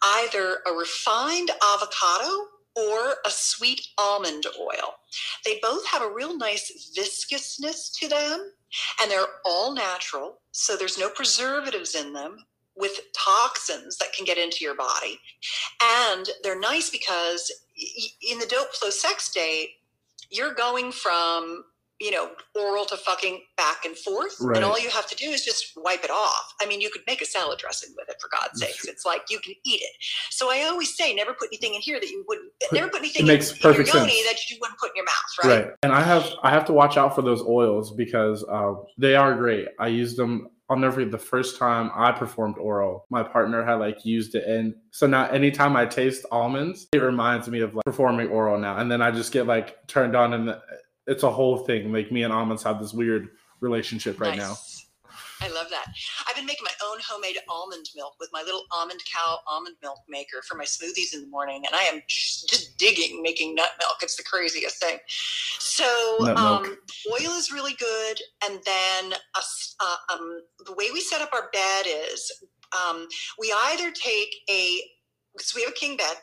either 0.02 0.58
a 0.66 0.72
refined 0.72 1.50
avocado 1.74 2.46
or 2.76 3.16
a 3.24 3.30
sweet 3.30 3.80
almond 3.98 4.46
oil. 4.60 4.94
They 5.44 5.58
both 5.62 5.86
have 5.86 6.02
a 6.02 6.12
real 6.12 6.36
nice 6.36 6.94
viscousness 6.96 7.92
to 7.98 8.08
them, 8.08 8.52
and 9.00 9.10
they're 9.10 9.26
all 9.44 9.74
natural. 9.74 10.38
So 10.52 10.76
there's 10.76 10.98
no 10.98 11.10
preservatives 11.10 11.94
in 11.94 12.12
them 12.12 12.38
with 12.76 13.00
toxins 13.16 13.96
that 13.98 14.12
can 14.12 14.24
get 14.24 14.38
into 14.38 14.64
your 14.64 14.76
body. 14.76 15.18
And 15.82 16.28
they're 16.42 16.58
nice 16.58 16.90
because 16.90 17.50
in 18.30 18.38
the 18.38 18.46
dope 18.46 18.72
flow 18.74 18.90
sex 18.90 19.24
state, 19.24 19.70
you're 20.30 20.54
going 20.54 20.92
from 20.92 21.64
you 22.00 22.10
know 22.10 22.30
oral 22.58 22.84
to 22.86 22.96
fucking 22.96 23.40
back 23.56 23.84
and 23.84 23.96
forth 23.96 24.34
Right. 24.40 24.56
and 24.56 24.64
all 24.64 24.78
you 24.78 24.88
have 24.90 25.06
to 25.08 25.14
do 25.16 25.26
is 25.30 25.44
just 25.44 25.72
wipe 25.76 26.02
it 26.02 26.10
off 26.10 26.54
i 26.60 26.66
mean 26.66 26.80
you 26.80 26.90
could 26.90 27.02
make 27.06 27.20
a 27.20 27.26
salad 27.26 27.58
dressing 27.58 27.94
with 27.96 28.08
it 28.08 28.16
for 28.20 28.28
god's 28.30 28.60
sakes 28.60 28.86
it's 28.86 29.04
like 29.04 29.22
you 29.28 29.38
can 29.40 29.54
eat 29.64 29.80
it 29.82 29.92
so 30.30 30.50
i 30.50 30.62
always 30.64 30.96
say 30.96 31.14
never 31.14 31.34
put 31.34 31.48
anything 31.52 31.74
in 31.74 31.80
here 31.80 32.00
that 32.00 32.08
you 32.08 32.24
wouldn't 32.26 32.50
never 32.72 32.88
put 32.88 33.00
anything 33.00 33.26
makes 33.26 33.52
in, 33.52 33.58
perfect 33.58 33.88
in 33.90 33.94
your 33.94 34.02
yoni 34.04 34.22
sense. 34.22 34.26
that 34.28 34.50
you 34.50 34.56
wouldn't 34.60 34.78
put 34.78 34.90
in 34.90 34.96
your 34.96 35.04
mouth 35.04 35.14
right, 35.44 35.64
Right. 35.66 35.74
And 35.82 35.92
I 35.92 36.02
have 36.02 36.26
I 36.42 36.50
have 36.50 36.64
to 36.66 36.72
watch 36.72 36.96
out 36.96 37.14
for 37.14 37.22
those 37.22 37.42
oils 37.42 37.94
because 37.94 38.44
uh, 38.44 38.74
they 38.98 39.14
are 39.14 39.34
great. 39.34 39.68
I 39.78 39.88
used 39.88 40.16
them. 40.16 40.48
I'll 40.68 40.76
never 40.76 40.94
forget 40.94 41.10
the 41.10 41.18
first 41.18 41.58
time 41.58 41.90
I 41.94 42.12
performed 42.12 42.56
oral. 42.58 43.06
My 43.10 43.22
partner 43.22 43.64
had 43.64 43.74
like 43.74 44.04
used 44.04 44.34
it, 44.34 44.44
and 44.46 44.74
so 44.92 45.06
now 45.06 45.26
anytime 45.28 45.74
I 45.76 45.86
taste 45.86 46.24
almonds, 46.30 46.86
it 46.92 46.98
reminds 46.98 47.48
me 47.48 47.60
of 47.60 47.74
like 47.74 47.84
performing 47.84 48.28
oral 48.28 48.58
now. 48.58 48.76
And 48.78 48.90
then 48.90 49.02
I 49.02 49.10
just 49.10 49.32
get 49.32 49.46
like 49.46 49.86
turned 49.88 50.14
on, 50.14 50.32
and 50.32 50.56
it's 51.10 51.24
a 51.24 51.30
whole 51.30 51.58
thing. 51.58 51.92
Like 51.92 52.12
me 52.12 52.22
and 52.22 52.32
almonds 52.32 52.62
have 52.62 52.80
this 52.80 52.94
weird 52.94 53.28
relationship 53.60 54.20
right 54.20 54.36
now. 54.36 54.56
I 55.42 55.48
love 55.48 55.68
that. 55.70 55.86
I've 56.28 56.36
been 56.36 56.44
making 56.44 56.64
my 56.64 56.86
own 56.86 56.98
homemade 57.02 57.38
almond 57.48 57.88
milk 57.96 58.14
with 58.20 58.28
my 58.30 58.42
little 58.42 58.64
almond 58.72 59.00
cow 59.10 59.38
almond 59.48 59.76
milk 59.82 59.98
maker 60.06 60.42
for 60.46 60.54
my 60.54 60.64
smoothies 60.64 61.14
in 61.14 61.22
the 61.22 61.28
morning, 61.28 61.62
and 61.66 61.74
I 61.74 61.82
am 61.84 62.02
just 62.06 62.76
digging 62.78 63.22
making 63.22 63.54
nut 63.54 63.70
milk. 63.80 63.96
It's 64.02 64.16
the 64.16 64.22
craziest 64.22 64.80
thing. 64.80 64.98
So 65.58 65.86
um, 66.36 66.76
oil 67.10 67.32
is 67.32 67.50
really 67.50 67.74
good, 67.74 68.20
and 68.44 68.60
then 68.64 69.14
us, 69.34 69.74
uh, 69.80 69.96
um, 70.12 70.42
the 70.66 70.74
way 70.74 70.90
we 70.92 71.00
set 71.00 71.22
up 71.22 71.30
our 71.32 71.48
bed 71.52 71.86
is 71.86 72.30
um, 72.78 73.08
we 73.38 73.52
either 73.64 73.90
take 73.90 74.34
a 74.50 74.80
so 75.38 75.56
we 75.56 75.62
have 75.62 75.72
a 75.72 75.74
king 75.74 75.96
bed 75.96 76.16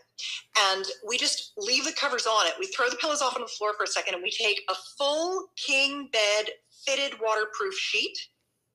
and 0.72 0.86
we 1.08 1.18
just 1.18 1.54
leave 1.58 1.86
the 1.86 1.94
covers 1.94 2.26
on 2.26 2.48
it. 2.48 2.54
We 2.60 2.68
throw 2.68 2.90
the 2.90 2.96
pillows 2.98 3.22
off 3.22 3.36
on 3.36 3.42
the 3.42 3.48
floor 3.48 3.74
for 3.78 3.84
a 3.84 3.88
second 3.88 4.16
and 4.16 4.24
we 4.24 4.32
take 4.32 4.62
a 4.70 4.76
full 4.98 5.48
king 5.66 6.10
bed 6.12 6.50
fitted 6.86 7.20
waterproof 7.22 7.76
sheet, 7.76 8.18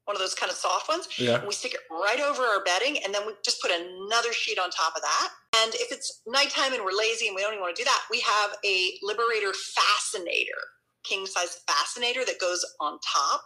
one 0.05 0.17
of 0.17 0.21
those 0.21 0.35
kind 0.35 0.51
of 0.51 0.57
soft 0.57 0.89
ones, 0.89 1.09
Yeah. 1.17 1.37
and 1.39 1.47
we 1.47 1.55
stick 1.55 1.75
it 1.75 1.81
right 1.91 2.21
over 2.21 2.43
our 2.43 2.63
bedding 2.65 3.03
and 3.05 3.15
then 3.15 3.27
we 3.27 3.33
just 3.45 3.61
put 3.63 3.71
another 3.71 4.33
sheet 4.33 4.59
on 4.59 4.71
top 4.71 4.95
of 4.97 5.03
that. 5.03 5.29
And 5.63 5.75
if 5.77 5.93
it's 5.93 6.23
nighttime 6.27 6.73
and 6.75 6.85
we're 6.85 6.97
lazy 6.97 7.27
and 7.29 7.37
we 7.37 7.43
don't 7.43 7.53
even 7.53 7.63
want 7.63 7.77
to 7.77 7.81
do 7.83 7.85
that, 7.87 8.03
we 8.11 8.21
have 8.21 8.57
a 8.65 8.99
Liberator 9.03 9.53
Fascinator, 9.55 10.59
king 11.05 11.27
size 11.27 11.61
fascinator 11.69 12.25
that 12.25 12.39
goes 12.41 12.65
on 12.81 12.99
top. 13.01 13.43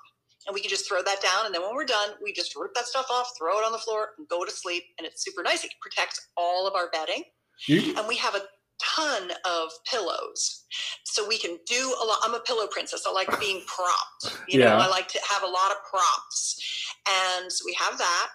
And 0.46 0.54
we 0.54 0.60
can 0.60 0.70
just 0.70 0.86
throw 0.88 1.02
that 1.02 1.20
down. 1.20 1.44
And 1.46 1.52
then 1.52 1.62
when 1.62 1.74
we're 1.74 1.84
done, 1.84 2.10
we 2.22 2.32
just 2.32 2.54
rip 2.54 2.72
that 2.74 2.86
stuff 2.86 3.06
off, 3.10 3.32
throw 3.36 3.58
it 3.58 3.64
on 3.66 3.72
the 3.72 3.78
floor, 3.78 4.10
and 4.16 4.28
go 4.28 4.44
to 4.44 4.50
sleep. 4.52 4.84
And 4.96 5.04
it's 5.04 5.24
super 5.24 5.42
nice. 5.42 5.64
It 5.64 5.72
protects 5.82 6.28
all 6.36 6.68
of 6.68 6.74
our 6.76 6.88
bedding 6.92 7.24
You, 7.66 7.94
and 7.96 8.06
we 8.06 8.16
have 8.16 8.34
a 8.34 8.42
ton 8.82 9.30
of 9.44 9.70
pillows. 9.90 10.64
So 11.04 11.26
we 11.26 11.38
can 11.38 11.58
do 11.66 11.94
a 12.02 12.04
lot 12.04 12.18
i'm 12.22 12.34
a 12.34 12.40
pillow 12.40 12.66
princess. 12.70 13.04
I 13.06 13.12
like 13.12 13.40
being 13.40 13.62
propped 13.66 14.38
you 14.48 14.60
know 14.60 14.76
i 14.76 14.86
like 14.88 15.08
to 15.08 15.20
have 15.30 15.42
a 15.42 15.46
lot 15.46 15.70
of 15.70 15.78
props. 15.88 16.60
And 17.08 17.50
so 17.50 17.62
we 17.64 17.76
have 17.78 17.98
that. 17.98 18.28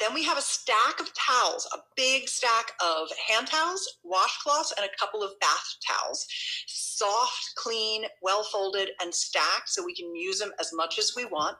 Then 0.00 0.12
we 0.12 0.24
have 0.24 0.38
a 0.38 0.42
stack 0.42 1.00
of 1.00 1.10
towels 1.14 1.68
a 1.72 1.78
big 1.96 2.28
stack 2.28 2.72
of 2.82 3.08
hand 3.28 3.46
towels 3.46 3.86
washcloths 4.04 4.72
and 4.76 4.86
a 4.86 4.98
couple 4.98 5.22
of 5.22 5.38
bath 5.40 5.76
towels. 5.86 6.26
Soft 6.66 7.52
clean 7.56 8.04
well 8.22 8.42
folded 8.42 8.90
and 9.00 9.14
stacked 9.14 9.68
so 9.68 9.84
we 9.84 9.94
can 9.94 10.14
use 10.14 10.38
them 10.38 10.52
as 10.58 10.72
much 10.72 10.98
as 10.98 11.12
we 11.16 11.26
want 11.26 11.56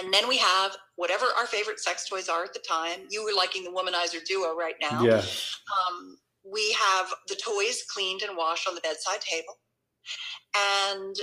and 0.00 0.12
then 0.12 0.28
we 0.28 0.38
have 0.38 0.76
whatever 0.96 1.26
our 1.38 1.46
favorite 1.46 1.80
sex 1.80 2.08
toys 2.08 2.28
are 2.28 2.44
at 2.44 2.52
the 2.54 2.62
time 2.68 3.00
you 3.10 3.24
were 3.24 3.32
liking 3.36 3.64
the 3.64 3.70
womanizer 3.70 4.24
duo 4.24 4.56
right 4.56 4.76
now 4.80 5.02
yeah. 5.02 5.18
um, 5.18 6.16
we 6.44 6.72
have 6.72 7.06
the 7.28 7.36
toys 7.36 7.84
cleaned 7.88 8.22
and 8.22 8.36
washed 8.36 8.66
on 8.66 8.74
the 8.74 8.80
bedside 8.80 9.20
table. 9.20 9.54
And 10.56 11.14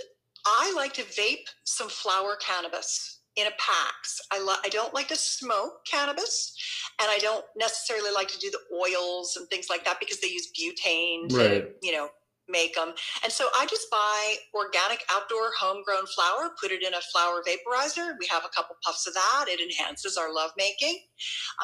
I 0.46 0.74
like 0.76 0.94
to 0.94 1.04
vape 1.04 1.48
some 1.66 1.90
flower 1.90 2.38
cannabis 2.40 3.22
in 3.36 3.46
a 3.48 3.52
PAX. 3.52 4.22
I, 4.32 4.40
lo- 4.42 4.56
I 4.64 4.70
don't 4.70 4.94
like 4.94 5.08
to 5.10 5.16
smoke 5.16 5.86
cannabis, 5.86 6.56
and 7.02 7.10
I 7.12 7.18
don't 7.20 7.44
necessarily 7.58 8.12
like 8.12 8.28
to 8.30 8.40
do 8.40 8.50
the 8.50 8.60
oils 8.76 9.36
and 9.38 9.48
things 9.50 9.68
like 9.70 9.86
that 9.86 10.00
because 10.00 10.20
they 10.22 10.28
use 10.28 10.50
butane 10.58 11.28
to, 11.30 11.36
Right. 11.38 11.68
you 11.82 11.92
know, 11.92 12.10
make 12.50 12.76
them. 12.76 12.94
And 13.24 13.32
so 13.32 13.48
I 13.58 13.66
just 13.68 13.90
buy 13.92 14.36
organic 14.54 15.04
outdoor 15.12 15.52
homegrown 15.60 16.06
flower, 16.08 16.52
put 16.62 16.72
it 16.72 16.84
in 16.84 16.94
a 16.94 17.02
flower 17.14 17.42
vaporizer. 17.48 18.14
We 18.20 18.28
have 18.30 18.44
a 18.46 18.50
couple 18.50 18.76
puffs 18.84 19.08
of 19.08 19.14
that. 19.14 19.46
It 19.48 19.60
enhances 19.62 20.18
our 20.18 20.34
lovemaking. 20.34 21.00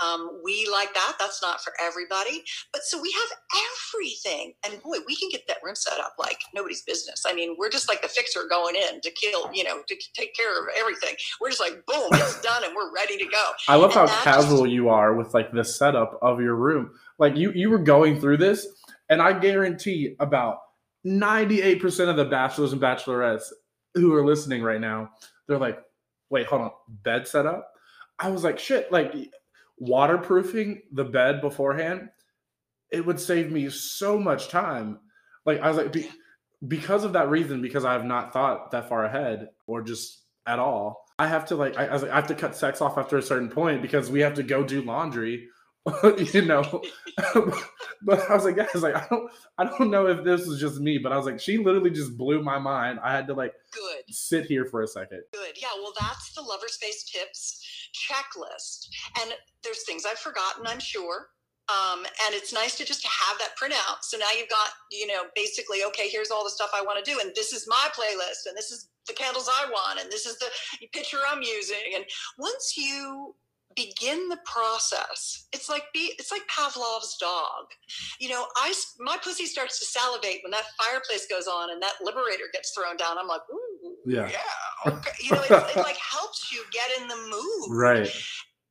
Um, 0.04 0.42
we 0.44 0.68
like 0.72 0.94
that. 0.94 1.16
That's 1.20 1.42
not 1.42 1.62
for 1.62 1.74
everybody. 1.82 2.44
But 2.72 2.84
so 2.84 3.02
we 3.02 3.12
have 3.12 3.38
everything. 3.94 4.54
And 4.66 4.82
boy, 4.82 4.98
we 5.08 5.16
can 5.16 5.30
get 5.30 5.48
that 5.48 5.58
room 5.64 5.76
set 5.76 6.00
up 6.00 6.14
like 6.20 6.40
nobody's 6.54 6.82
business. 6.84 7.24
I 7.28 7.34
mean, 7.34 7.56
we're 7.58 7.70
just 7.70 7.90
like 7.90 8.02
the 8.02 8.08
fixer 8.08 8.42
going 8.50 8.76
in 8.76 9.02
to 9.02 9.12
kill, 9.12 9.50
you 9.54 9.64
know, 9.64 9.82
to 9.88 9.96
take 10.14 10.36
care 10.36 10.60
of 10.60 10.68
everything. 10.78 11.16
We're 11.42 11.50
just 11.50 11.62
like, 11.62 11.74
boom, 11.88 12.10
it's 12.14 12.42
done 12.44 12.64
and 12.64 12.74
we're 12.76 12.94
ready 12.94 13.18
to 13.18 13.26
go. 13.26 13.52
I 13.68 13.76
love 13.76 13.94
how 13.94 14.02
And 14.02 14.10
just- 14.10 14.24
casual 14.24 14.68
you 14.68 14.90
are 14.90 15.16
with 15.16 15.34
like 15.34 15.52
the 15.52 15.64
setup 15.64 16.20
of 16.22 16.42
your 16.42 16.56
room. 16.56 16.92
Like 17.18 17.36
you 17.38 17.52
you 17.54 17.70
were 17.70 17.80
going 17.80 18.20
through 18.20 18.38
this, 18.38 18.68
and 19.10 19.22
I 19.22 19.32
guarantee 19.40 20.16
about 20.20 20.58
98% 21.06 22.10
of 22.10 22.16
the 22.16 22.26
bachelors 22.26 22.74
and 22.74 22.82
bachelorettes 22.82 23.52
who 23.94 24.14
are 24.14 24.26
listening 24.26 24.64
right 24.64 24.82
now, 24.82 25.12
they're 25.48 25.58
like, 25.58 25.80
wait, 26.30 26.48
hold 26.48 26.62
on, 26.62 26.72
bed 27.04 27.28
setup? 27.28 27.72
I 28.20 28.30
was 28.30 28.44
like, 28.44 28.58
shit, 28.58 28.92
like 28.92 29.14
waterproofing 29.78 30.82
the 30.92 31.04
bed 31.04 31.42
beforehand, 31.42 32.10
it 32.92 33.06
would 33.06 33.20
save 33.20 33.52
me 33.52 33.70
so 33.70 34.18
much 34.18 34.50
time. 34.50 35.00
Like 35.46 35.60
I 35.60 35.68
was 35.68 35.78
like, 35.78 35.92
be, 35.92 36.10
because 36.68 37.04
of 37.04 37.14
that 37.14 37.30
reason, 37.30 37.62
because 37.62 37.86
I 37.86 37.94
have 37.94 38.06
not 38.06 38.34
thought 38.34 38.72
that 38.72 38.90
far 38.90 39.06
ahead 39.06 39.50
or 39.68 39.82
just 39.82 40.24
at 40.48 40.60
all, 40.60 41.06
I 41.20 41.28
have 41.28 41.46
to 41.48 41.56
like 41.56 41.78
I, 41.78 41.86
I 41.86 41.96
like, 41.98 42.12
I 42.12 42.16
have 42.16 42.28
to 42.28 42.36
cut 42.36 42.56
sex 42.56 42.82
off 42.82 42.98
after 42.98 43.18
a 43.18 43.22
certain 43.22 43.50
point 43.50 43.82
because 43.82 44.10
we 44.10 44.20
have 44.22 44.34
to 44.36 44.44
go 44.44 44.64
do 44.64 44.82
laundry 44.82 45.48
you 46.34 46.42
know. 46.42 46.82
but 48.02 48.30
I 48.30 48.36
was 48.36 48.44
like, 48.44 48.56
guys, 48.56 48.82
like 48.82 48.96
I 48.96 49.06
don't, 49.10 49.32
I 49.58 49.66
don't 49.66 49.92
know 49.92 50.08
if 50.08 50.24
this 50.24 50.42
is 50.42 50.60
just 50.60 50.80
me, 50.80 50.98
but 50.98 51.12
I 51.12 51.18
was 51.18 51.26
like, 51.26 51.40
she 51.40 51.58
literally 51.58 51.92
just 51.92 52.18
blew 52.18 52.42
my 52.42 52.58
mind. 52.58 53.00
I 53.04 53.12
had 53.12 53.28
to 53.28 53.34
like 53.34 53.54
Good. 53.72 54.04
sit 54.10 54.46
here 54.46 54.66
for 54.66 54.82
a 54.82 54.88
second. 54.88 55.22
Good. 55.32 55.62
Yeah. 55.62 55.70
Well, 55.76 55.94
that's 56.00 56.34
the 56.34 56.42
Lover 56.42 56.68
Space 56.68 57.04
Tips 57.04 57.64
checklist. 57.94 58.88
And 59.22 59.34
there's 59.64 59.84
things 59.84 60.06
I've 60.06 60.20
forgotten, 60.20 60.66
I'm 60.66 60.80
sure. 60.80 61.30
Um, 61.68 62.06
and 62.06 62.36
it's 62.36 62.54
nice 62.54 62.78
to 62.78 62.86
just 62.86 63.04
have 63.06 63.40
that 63.40 63.58
printout. 63.60 64.04
So 64.04 64.18
now 64.18 64.28
you've 64.38 64.50
got, 64.50 64.70
you 64.92 65.08
know, 65.08 65.24
basically, 65.36 65.80
okay, 65.88 66.10
here's 66.10 66.30
all 66.30 66.44
the 66.44 66.50
stuff 66.50 66.70
I 66.76 66.84
want 66.84 67.04
to 67.04 67.12
do, 67.12 67.20
and 67.20 67.32
this 67.34 67.54
is 67.54 67.66
my 67.68 67.88
playlist, 67.96 68.48
and 68.48 68.56
this 68.56 68.70
is 68.70 68.90
the 69.08 69.14
candles 69.14 69.50
I 69.52 69.68
want, 69.72 70.00
and 70.00 70.12
this 70.12 70.28
is 70.28 70.38
the 70.38 70.48
picture 70.94 71.18
I'm 71.28 71.42
using. 71.42 71.96
And 71.96 72.06
once 72.38 72.76
you 72.78 73.34
begin 73.76 74.30
the 74.30 74.38
process 74.46 75.48
it's 75.54 75.70
like 75.70 75.84
be 75.94 76.14
it's 76.18 76.32
like 76.32 76.42
pavlov's 76.48 77.18
dog 77.20 77.66
you 78.20 78.30
know 78.30 78.46
i 78.58 78.74
my 79.00 79.18
pussy 79.24 79.46
starts 79.46 79.80
to 79.80 79.86
salivate 79.86 80.40
when 80.44 80.52
that 80.52 80.64
fireplace 80.82 81.28
goes 81.30 81.48
on 81.48 81.72
and 81.72 81.82
that 81.82 81.94
liberator 82.02 82.46
gets 82.54 82.72
thrown 82.72 82.96
down 82.98 83.18
i'm 83.18 83.28
like 83.28 83.42
ooh 83.54 83.96
Yeah. 84.06 84.30
yeah 84.30 84.92
okay. 84.94 85.12
you 85.22 85.32
know 85.32 85.42
it, 85.50 85.52
it 85.52 85.78
like 85.78 85.98
helps 85.98 86.52
you 86.52 86.64
get 86.72 87.02
in 87.02 87.08
the 87.08 87.16
mood 87.30 87.78
Right. 87.78 88.10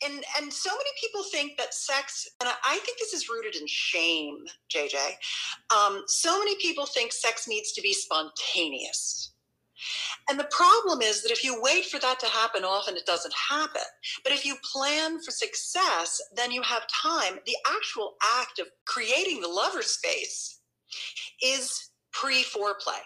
and 0.06 0.24
and 0.40 0.52
so 0.52 0.70
many 0.70 0.90
people 1.00 1.22
think 1.30 1.58
that 1.58 1.74
sex 1.74 2.26
and 2.40 2.48
I, 2.48 2.54
I 2.64 2.78
think 2.78 2.98
this 2.98 3.12
is 3.12 3.28
rooted 3.28 3.56
in 3.56 3.66
shame 3.66 4.38
jj 4.74 4.96
um, 5.76 6.02
so 6.06 6.38
many 6.38 6.56
people 6.62 6.86
think 6.86 7.12
sex 7.12 7.46
needs 7.46 7.72
to 7.72 7.82
be 7.82 7.92
spontaneous 7.92 9.32
and 10.28 10.38
the 10.38 10.48
problem 10.50 11.02
is 11.02 11.22
that 11.22 11.32
if 11.32 11.44
you 11.44 11.60
wait 11.60 11.86
for 11.86 11.98
that 12.00 12.20
to 12.20 12.26
happen 12.26 12.64
often 12.64 12.96
it 12.96 13.06
doesn't 13.06 13.34
happen. 13.34 13.82
But 14.22 14.32
if 14.32 14.44
you 14.44 14.56
plan 14.72 15.20
for 15.20 15.30
success 15.30 16.20
then 16.34 16.50
you 16.50 16.62
have 16.62 16.86
time. 17.02 17.38
The 17.46 17.56
actual 17.66 18.14
act 18.40 18.58
of 18.58 18.68
creating 18.86 19.40
the 19.40 19.48
lover 19.48 19.82
space 19.82 20.60
is 21.42 21.90
pre 22.12 22.42
foreplay 22.42 23.00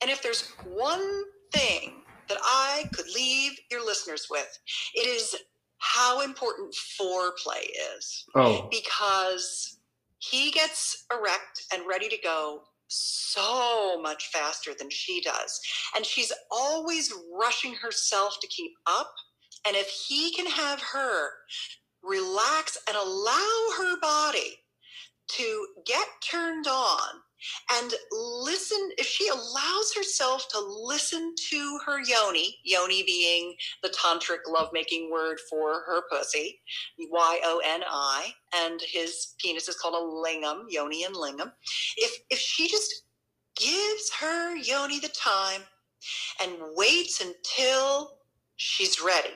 and 0.00 0.10
if 0.10 0.22
there's 0.22 0.52
one 0.64 1.22
thing 1.52 2.02
that 2.28 2.38
i 2.42 2.84
could 2.94 3.06
leave 3.14 3.52
your 3.70 3.84
listeners 3.84 4.26
with 4.30 4.58
it 4.94 5.06
is 5.06 5.34
how 5.82 6.20
important 6.20 6.74
foreplay 6.98 7.64
is. 7.96 8.24
Oh, 8.36 8.68
because 8.70 9.78
he 10.18 10.52
gets 10.52 11.04
erect 11.12 11.64
and 11.74 11.82
ready 11.88 12.08
to 12.08 12.16
go 12.22 12.62
so 12.92 14.00
much 14.00 14.28
faster 14.32 14.72
than 14.78 14.90
she 14.90 15.20
does. 15.20 15.60
And 15.96 16.04
she's 16.04 16.32
always 16.50 17.12
rushing 17.32 17.74
herself 17.74 18.38
to 18.40 18.46
keep 18.48 18.72
up. 18.86 19.12
And 19.66 19.76
if 19.76 19.88
he 19.88 20.34
can 20.34 20.46
have 20.46 20.80
her 20.92 21.30
relax 22.02 22.76
and 22.88 22.96
allow 22.96 23.68
her 23.78 24.00
body 24.00 24.58
to 25.28 25.66
get 25.86 26.06
turned 26.28 26.66
on 26.66 27.20
and 27.72 27.94
listen, 28.10 28.90
if 28.98 29.06
she 29.06 29.28
allows 29.28 29.92
herself 29.94 30.48
to 30.50 30.60
listen 30.60 31.34
to 31.50 31.78
her 31.86 32.00
yoni, 32.00 32.58
yoni 32.64 33.02
being 33.04 33.54
the 33.82 33.90
tantric 33.90 34.48
lovemaking 34.48 35.10
word 35.10 35.38
for 35.48 35.82
her 35.86 36.02
pussy, 36.10 36.60
Y 36.98 37.40
O 37.44 37.60
N 37.64 37.82
I, 37.88 38.32
and 38.54 38.80
his 38.80 39.34
penis 39.38 39.68
is 39.68 39.76
called 39.76 39.94
a 39.94 39.98
lingam, 39.98 40.64
yoni 40.68 41.04
and 41.04 41.14
lingam. 41.14 41.52
If 41.96 42.18
if 42.30 42.38
she 42.38 42.68
just 42.68 43.04
gives 43.56 44.10
her 44.20 44.56
yoni 44.56 44.98
the 44.98 45.08
time 45.08 45.62
and 46.42 46.52
waits 46.76 47.20
until 47.20 48.18
she's 48.56 49.00
ready, 49.00 49.34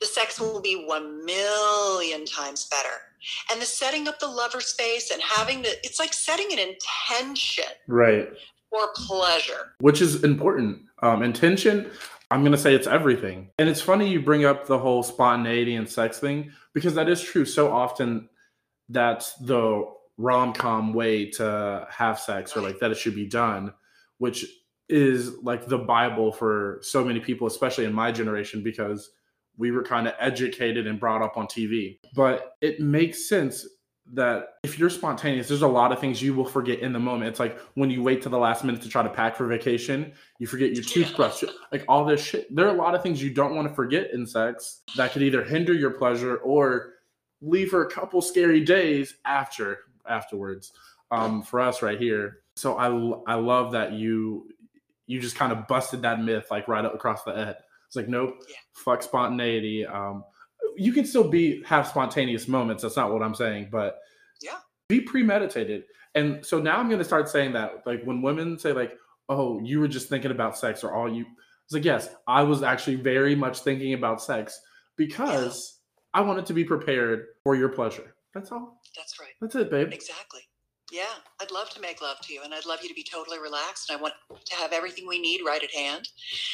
the 0.00 0.06
sex 0.06 0.40
will 0.40 0.60
be 0.60 0.84
one 0.86 1.24
million 1.24 2.24
times 2.24 2.66
better. 2.66 3.11
And 3.50 3.60
the 3.60 3.66
setting 3.66 4.08
up 4.08 4.18
the 4.18 4.28
lover 4.28 4.60
space 4.60 5.10
and 5.10 5.22
having 5.22 5.62
the 5.62 5.70
it's 5.84 5.98
like 5.98 6.12
setting 6.12 6.48
an 6.52 6.58
intention 6.58 7.64
right. 7.86 8.28
for 8.70 8.88
pleasure. 8.94 9.74
Which 9.80 10.00
is 10.00 10.24
important. 10.24 10.82
Um, 11.02 11.22
intention, 11.22 11.90
I'm 12.30 12.40
going 12.40 12.52
to 12.52 12.58
say 12.58 12.74
it's 12.74 12.86
everything. 12.86 13.50
And 13.58 13.68
it's 13.68 13.80
funny 13.80 14.08
you 14.08 14.22
bring 14.22 14.44
up 14.44 14.66
the 14.66 14.78
whole 14.78 15.02
spontaneity 15.02 15.76
and 15.76 15.88
sex 15.88 16.18
thing 16.18 16.52
because 16.72 16.94
that 16.94 17.08
is 17.08 17.22
true. 17.22 17.44
So 17.44 17.70
often 17.72 18.28
that's 18.88 19.34
the 19.34 19.84
rom 20.18 20.52
com 20.52 20.92
way 20.92 21.26
to 21.26 21.86
have 21.90 22.18
sex 22.18 22.56
or 22.56 22.60
like 22.60 22.78
that 22.80 22.90
it 22.90 22.96
should 22.96 23.14
be 23.14 23.26
done, 23.26 23.72
which 24.18 24.46
is 24.88 25.32
like 25.42 25.66
the 25.66 25.78
Bible 25.78 26.32
for 26.32 26.78
so 26.82 27.04
many 27.04 27.20
people, 27.20 27.46
especially 27.46 27.84
in 27.84 27.92
my 27.92 28.12
generation, 28.12 28.62
because 28.62 29.10
we 29.56 29.70
were 29.70 29.82
kind 29.82 30.06
of 30.06 30.14
educated 30.18 30.86
and 30.86 30.98
brought 30.98 31.22
up 31.22 31.36
on 31.36 31.46
TV. 31.46 31.98
But 32.14 32.56
it 32.60 32.80
makes 32.80 33.28
sense 33.28 33.66
that 34.14 34.54
if 34.64 34.78
you're 34.78 34.90
spontaneous, 34.90 35.48
there's 35.48 35.62
a 35.62 35.68
lot 35.68 35.92
of 35.92 36.00
things 36.00 36.20
you 36.20 36.34
will 36.34 36.44
forget 36.44 36.80
in 36.80 36.92
the 36.92 36.98
moment. 36.98 37.30
It's 37.30 37.40
like 37.40 37.58
when 37.74 37.90
you 37.90 38.02
wait 38.02 38.22
to 38.22 38.28
the 38.28 38.38
last 38.38 38.64
minute 38.64 38.82
to 38.82 38.88
try 38.88 39.02
to 39.02 39.08
pack 39.08 39.36
for 39.36 39.46
vacation, 39.46 40.12
you 40.38 40.46
forget 40.46 40.72
your 40.72 40.84
toothbrush, 40.84 41.44
like 41.70 41.84
all 41.88 42.04
this 42.04 42.22
shit. 42.22 42.54
There 42.54 42.66
are 42.66 42.74
a 42.74 42.78
lot 42.78 42.94
of 42.94 43.02
things 43.02 43.22
you 43.22 43.30
don't 43.32 43.54
want 43.54 43.68
to 43.68 43.74
forget 43.74 44.10
in 44.12 44.26
sex 44.26 44.82
that 44.96 45.12
could 45.12 45.22
either 45.22 45.44
hinder 45.44 45.72
your 45.72 45.92
pleasure 45.92 46.36
or 46.38 46.94
leave 47.40 47.70
for 47.70 47.86
a 47.86 47.90
couple 47.90 48.20
scary 48.20 48.60
days 48.60 49.14
after 49.24 49.78
afterwards. 50.08 50.72
Um, 51.10 51.42
for 51.42 51.60
us 51.60 51.82
right 51.82 52.00
here. 52.00 52.38
So 52.56 52.78
I 52.78 53.32
I 53.32 53.34
love 53.34 53.72
that 53.72 53.92
you 53.92 54.48
you 55.06 55.20
just 55.20 55.36
kind 55.36 55.52
of 55.52 55.66
busted 55.68 56.00
that 56.02 56.22
myth 56.22 56.46
like 56.50 56.68
right 56.68 56.84
up 56.84 56.94
across 56.94 57.22
the 57.22 57.34
head. 57.34 57.56
It's 57.92 57.96
like 57.98 58.08
nope, 58.08 58.38
Yeah. 58.48 58.56
fuck 58.72 59.02
spontaneity. 59.02 59.84
Um, 59.84 60.24
you 60.78 60.94
can 60.94 61.04
still 61.04 61.28
be 61.28 61.62
have 61.64 61.86
spontaneous 61.86 62.48
moments. 62.48 62.82
That's 62.82 62.96
not 62.96 63.12
what 63.12 63.22
I'm 63.22 63.34
saying, 63.34 63.68
but 63.70 63.98
Yeah. 64.40 64.60
be 64.88 65.02
premeditated. 65.02 65.84
And 66.14 66.42
so 66.44 66.58
now 66.58 66.78
I'm 66.78 66.86
going 66.88 67.00
to 67.00 67.04
start 67.04 67.28
saying 67.28 67.52
that, 67.52 67.86
like 67.86 68.02
when 68.04 68.22
women 68.22 68.58
say 68.58 68.72
like, 68.72 68.96
"Oh, 69.28 69.60
you 69.62 69.78
were 69.78 69.88
just 69.88 70.08
thinking 70.08 70.30
about 70.30 70.56
sex," 70.56 70.82
or 70.82 70.94
"All 70.94 71.06
you," 71.12 71.26
it's 71.66 71.74
like, 71.74 71.84
yes, 71.84 72.08
I 72.26 72.42
was 72.44 72.62
actually 72.62 72.96
very 72.96 73.34
much 73.34 73.58
thinking 73.60 73.92
about 73.92 74.22
sex 74.22 74.58
because 74.96 75.80
I 76.14 76.22
wanted 76.22 76.46
to 76.46 76.54
be 76.54 76.64
prepared 76.64 77.26
for 77.44 77.54
your 77.56 77.68
pleasure. 77.68 78.14
That's 78.32 78.50
all. 78.52 78.80
That's 78.96 79.20
right. 79.20 79.34
That's 79.42 79.54
it, 79.54 79.70
babe. 79.70 79.92
Exactly. 79.92 80.40
Yeah, 80.92 81.14
I'd 81.40 81.50
love 81.50 81.70
to 81.70 81.80
make 81.80 82.02
love 82.02 82.18
to 82.20 82.34
you, 82.34 82.42
and 82.44 82.52
I'd 82.52 82.66
love 82.66 82.80
you 82.82 82.88
to 82.90 82.94
be 82.94 83.02
totally 83.02 83.38
relaxed. 83.38 83.88
And 83.88 83.98
I 83.98 84.02
want 84.02 84.12
to 84.44 84.56
have 84.56 84.74
everything 84.74 85.06
we 85.08 85.18
need 85.18 85.40
right 85.44 85.62
at 85.62 85.74
hand, 85.74 86.06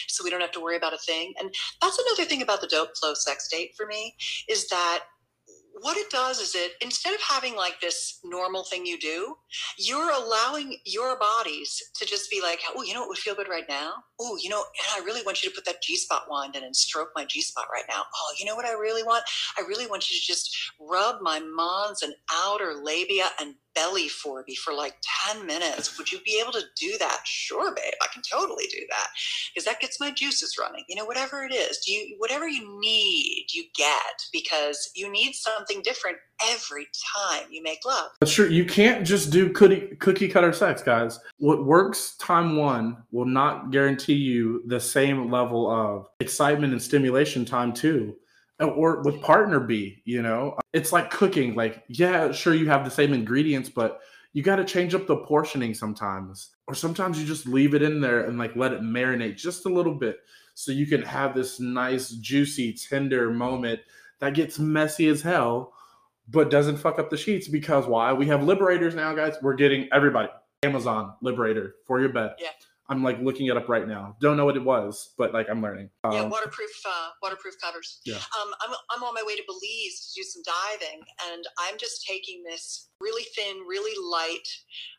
so 0.06 0.22
we 0.22 0.30
don't 0.30 0.40
have 0.40 0.52
to 0.52 0.60
worry 0.60 0.76
about 0.76 0.94
a 0.94 0.98
thing. 0.98 1.34
And 1.40 1.52
that's 1.82 1.98
another 1.98 2.24
thing 2.28 2.40
about 2.40 2.60
the 2.60 2.68
dope 2.68 2.96
flow 2.96 3.14
sex 3.14 3.48
date 3.48 3.72
for 3.76 3.84
me 3.84 4.14
is 4.48 4.68
that 4.68 5.00
what 5.80 5.96
it 5.96 6.08
does 6.10 6.38
is 6.38 6.54
it 6.54 6.72
instead 6.80 7.14
of 7.14 7.20
having 7.20 7.56
like 7.56 7.80
this 7.80 8.20
normal 8.24 8.62
thing 8.62 8.86
you 8.86 8.98
do, 8.98 9.34
you're 9.76 10.12
allowing 10.12 10.78
your 10.84 11.18
bodies 11.18 11.82
to 11.96 12.06
just 12.06 12.30
be 12.30 12.40
like, 12.40 12.60
oh, 12.76 12.82
you 12.84 12.94
know 12.94 13.00
what 13.00 13.08
would 13.08 13.18
feel 13.18 13.34
good 13.34 13.48
right 13.48 13.68
now? 13.68 13.92
Oh, 14.20 14.36
you 14.40 14.48
know, 14.48 14.58
and 14.58 15.02
I 15.02 15.04
really 15.04 15.22
want 15.24 15.42
you 15.42 15.48
to 15.48 15.54
put 15.54 15.64
that 15.64 15.82
G 15.82 15.96
spot 15.96 16.26
wand 16.28 16.56
in 16.56 16.64
and 16.64 16.74
stroke 16.74 17.10
my 17.14 17.24
G 17.24 17.40
spot 17.40 17.66
right 17.72 17.84
now. 17.88 18.02
Oh, 18.14 18.34
you 18.38 18.44
know 18.44 18.56
what 18.56 18.66
I 18.66 18.72
really 18.72 19.02
want? 19.02 19.24
I 19.56 19.62
really 19.62 19.86
want 19.86 20.10
you 20.10 20.18
to 20.18 20.26
just 20.26 20.56
rub 20.80 21.20
my 21.20 21.38
mons 21.40 22.02
and 22.02 22.14
outer 22.32 22.74
labia 22.74 23.30
and 23.40 23.54
belly 23.78 24.08
for 24.08 24.44
me 24.48 24.54
for 24.56 24.74
like 24.74 24.96
10 25.32 25.46
minutes. 25.46 25.96
Would 25.98 26.10
you 26.10 26.18
be 26.24 26.40
able 26.40 26.52
to 26.52 26.62
do 26.76 26.96
that? 26.98 27.20
Sure, 27.24 27.74
babe. 27.74 27.94
I 28.02 28.06
can 28.12 28.22
totally 28.22 28.64
do 28.70 28.80
that 28.90 29.06
because 29.54 29.64
that 29.66 29.80
gets 29.80 30.00
my 30.00 30.10
juices 30.10 30.56
running. 30.58 30.84
You 30.88 30.96
know, 30.96 31.04
whatever 31.04 31.44
it 31.44 31.54
is, 31.54 31.78
do 31.78 31.92
you 31.92 32.16
whatever 32.18 32.48
you 32.48 32.80
need, 32.80 33.46
you 33.52 33.64
get 33.76 33.96
because 34.32 34.90
you 34.94 35.10
need 35.10 35.34
something 35.34 35.80
different 35.82 36.18
every 36.50 36.86
time 37.16 37.46
you 37.50 37.62
make 37.62 37.84
love. 37.84 38.10
That's 38.20 38.32
true. 38.32 38.48
You 38.48 38.64
can't 38.64 39.06
just 39.06 39.30
do 39.30 39.50
cookie, 39.50 39.96
cookie 39.96 40.28
cutter 40.28 40.52
sex, 40.52 40.82
guys. 40.82 41.18
What 41.38 41.64
works 41.64 42.16
time 42.16 42.56
one 42.56 42.96
will 43.10 43.26
not 43.26 43.70
guarantee 43.70 44.07
you 44.14 44.62
the 44.66 44.80
same 44.80 45.30
level 45.30 45.70
of 45.70 46.06
excitement 46.20 46.72
and 46.72 46.82
stimulation 46.82 47.44
time 47.44 47.72
two 47.72 48.16
Or 48.60 49.02
with 49.02 49.20
partner 49.22 49.60
B, 49.60 50.02
you 50.04 50.22
know, 50.22 50.58
it's 50.72 50.92
like 50.92 51.10
cooking. 51.10 51.54
Like, 51.54 51.84
yeah, 51.88 52.32
sure, 52.32 52.54
you 52.54 52.66
have 52.68 52.84
the 52.84 52.90
same 52.90 53.12
ingredients, 53.12 53.68
but 53.68 54.00
you 54.32 54.42
got 54.42 54.56
to 54.56 54.64
change 54.64 54.94
up 54.94 55.06
the 55.06 55.16
portioning 55.16 55.74
sometimes. 55.74 56.50
Or 56.66 56.74
sometimes 56.74 57.20
you 57.20 57.26
just 57.26 57.46
leave 57.46 57.74
it 57.74 57.82
in 57.82 58.00
there 58.00 58.24
and 58.24 58.38
like 58.38 58.56
let 58.56 58.72
it 58.72 58.82
marinate 58.82 59.36
just 59.36 59.66
a 59.66 59.72
little 59.72 59.94
bit 59.94 60.18
so 60.54 60.72
you 60.72 60.86
can 60.86 61.02
have 61.02 61.34
this 61.34 61.60
nice, 61.60 62.10
juicy, 62.10 62.72
tender 62.72 63.30
moment 63.30 63.80
that 64.18 64.34
gets 64.34 64.58
messy 64.58 65.08
as 65.08 65.22
hell 65.22 65.72
but 66.30 66.50
doesn't 66.50 66.76
fuck 66.76 66.98
up 66.98 67.10
the 67.10 67.16
sheets 67.16 67.48
because 67.48 67.86
why? 67.86 68.12
We 68.12 68.26
have 68.26 68.42
liberators 68.42 68.94
now, 68.94 69.14
guys. 69.14 69.36
We're 69.40 69.54
getting 69.54 69.88
everybody 69.92 70.28
Amazon 70.62 71.14
Liberator 71.22 71.76
for 71.86 72.00
your 72.00 72.10
bed. 72.10 72.32
Yeah. 72.38 72.48
I'm 72.90 73.02
like 73.04 73.18
looking 73.20 73.46
it 73.46 73.56
up 73.56 73.68
right 73.68 73.86
now. 73.86 74.16
Don't 74.20 74.36
know 74.36 74.46
what 74.46 74.56
it 74.56 74.64
was, 74.64 75.12
but 75.18 75.34
like 75.34 75.48
I'm 75.50 75.60
learning. 75.60 75.90
yeah, 76.10 76.20
Um, 76.20 76.30
waterproof, 76.30 76.70
uh, 76.86 77.08
waterproof 77.22 77.54
covers. 77.62 78.00
Yeah. 78.06 78.16
Um, 78.16 78.54
I'm, 78.62 78.74
I'm 78.90 79.02
on 79.04 79.14
my 79.14 79.22
way 79.26 79.36
to 79.36 79.42
Belize 79.46 80.12
to 80.14 80.20
do 80.20 80.24
some 80.24 80.42
diving, 80.42 81.00
and 81.30 81.44
I'm 81.60 81.76
just 81.78 82.06
taking 82.06 82.42
this 82.44 82.88
really 83.00 83.24
thin, 83.36 83.58
really 83.68 83.94
light 84.10 84.48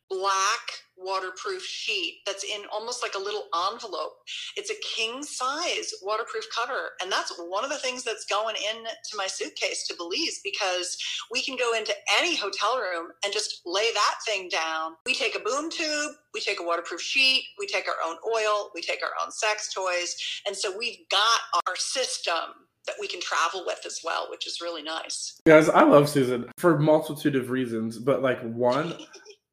black 0.09 0.81
waterproof 0.97 1.63
sheet 1.63 2.19
that's 2.25 2.43
in 2.43 2.61
almost 2.71 3.01
like 3.01 3.13
a 3.15 3.19
little 3.19 3.45
envelope. 3.71 4.17
It's 4.57 4.69
a 4.69 4.75
king 4.95 5.23
size 5.23 5.93
waterproof 6.01 6.45
cover. 6.53 6.91
And 7.01 7.11
that's 7.11 7.33
one 7.37 7.63
of 7.63 7.69
the 7.69 7.77
things 7.77 8.03
that's 8.03 8.25
going 8.25 8.55
into 8.55 9.15
my 9.15 9.27
suitcase 9.27 9.87
to 9.87 9.95
Belize 9.95 10.41
because 10.43 10.97
we 11.31 11.41
can 11.41 11.55
go 11.57 11.73
into 11.73 11.93
any 12.19 12.35
hotel 12.35 12.77
room 12.77 13.11
and 13.23 13.31
just 13.33 13.61
lay 13.65 13.87
that 13.93 14.15
thing 14.27 14.49
down. 14.49 14.93
We 15.05 15.15
take 15.15 15.35
a 15.35 15.39
boom 15.39 15.69
tube, 15.69 16.11
we 16.33 16.41
take 16.41 16.59
a 16.59 16.63
waterproof 16.63 17.01
sheet, 17.01 17.45
we 17.57 17.67
take 17.67 17.87
our 17.87 17.95
own 18.05 18.17
oil, 18.35 18.71
we 18.75 18.81
take 18.81 19.01
our 19.03 19.11
own 19.23 19.31
sex 19.31 19.73
toys. 19.73 20.15
And 20.45 20.55
so 20.55 20.77
we've 20.77 20.99
got 21.09 21.39
our 21.67 21.75
system 21.75 22.65
that 22.87 22.95
we 22.99 23.07
can 23.07 23.21
travel 23.21 23.63
with 23.65 23.85
as 23.85 24.01
well, 24.03 24.27
which 24.31 24.47
is 24.47 24.61
really 24.61 24.81
nice. 24.81 25.39
Guys, 25.45 25.69
I 25.69 25.83
love 25.83 26.09
Susan 26.09 26.49
for 26.57 26.79
multitude 26.79 27.35
of 27.35 27.51
reasons, 27.51 27.99
but 27.99 28.21
like 28.23 28.41
one, 28.41 28.95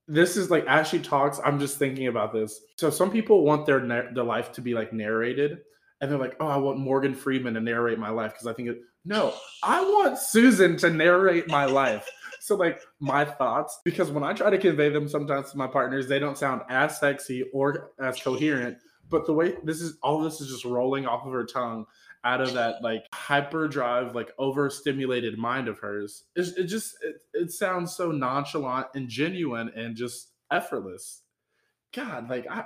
this 0.08 0.36
is 0.36 0.50
like 0.50 0.64
as 0.66 0.88
she 0.88 0.98
talks, 0.98 1.40
I'm 1.44 1.58
just 1.58 1.78
thinking 1.78 2.06
about 2.06 2.32
this. 2.32 2.60
So 2.76 2.90
some 2.90 3.10
people 3.10 3.44
want 3.44 3.66
their 3.66 3.80
their 3.86 4.24
life 4.24 4.52
to 4.52 4.60
be 4.60 4.74
like 4.74 4.92
narrated, 4.92 5.58
and 6.00 6.10
they're 6.10 6.18
like, 6.18 6.36
"Oh, 6.40 6.46
I 6.46 6.56
want 6.56 6.78
Morgan 6.78 7.14
Freeman 7.14 7.54
to 7.54 7.60
narrate 7.60 7.98
my 7.98 8.10
life 8.10 8.32
because 8.32 8.46
I 8.46 8.52
think 8.52 8.68
it." 8.68 8.78
No, 9.04 9.34
I 9.62 9.80
want 9.82 10.18
Susan 10.18 10.76
to 10.78 10.90
narrate 10.90 11.48
my 11.48 11.64
life. 11.64 12.08
So 12.40 12.54
like 12.54 12.80
my 13.00 13.24
thoughts, 13.24 13.80
because 13.84 14.10
when 14.10 14.22
I 14.22 14.32
try 14.32 14.50
to 14.50 14.58
convey 14.58 14.88
them 14.88 15.08
sometimes 15.08 15.50
to 15.50 15.58
my 15.58 15.66
partners, 15.66 16.06
they 16.06 16.20
don't 16.20 16.38
sound 16.38 16.62
as 16.68 16.98
sexy 16.98 17.44
or 17.52 17.90
as 18.00 18.20
coherent. 18.20 18.78
But 19.08 19.26
the 19.26 19.32
way 19.32 19.54
this 19.64 19.80
is, 19.80 19.98
all 20.02 20.20
this 20.20 20.40
is 20.40 20.48
just 20.48 20.64
rolling 20.64 21.06
off 21.06 21.26
of 21.26 21.32
her 21.32 21.44
tongue 21.44 21.86
out 22.26 22.40
of 22.40 22.52
that 22.54 22.82
like 22.82 23.06
hyperdrive, 23.14 24.14
like 24.14 24.32
overstimulated 24.38 25.38
mind 25.38 25.68
of 25.68 25.78
hers. 25.78 26.24
It, 26.34 26.48
it 26.58 26.64
just 26.64 26.96
it, 27.02 27.16
it 27.32 27.52
sounds 27.52 27.94
so 27.94 28.10
nonchalant 28.10 28.88
and 28.94 29.08
genuine 29.08 29.70
and 29.76 29.96
just 29.96 30.32
effortless. 30.50 31.22
God, 31.94 32.28
like 32.28 32.46
I 32.50 32.64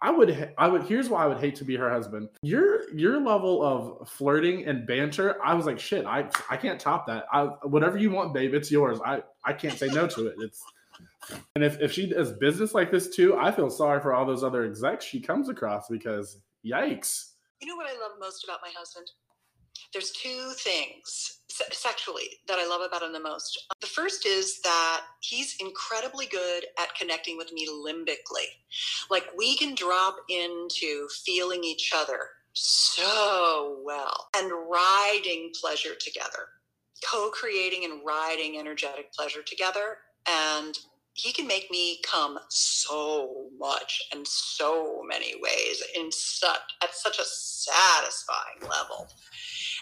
I 0.00 0.10
would 0.10 0.52
I 0.56 0.66
would 0.66 0.84
here's 0.84 1.10
why 1.10 1.24
I 1.24 1.26
would 1.26 1.38
hate 1.38 1.56
to 1.56 1.64
be 1.64 1.76
her 1.76 1.90
husband. 1.90 2.30
Your 2.42 2.90
your 2.94 3.20
level 3.20 3.62
of 3.62 4.08
flirting 4.08 4.64
and 4.64 4.86
banter, 4.86 5.36
I 5.44 5.54
was 5.54 5.66
like, 5.66 5.78
shit, 5.78 6.06
I 6.06 6.28
I 6.50 6.56
can't 6.56 6.80
top 6.80 7.06
that. 7.06 7.26
I 7.30 7.44
whatever 7.64 7.98
you 7.98 8.10
want, 8.10 8.32
babe, 8.32 8.54
it's 8.54 8.70
yours. 8.70 8.98
I 9.04 9.22
I 9.44 9.52
can't 9.52 9.78
say 9.78 9.88
no 9.88 10.06
to 10.08 10.28
it. 10.28 10.36
It's 10.38 10.62
and 11.54 11.64
if, 11.64 11.80
if 11.80 11.92
she 11.92 12.08
does 12.08 12.32
business 12.32 12.72
like 12.72 12.90
this 12.90 13.14
too, 13.14 13.36
I 13.36 13.50
feel 13.52 13.68
sorry 13.68 14.00
for 14.00 14.14
all 14.14 14.24
those 14.24 14.42
other 14.42 14.64
execs 14.64 15.04
she 15.04 15.20
comes 15.20 15.50
across 15.50 15.88
because 15.88 16.38
yikes. 16.64 17.32
You 17.60 17.66
know 17.68 17.76
what 17.76 17.86
I 17.86 17.98
love 17.98 18.18
most 18.20 18.44
about 18.44 18.60
my 18.62 18.70
husband? 18.76 19.06
There's 19.92 20.10
two 20.10 20.50
things 20.58 21.40
se- 21.48 21.72
sexually 21.72 22.28
that 22.48 22.58
I 22.58 22.66
love 22.66 22.82
about 22.82 23.02
him 23.02 23.12
the 23.12 23.20
most. 23.20 23.66
The 23.80 23.86
first 23.86 24.26
is 24.26 24.60
that 24.62 25.02
he's 25.20 25.56
incredibly 25.60 26.26
good 26.26 26.66
at 26.78 26.94
connecting 26.94 27.36
with 27.36 27.52
me 27.52 27.68
limbically. 27.68 28.48
Like 29.10 29.26
we 29.36 29.56
can 29.56 29.74
drop 29.74 30.16
into 30.28 31.08
feeling 31.24 31.64
each 31.64 31.92
other 31.94 32.18
so 32.52 33.78
well 33.84 34.28
and 34.36 34.50
riding 34.50 35.50
pleasure 35.60 35.94
together, 35.98 36.48
co 37.08 37.30
creating 37.30 37.84
and 37.84 38.00
riding 38.04 38.58
energetic 38.58 39.12
pleasure 39.12 39.42
together. 39.42 39.98
And 40.28 40.76
he 41.16 41.32
can 41.32 41.46
make 41.46 41.70
me 41.70 41.98
come 42.08 42.38
so 42.48 43.48
much 43.58 44.02
and 44.12 44.26
so 44.26 45.02
many 45.08 45.34
ways 45.40 45.82
in 45.96 46.12
such 46.12 46.60
at 46.82 46.94
such 46.94 47.18
a 47.18 47.24
satisfying 47.24 48.60
level. 48.62 49.08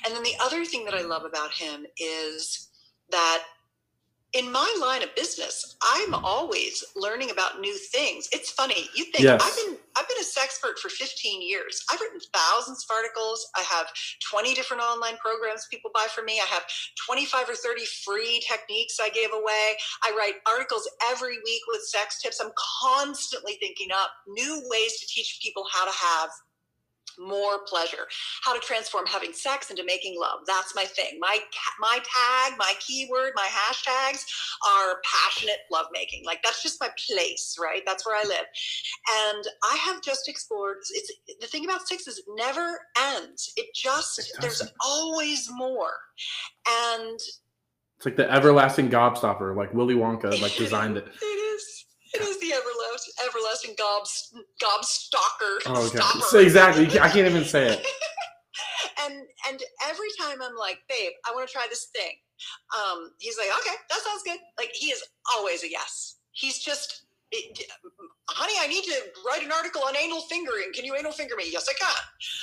And 0.05 0.15
then 0.15 0.23
the 0.23 0.37
other 0.41 0.65
thing 0.65 0.85
that 0.85 0.95
I 0.95 1.03
love 1.03 1.25
about 1.25 1.53
him 1.53 1.87
is 1.99 2.71
that 3.11 3.43
in 4.35 4.51
my 4.51 4.77
line 4.81 5.03
of 5.05 5.15
business, 5.15 5.77
I'm 5.81 6.13
always 6.13 6.83
learning 6.97 7.31
about 7.31 7.61
new 7.61 7.77
things. 7.93 8.29
It's 8.33 8.51
funny. 8.51 8.89
You 8.95 9.05
think 9.05 9.23
yes. 9.23 9.41
I've 9.41 9.57
been 9.57 9.79
I've 9.97 10.09
been 10.09 10.19
a 10.19 10.27
sexpert 10.27 10.77
for 10.79 10.89
15 10.89 11.41
years. 11.41 11.81
I've 11.91 12.01
written 12.01 12.19
thousands 12.35 12.85
of 12.85 12.95
articles. 12.95 13.47
I 13.57 13.63
have 13.63 13.87
20 14.29 14.53
different 14.55 14.83
online 14.83 15.17
programs 15.19 15.69
people 15.71 15.93
buy 15.95 16.07
from 16.13 16.25
me. 16.25 16.41
I 16.43 16.47
have 16.53 16.65
25 17.07 17.51
or 17.51 17.55
30 17.55 17.83
free 18.05 18.43
techniques 18.47 18.99
I 19.01 19.09
gave 19.11 19.31
away. 19.33 19.79
I 20.03 20.13
write 20.19 20.43
articles 20.49 20.89
every 21.09 21.37
week 21.45 21.63
with 21.69 21.83
sex 21.83 22.21
tips. 22.21 22.41
I'm 22.41 22.51
constantly 22.83 23.57
thinking 23.61 23.91
up 23.95 24.11
new 24.27 24.63
ways 24.69 24.99
to 24.99 25.07
teach 25.07 25.39
people 25.41 25.65
how 25.73 25.85
to 25.85 25.93
have 25.97 26.31
more 27.19 27.61
pleasure. 27.67 28.07
How 28.43 28.55
to 28.55 28.61
transform 28.61 29.07
having 29.07 29.33
sex 29.33 29.71
into 29.71 29.85
making 29.85 30.19
love. 30.21 30.41
That's 30.47 30.75
my 30.75 30.85
thing. 30.85 31.19
My 31.21 31.39
my 31.81 31.99
tag 31.99 32.59
my 32.59 32.73
keyword 32.81 33.33
my 33.35 33.49
hashtags 33.51 34.25
are 34.69 35.01
passionate 35.05 35.59
lovemaking. 35.71 36.25
Like 36.25 36.43
that's 36.43 36.63
just 36.63 36.81
my 36.81 36.91
place 37.07 37.57
right? 37.61 37.83
That's 37.87 38.07
where 38.07 38.17
i 38.17 38.23
live. 38.27 38.47
And 39.27 39.45
i 39.65 39.77
have 39.77 40.03
just 40.03 40.29
explored 40.29 40.79
it's 40.93 41.13
the 41.41 41.47
thing 41.47 41.65
about 41.65 41.87
sex 41.87 42.07
is 42.07 42.19
it 42.19 42.25
never 42.37 42.79
ends. 42.99 43.53
It 43.57 43.67
just 43.75 44.19
it 44.19 44.27
there's 44.41 44.63
always 44.81 45.49
more. 45.53 45.93
And 46.69 47.19
it's 47.97 48.07
like 48.07 48.17
the 48.17 48.31
everlasting 48.31 48.91
gobstopper 48.91 49.57
like 49.57 49.73
willy 49.73 49.95
wonka 49.95 50.41
like 50.43 50.55
designed 50.57 50.97
it 50.97 51.07
it 52.15 52.23
is 52.23 52.41
the 52.41 52.53
everlasting, 52.53 53.15
everlasting 53.27 53.75
gobs, 53.77 54.33
gobstalker. 54.63 55.59
Oh, 55.67 55.87
okay. 55.87 55.99
So 56.29 56.39
exactly. 56.39 56.87
I 57.01 57.09
can't 57.09 57.27
even 57.29 57.45
say 57.45 57.75
it. 57.75 57.85
and 59.05 59.15
and 59.49 59.63
every 59.89 60.09
time 60.21 60.41
I'm 60.43 60.57
like, 60.57 60.79
babe, 60.89 61.13
I 61.29 61.35
want 61.35 61.49
to 61.49 61.53
try 61.53 61.67
this 61.69 61.87
thing. 61.87 62.13
Um, 62.77 63.11
he's 63.19 63.37
like, 63.39 63.49
okay, 63.61 63.77
that 63.91 64.01
sounds 64.01 64.23
good. 64.25 64.39
Like 64.59 64.71
he 64.73 64.89
is 64.89 65.03
always 65.37 65.63
a 65.65 65.71
yes. 65.71 66.17
He's 66.33 66.59
just 66.59 67.07
it, 67.31 67.67
honey, 68.31 68.55
I 68.61 68.67
need 68.67 68.85
to 68.85 68.97
write 69.27 69.45
an 69.45 69.53
article 69.53 69.83
on 69.85 69.97
anal 69.97 70.23
fingering. 70.33 70.73
Can 70.73 70.85
you 70.85 70.97
anal 70.97 71.13
finger 71.13 71.37
me? 71.37 71.45
Yes, 71.51 71.69
I 71.69 71.75
can. 71.77 72.03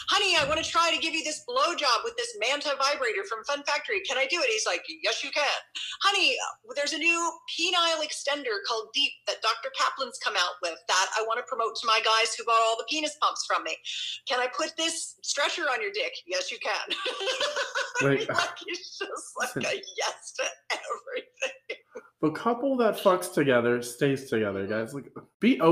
Honey, 0.09 0.37
I 0.37 0.45
want 0.47 0.63
to 0.63 0.67
try 0.69 0.93
to 0.93 0.99
give 1.01 1.13
you 1.13 1.23
this 1.23 1.43
blow 1.47 1.73
job 1.75 2.01
with 2.03 2.15
this 2.17 2.37
Manta 2.39 2.77
vibrator 2.77 3.25
from 3.25 3.43
Fun 3.45 3.63
Factory. 3.63 4.01
Can 4.07 4.17
I 4.17 4.25
do 4.29 4.37
it? 4.39 4.49
He's 4.49 4.65
like, 4.65 4.83
yes, 5.01 5.23
you 5.23 5.31
can. 5.31 5.59
Honey, 6.03 6.37
uh, 6.37 6.73
there's 6.75 6.93
a 6.93 7.01
new 7.01 7.19
penile 7.49 8.05
extender 8.05 8.61
called 8.67 8.89
Deep 8.93 9.11
that 9.27 9.41
Dr. 9.41 9.73
Kaplan's 9.73 10.19
come 10.23 10.35
out 10.37 10.61
with 10.61 10.77
that 10.87 11.07
I 11.17 11.23
want 11.25 11.39
to 11.39 11.45
promote 11.49 11.75
to 11.81 11.87
my 11.87 11.99
guys 12.05 12.35
who 12.35 12.45
bought 12.45 12.61
all 12.61 12.77
the 12.77 12.85
penis 12.89 13.17
pumps 13.21 13.45
from 13.47 13.63
me. 13.63 13.75
Can 14.29 14.39
I 14.39 14.47
put 14.55 14.77
this 14.77 15.17
stretcher 15.23 15.63
on 15.63 15.81
your 15.81 15.91
dick? 15.91 16.13
Yes, 16.27 16.51
you 16.51 16.57
can. 16.61 16.95
Like, 18.01 18.27
like 18.29 18.57
he's 18.65 18.97
just 18.97 19.33
like 19.37 19.55
a 19.57 19.61
yes 19.97 20.33
to 20.37 20.43
everything. 20.71 21.77
The 22.21 22.31
couple 22.31 22.77
that 22.77 22.97
fucks 22.97 23.33
together 23.33 23.81
stays 23.81 24.29
together, 24.29 24.67
guys. 24.67 24.93
Like, 24.93 25.11
be 25.39 25.59
open. 25.59 25.70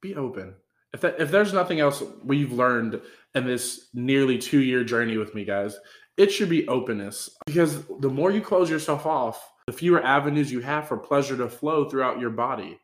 Be 0.00 0.14
open. 0.14 0.54
If 0.92 1.00
that, 1.00 1.20
if 1.20 1.30
there's 1.30 1.52
nothing 1.52 1.80
else 1.80 2.02
we've 2.24 2.52
learned 2.52 3.00
in 3.34 3.46
this 3.46 3.88
nearly 3.94 4.38
two 4.38 4.60
year 4.60 4.84
journey 4.84 5.16
with 5.16 5.34
me, 5.34 5.44
guys, 5.44 5.78
it 6.16 6.30
should 6.30 6.48
be 6.48 6.68
openness. 6.68 7.30
Because 7.46 7.84
the 8.00 8.10
more 8.10 8.30
you 8.30 8.40
close 8.40 8.68
yourself 8.68 9.06
off, 9.06 9.52
the 9.66 9.72
fewer 9.72 10.02
avenues 10.02 10.52
you 10.52 10.60
have 10.60 10.88
for 10.88 10.98
pleasure 10.98 11.36
to 11.36 11.48
flow 11.48 11.88
throughout 11.88 12.20
your 12.20 12.30
body, 12.30 12.78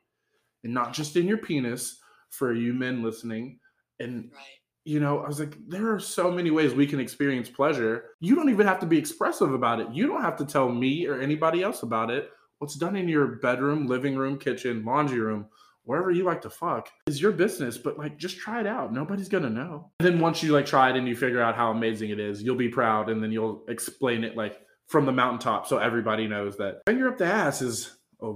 and 0.65 0.73
not 0.73 0.93
just 0.93 1.17
in 1.17 1.27
your 1.27 1.39
penis. 1.39 2.01
For 2.31 2.53
you 2.53 2.75
men 2.75 3.03
listening, 3.03 3.59
and 4.01 4.31
right 4.35 4.59
you 4.89 5.01
know, 5.01 5.19
I 5.19 5.29
was 5.29 5.39
like, 5.39 5.55
there 5.69 5.93
are 5.93 6.01
so 6.01 6.33
many 6.33 6.51
ways 6.51 6.73
we 6.73 6.87
can 6.87 6.99
experience 6.99 7.51
pleasure. 7.51 8.05
You 8.21 8.35
don't 8.35 8.49
even 8.49 8.67
have 8.67 8.79
to 8.81 8.87
be 8.87 8.97
expressive 8.97 9.53
about 9.53 9.81
it. 9.81 9.89
You 9.93 10.07
don't 10.07 10.23
have 10.23 10.39
to 10.39 10.47
tell 10.47 10.71
me 10.71 11.07
or 11.07 11.21
anybody 11.21 11.63
else 11.63 11.83
about 11.83 12.11
it. 12.11 12.31
What's 12.59 12.75
done 12.75 12.97
in 12.97 13.07
your 13.07 13.27
bedroom, 13.27 13.87
living 13.87 14.17
room, 14.17 14.39
kitchen, 14.39 14.83
laundry 14.87 15.21
room, 15.21 15.45
wherever 15.89 16.11
you 16.11 16.23
like 16.23 16.43
to 16.43 16.51
fuck 16.51 16.91
is 17.07 17.19
your 17.21 17.33
business, 17.33 17.79
but 17.79 17.99
like 17.99 18.19
just 18.19 18.37
try 18.37 18.61
it 18.61 18.67
out. 18.67 18.93
Nobody's 18.93 19.31
gonna 19.31 19.49
know. 19.49 19.91
And 20.01 20.07
then 20.07 20.21
once 20.21 20.43
you 20.43 20.53
like 20.53 20.67
try 20.67 20.91
it 20.91 20.97
and 20.97 21.09
you 21.09 21.17
figure 21.17 21.41
out 21.41 21.57
how 21.57 21.71
amazing 21.71 22.11
it 22.11 22.21
is, 22.21 22.43
you'll 22.43 22.57
be 22.57 22.69
proud 22.69 23.09
and 23.09 23.23
then 23.23 23.33
you'll 23.33 23.65
explain 23.69 24.23
it 24.23 24.37
like 24.37 24.59
from 24.89 25.07
the 25.07 25.13
mountaintop 25.13 25.67
so 25.67 25.79
everybody 25.79 26.29
knows 26.29 26.59
that 26.59 26.83
finger 26.87 27.09
up 27.09 27.17
the 27.17 27.25
ass 27.25 27.63
is 27.63 27.97
a 28.21 28.35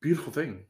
beautiful 0.00 0.32
thing. 0.32 0.64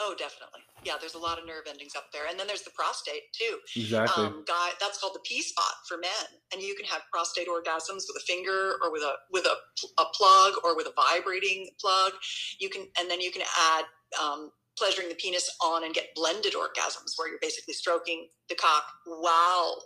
Oh, 0.00 0.14
definitely. 0.18 0.60
Yeah, 0.84 0.94
there's 1.00 1.14
a 1.14 1.18
lot 1.18 1.38
of 1.38 1.46
nerve 1.46 1.64
endings 1.66 1.96
up 1.96 2.04
there, 2.12 2.28
and 2.30 2.38
then 2.38 2.46
there's 2.46 2.62
the 2.62 2.70
prostate 2.70 3.32
too. 3.32 3.58
Exactly. 3.74 4.26
Um, 4.26 4.44
guy, 4.46 4.70
that's 4.80 5.00
called 5.00 5.14
the 5.14 5.24
P 5.24 5.42
spot 5.42 5.72
for 5.88 5.96
men, 5.96 6.38
and 6.52 6.62
you 6.62 6.76
can 6.76 6.84
have 6.86 7.02
prostate 7.10 7.48
orgasms 7.48 8.04
with 8.06 8.16
a 8.16 8.24
finger 8.26 8.76
or 8.82 8.92
with 8.92 9.02
a 9.02 9.14
with 9.32 9.46
a, 9.46 9.56
a 10.00 10.04
plug 10.14 10.54
or 10.62 10.76
with 10.76 10.86
a 10.86 10.92
vibrating 10.94 11.70
plug. 11.80 12.12
You 12.60 12.68
can, 12.68 12.86
and 13.00 13.10
then 13.10 13.20
you 13.20 13.32
can 13.32 13.42
add 13.42 13.84
um, 14.22 14.50
pleasuring 14.78 15.08
the 15.08 15.14
penis 15.14 15.50
on 15.62 15.84
and 15.84 15.94
get 15.94 16.14
blended 16.14 16.54
orgasms, 16.54 17.12
where 17.16 17.28
you're 17.28 17.38
basically 17.40 17.74
stroking 17.74 18.28
the 18.48 18.54
cock 18.54 18.84
while 19.04 19.82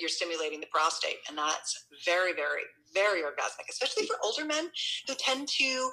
you're 0.00 0.08
stimulating 0.08 0.60
the 0.60 0.66
prostate, 0.66 1.18
and 1.28 1.36
that's 1.36 1.86
very, 2.04 2.32
very, 2.32 2.62
very 2.94 3.22
orgasmic, 3.22 3.68
especially 3.70 4.06
for 4.06 4.16
older 4.22 4.44
men 4.44 4.70
who 5.06 5.14
tend 5.18 5.48
to 5.48 5.90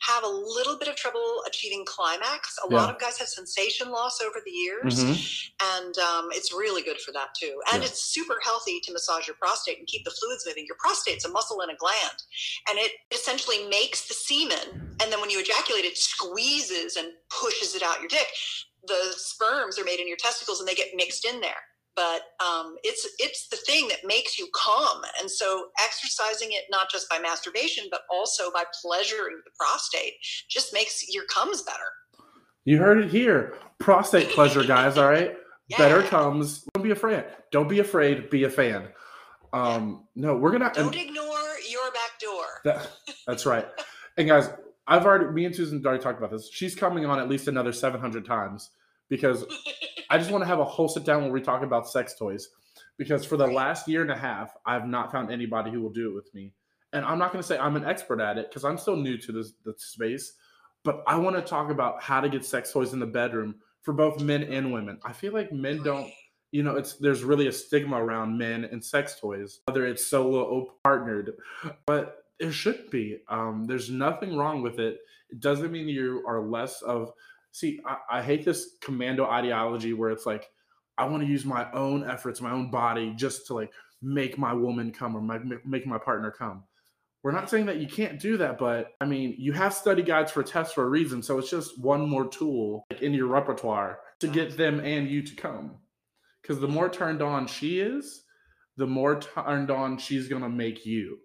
have 0.00 0.24
a 0.24 0.28
little 0.28 0.78
bit 0.78 0.88
of 0.88 0.96
trouble 0.96 1.42
achieving 1.46 1.84
climax. 1.84 2.56
A 2.64 2.70
Yeah. 2.70 2.78
lot 2.78 2.90
of 2.90 2.98
guys 2.98 3.18
have 3.18 3.28
sensation 3.28 3.90
loss 3.90 4.20
over 4.20 4.40
the 4.44 4.50
years, 4.50 4.96
Mhm. 5.04 5.50
and 5.60 5.98
um, 5.98 6.32
it's 6.32 6.52
really 6.52 6.82
good 6.82 7.00
for 7.00 7.12
that 7.12 7.34
too. 7.38 7.60
And 7.72 7.82
Yeah. 7.82 7.88
it's 7.88 8.02
super 8.02 8.40
healthy 8.42 8.80
to 8.80 8.92
massage 8.92 9.26
your 9.26 9.36
prostate 9.36 9.78
and 9.78 9.86
keep 9.86 10.04
the 10.04 10.10
fluids 10.10 10.46
moving. 10.46 10.66
Your 10.66 10.76
prostate's 10.78 11.24
a 11.24 11.28
muscle 11.28 11.60
and 11.60 11.70
a 11.70 11.76
gland, 11.76 12.22
and 12.68 12.78
it 12.78 12.92
essentially 13.10 13.64
makes 13.68 14.02
the 14.08 14.14
semen. 14.14 14.96
And 15.00 15.12
then 15.12 15.20
when 15.20 15.30
you 15.30 15.40
ejaculate, 15.40 15.84
it 15.84 15.98
squeezes 15.98 16.96
and 16.96 17.12
pushes 17.28 17.74
it 17.74 17.82
out 17.82 18.00
your 18.00 18.08
dick. 18.08 18.28
The 18.84 19.12
sperms 19.16 19.78
are 19.78 19.84
made 19.84 20.00
in 20.00 20.08
your 20.08 20.16
testicles, 20.16 20.60
and 20.60 20.68
they 20.68 20.74
get 20.74 20.94
mixed 20.94 21.24
in 21.24 21.40
there. 21.40 21.62
But 21.96 22.22
um, 22.44 22.76
it's 22.82 23.06
it's 23.18 23.48
the 23.48 23.56
thing 23.56 23.88
that 23.88 23.98
makes 24.04 24.38
you 24.38 24.48
come, 24.54 25.02
and 25.20 25.30
so 25.30 25.66
exercising 25.84 26.48
it 26.52 26.64
not 26.70 26.90
just 26.90 27.08
by 27.10 27.18
masturbation, 27.18 27.84
but 27.90 28.02
also 28.10 28.50
by 28.52 28.64
pleasuring 28.80 29.40
the 29.44 29.50
prostate, 29.58 30.14
just 30.48 30.72
makes 30.72 31.04
your 31.12 31.24
comes 31.24 31.62
better. 31.62 31.78
You 32.64 32.78
heard 32.78 32.98
it 32.98 33.10
here. 33.10 33.54
Prostate 33.78 34.30
pleasure, 34.30 34.62
guys. 34.62 34.96
All 34.98 35.08
right. 35.08 35.36
Better 35.78 36.02
comes. 36.02 36.64
Don't 36.74 36.82
be 36.82 36.90
afraid. 36.90 37.24
Don't 37.52 37.68
be 37.68 37.78
afraid. 37.78 38.28
Be 38.28 38.44
a 38.44 38.50
fan. 38.50 38.88
Um, 39.52 40.04
no, 40.14 40.36
we're 40.36 40.52
gonna. 40.52 40.70
Don't 40.74 40.94
and 40.94 41.08
ignore 41.08 41.24
your 41.68 41.90
back 41.92 42.18
door. 42.20 42.44
that, 42.64 42.90
that's 43.26 43.46
right. 43.46 43.66
And 44.16 44.28
guys, 44.28 44.50
I've 44.86 45.04
already. 45.04 45.26
Me 45.26 45.44
and 45.44 45.54
Susan 45.54 45.84
already 45.84 46.02
talked 46.02 46.18
about 46.18 46.30
this. 46.30 46.50
She's 46.52 46.74
coming 46.74 47.06
on 47.06 47.18
at 47.18 47.28
least 47.28 47.48
another 47.48 47.72
seven 47.72 48.00
hundred 48.00 48.26
times 48.26 48.70
because 49.08 49.44
I 50.10 50.18
just 50.18 50.30
want 50.30 50.42
to 50.42 50.48
have 50.48 50.58
a 50.58 50.64
whole 50.64 50.88
sit 50.88 51.04
down 51.04 51.22
where 51.22 51.32
we 51.32 51.40
talk 51.40 51.62
about 51.62 51.88
sex 51.88 52.14
toys. 52.14 52.48
Because 52.98 53.24
for 53.24 53.36
the 53.36 53.46
last 53.46 53.88
year 53.88 54.02
and 54.02 54.10
a 54.10 54.16
half, 54.16 54.54
I've 54.66 54.86
not 54.86 55.10
found 55.10 55.30
anybody 55.30 55.70
who 55.70 55.80
will 55.80 55.92
do 55.92 56.10
it 56.10 56.14
with 56.14 56.34
me. 56.34 56.52
And 56.92 57.04
I'm 57.04 57.18
not 57.18 57.32
going 57.32 57.40
to 57.40 57.46
say 57.46 57.56
I'm 57.56 57.76
an 57.76 57.84
expert 57.84 58.20
at 58.20 58.36
it 58.36 58.50
because 58.50 58.64
I'm 58.64 58.76
still 58.76 58.96
new 58.96 59.16
to 59.16 59.32
this, 59.32 59.52
this 59.64 59.84
space. 59.84 60.34
But 60.82 61.02
I 61.06 61.16
want 61.16 61.36
to 61.36 61.42
talk 61.42 61.70
about 61.70 62.02
how 62.02 62.20
to 62.20 62.28
get 62.28 62.44
sex 62.44 62.72
toys 62.72 62.92
in 62.92 62.98
the 62.98 63.06
bedroom 63.06 63.54
for 63.82 63.92
both 63.92 64.20
men 64.20 64.42
and 64.42 64.72
women. 64.72 64.98
I 65.04 65.12
feel 65.12 65.32
like 65.32 65.52
men 65.52 65.82
don't, 65.82 66.10
you 66.52 66.62
know, 66.62 66.76
it's 66.76 66.94
there's 66.94 67.22
really 67.22 67.46
a 67.46 67.52
stigma 67.52 68.02
around 68.02 68.36
men 68.36 68.64
and 68.64 68.84
sex 68.84 69.18
toys, 69.20 69.60
whether 69.66 69.86
it's 69.86 70.06
solo 70.06 70.42
or 70.42 70.66
partnered. 70.82 71.34
But 71.86 72.24
there 72.40 72.52
should 72.52 72.90
be. 72.90 73.18
Um, 73.28 73.66
there's 73.66 73.90
nothing 73.90 74.36
wrong 74.36 74.62
with 74.62 74.80
it. 74.80 74.98
It 75.30 75.40
doesn't 75.40 75.70
mean 75.70 75.88
you 75.88 76.24
are 76.26 76.42
less 76.42 76.82
of 76.82 77.12
see 77.52 77.80
I, 77.86 78.18
I 78.18 78.22
hate 78.22 78.44
this 78.44 78.76
commando 78.80 79.26
ideology 79.26 79.92
where 79.92 80.10
it's 80.10 80.26
like 80.26 80.48
i 80.98 81.04
want 81.04 81.22
to 81.22 81.28
use 81.28 81.44
my 81.44 81.70
own 81.72 82.08
efforts 82.08 82.40
my 82.40 82.50
own 82.50 82.70
body 82.70 83.12
just 83.16 83.46
to 83.48 83.54
like 83.54 83.72
make 84.02 84.38
my 84.38 84.52
woman 84.54 84.92
come 84.92 85.14
or 85.14 85.20
my, 85.20 85.38
make 85.66 85.86
my 85.86 85.98
partner 85.98 86.30
come. 86.30 86.64
We're 87.22 87.32
not 87.32 87.50
saying 87.50 87.66
that 87.66 87.76
you 87.76 87.86
can't 87.86 88.18
do 88.18 88.38
that 88.38 88.58
but 88.58 88.92
i 89.00 89.04
mean 89.04 89.34
you 89.38 89.52
have 89.52 89.74
study 89.74 90.02
guides 90.02 90.32
for 90.32 90.42
tests 90.42 90.72
for 90.72 90.84
a 90.84 90.88
reason 90.88 91.22
so 91.22 91.38
it's 91.38 91.50
just 91.50 91.78
one 91.78 92.08
more 92.08 92.26
tool 92.26 92.86
like, 92.90 93.02
in 93.02 93.12
your 93.12 93.26
repertoire 93.26 94.00
to 94.20 94.28
get 94.28 94.56
them 94.56 94.80
and 94.80 95.08
you 95.08 95.22
to 95.22 95.34
come. 95.34 95.76
Because 96.40 96.60
the 96.60 96.68
more 96.68 96.88
turned 96.88 97.22
on 97.22 97.46
she 97.46 97.80
is 97.80 98.24
the 98.76 98.86
more 98.86 99.20
turned 99.20 99.70
on 99.70 99.98
she's 99.98 100.28
going 100.28 100.42
to 100.42 100.48
make 100.48 100.86
you. 100.86 101.18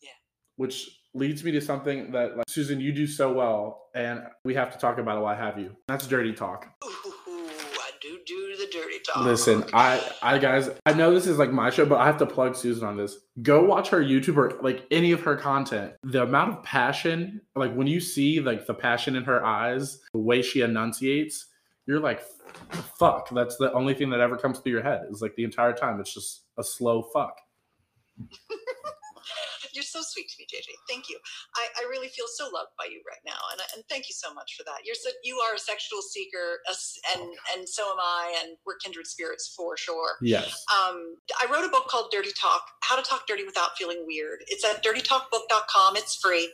Yeah. 0.00 0.10
which 0.56 1.00
leads 1.14 1.44
me 1.44 1.52
to 1.52 1.60
something 1.60 2.10
that 2.10 2.36
like, 2.36 2.48
susan 2.48 2.80
you 2.80 2.92
do 2.92 3.06
so 3.06 3.32
well 3.32 3.88
and 3.94 4.22
we 4.44 4.54
have 4.54 4.72
to 4.72 4.78
talk 4.78 4.98
about 4.98 5.16
it 5.16 5.20
while 5.20 5.34
i 5.34 5.36
have 5.36 5.58
you 5.58 5.74
that's 5.86 6.06
dirty 6.06 6.32
talk 6.32 6.68
Ooh, 6.84 7.12
I 7.84 7.90
do 8.00 8.18
do 8.26 8.44
the 8.64 8.70
dirty 8.70 8.98
talk. 9.00 9.24
Listen, 9.24 9.64
I, 9.72 10.00
I 10.22 10.38
guys, 10.38 10.70
I 10.86 10.92
know 10.92 11.12
this 11.12 11.26
is 11.26 11.38
like 11.38 11.50
my 11.50 11.70
show, 11.70 11.84
but 11.84 11.96
I 11.96 12.06
have 12.06 12.18
to 12.18 12.26
plug 12.26 12.56
Susan 12.56 12.86
on 12.86 12.96
this. 12.96 13.18
Go 13.42 13.64
watch 13.64 13.88
her 13.90 14.02
YouTube 14.02 14.36
or 14.36 14.58
like 14.62 14.86
any 14.90 15.12
of 15.12 15.20
her 15.22 15.36
content. 15.36 15.94
The 16.02 16.22
amount 16.22 16.52
of 16.52 16.62
passion, 16.62 17.40
like 17.54 17.74
when 17.74 17.86
you 17.86 18.00
see 18.00 18.40
like 18.40 18.66
the 18.66 18.74
passion 18.74 19.16
in 19.16 19.24
her 19.24 19.44
eyes, 19.44 20.00
the 20.12 20.18
way 20.18 20.42
she 20.42 20.60
enunciates, 20.62 21.46
you're 21.86 22.00
like, 22.00 22.22
fuck. 22.98 23.30
That's 23.30 23.56
the 23.56 23.72
only 23.72 23.94
thing 23.94 24.10
that 24.10 24.20
ever 24.20 24.36
comes 24.36 24.58
through 24.58 24.72
your 24.72 24.82
head. 24.82 25.02
Is 25.10 25.22
like 25.22 25.34
the 25.36 25.44
entire 25.44 25.72
time, 25.72 26.00
it's 26.00 26.12
just 26.12 26.42
a 26.58 26.64
slow 26.64 27.02
fuck. 27.02 27.38
You're 29.74 29.84
so 29.84 30.00
sweet 30.02 30.28
to 30.28 30.34
me, 30.38 30.46
JJ. 30.46 30.68
Thank 30.88 31.08
you. 31.10 31.18
I, 31.56 31.66
I 31.82 31.88
really 31.90 32.08
feel 32.08 32.26
so 32.32 32.44
loved 32.44 32.70
by 32.78 32.86
you 32.90 33.02
right 33.08 33.20
now, 33.26 33.38
and, 33.52 33.60
and 33.74 33.84
thank 33.88 34.08
you 34.08 34.14
so 34.14 34.32
much 34.32 34.54
for 34.56 34.64
that. 34.64 34.84
You're 34.84 34.94
so, 34.94 35.10
you 35.24 35.38
are 35.38 35.54
a 35.54 35.58
sexual 35.58 36.00
seeker, 36.02 36.60
a 36.68 36.70
s- 36.72 36.98
and 37.14 37.22
and 37.56 37.68
so 37.68 37.82
am 37.90 37.98
I, 38.00 38.40
and 38.42 38.56
we're 38.66 38.76
kindred 38.76 39.06
spirits 39.06 39.52
for 39.56 39.76
sure. 39.76 40.12
Yes. 40.22 40.64
Um, 40.72 41.16
I 41.40 41.46
wrote 41.52 41.64
a 41.64 41.68
book 41.70 41.88
called 41.88 42.10
Dirty 42.12 42.30
Talk: 42.40 42.62
How 42.82 42.96
to 42.96 43.02
Talk 43.02 43.26
Dirty 43.26 43.44
Without 43.44 43.76
Feeling 43.76 44.04
Weird. 44.06 44.40
It's 44.48 44.64
at 44.64 44.82
dirtytalkbook.com. 44.84 45.96
It's 45.96 46.16
free, 46.16 46.52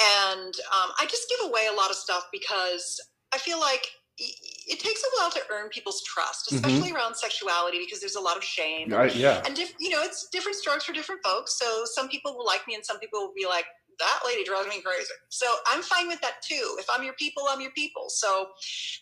and 0.00 0.54
um, 0.74 0.90
I 0.98 1.06
just 1.08 1.28
give 1.28 1.48
away 1.48 1.68
a 1.72 1.76
lot 1.76 1.90
of 1.90 1.96
stuff 1.96 2.26
because 2.32 3.00
I 3.32 3.38
feel 3.38 3.60
like 3.60 3.86
it 4.16 4.78
takes 4.80 5.02
a 5.02 5.06
while 5.18 5.30
to 5.30 5.40
earn 5.50 5.68
people's 5.70 6.02
trust, 6.04 6.50
Mhm. 6.50 6.56
especially 6.56 6.92
around 6.92 7.14
sexuality, 7.16 7.78
because 7.80 8.00
there's 8.00 8.14
a 8.16 8.20
lot 8.20 8.36
of 8.36 8.44
shame. 8.44 8.94
I, 8.94 9.06
yeah. 9.06 9.42
and 9.44 9.54
diff- 9.56 9.74
you 9.80 9.90
know 9.90 10.02
it's 10.02 10.28
different 10.30 10.56
strokes 10.56 10.84
for 10.84 10.92
different 10.92 11.22
folks 11.24 11.58
so 11.58 11.84
some 11.84 12.08
people 12.08 12.36
will 12.36 12.44
like 12.46 12.66
me 12.68 12.74
and 12.74 12.84
some 12.84 12.98
people 13.00 13.20
will 13.20 13.34
be 13.34 13.46
like 13.46 13.66
that 13.98 14.20
lady 14.26 14.44
drives 14.44 14.68
me 14.68 14.80
crazy 14.82 15.08
so 15.28 15.46
i'm 15.68 15.82
fine 15.82 16.08
with 16.08 16.20
that 16.20 16.42
too 16.42 16.76
if 16.78 16.86
i'm 16.90 17.02
your 17.04 17.14
people 17.14 17.44
i'm 17.48 17.60
your 17.60 17.70
people 17.72 18.08
so 18.08 18.50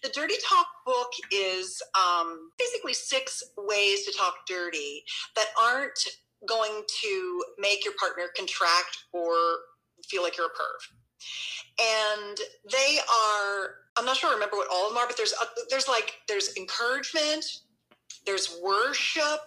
the 0.02 0.08
dirty 0.10 0.34
talk 0.48 0.66
book 0.86 1.10
is 1.30 1.80
um, 1.94 2.50
basically 2.58 2.92
six 2.94 3.42
ways 3.56 4.04
to 4.06 4.12
talk 4.12 4.34
dirty 4.46 5.04
that 5.36 5.46
aren't 5.60 5.98
going 6.46 6.82
to 7.02 7.42
make 7.58 7.84
your 7.84 7.94
partner 7.98 8.24
contract 8.36 8.98
or 9.12 9.34
feel 10.08 10.22
like 10.22 10.36
you're 10.36 10.46
a 10.46 10.50
perv 10.50 10.80
and 11.80 12.38
they 12.70 12.98
are 12.98 13.74
i'm 13.96 14.04
not 14.04 14.16
sure 14.16 14.30
i 14.30 14.34
remember 14.34 14.56
what 14.56 14.68
all 14.72 14.86
of 14.86 14.94
them 14.94 14.98
are 14.98 15.06
but 15.06 15.16
there's 15.16 15.34
uh, 15.40 15.46
there's 15.70 15.88
like 15.88 16.14
there's 16.28 16.56
encouragement 16.56 17.44
there's 18.26 18.56
worship 18.62 19.40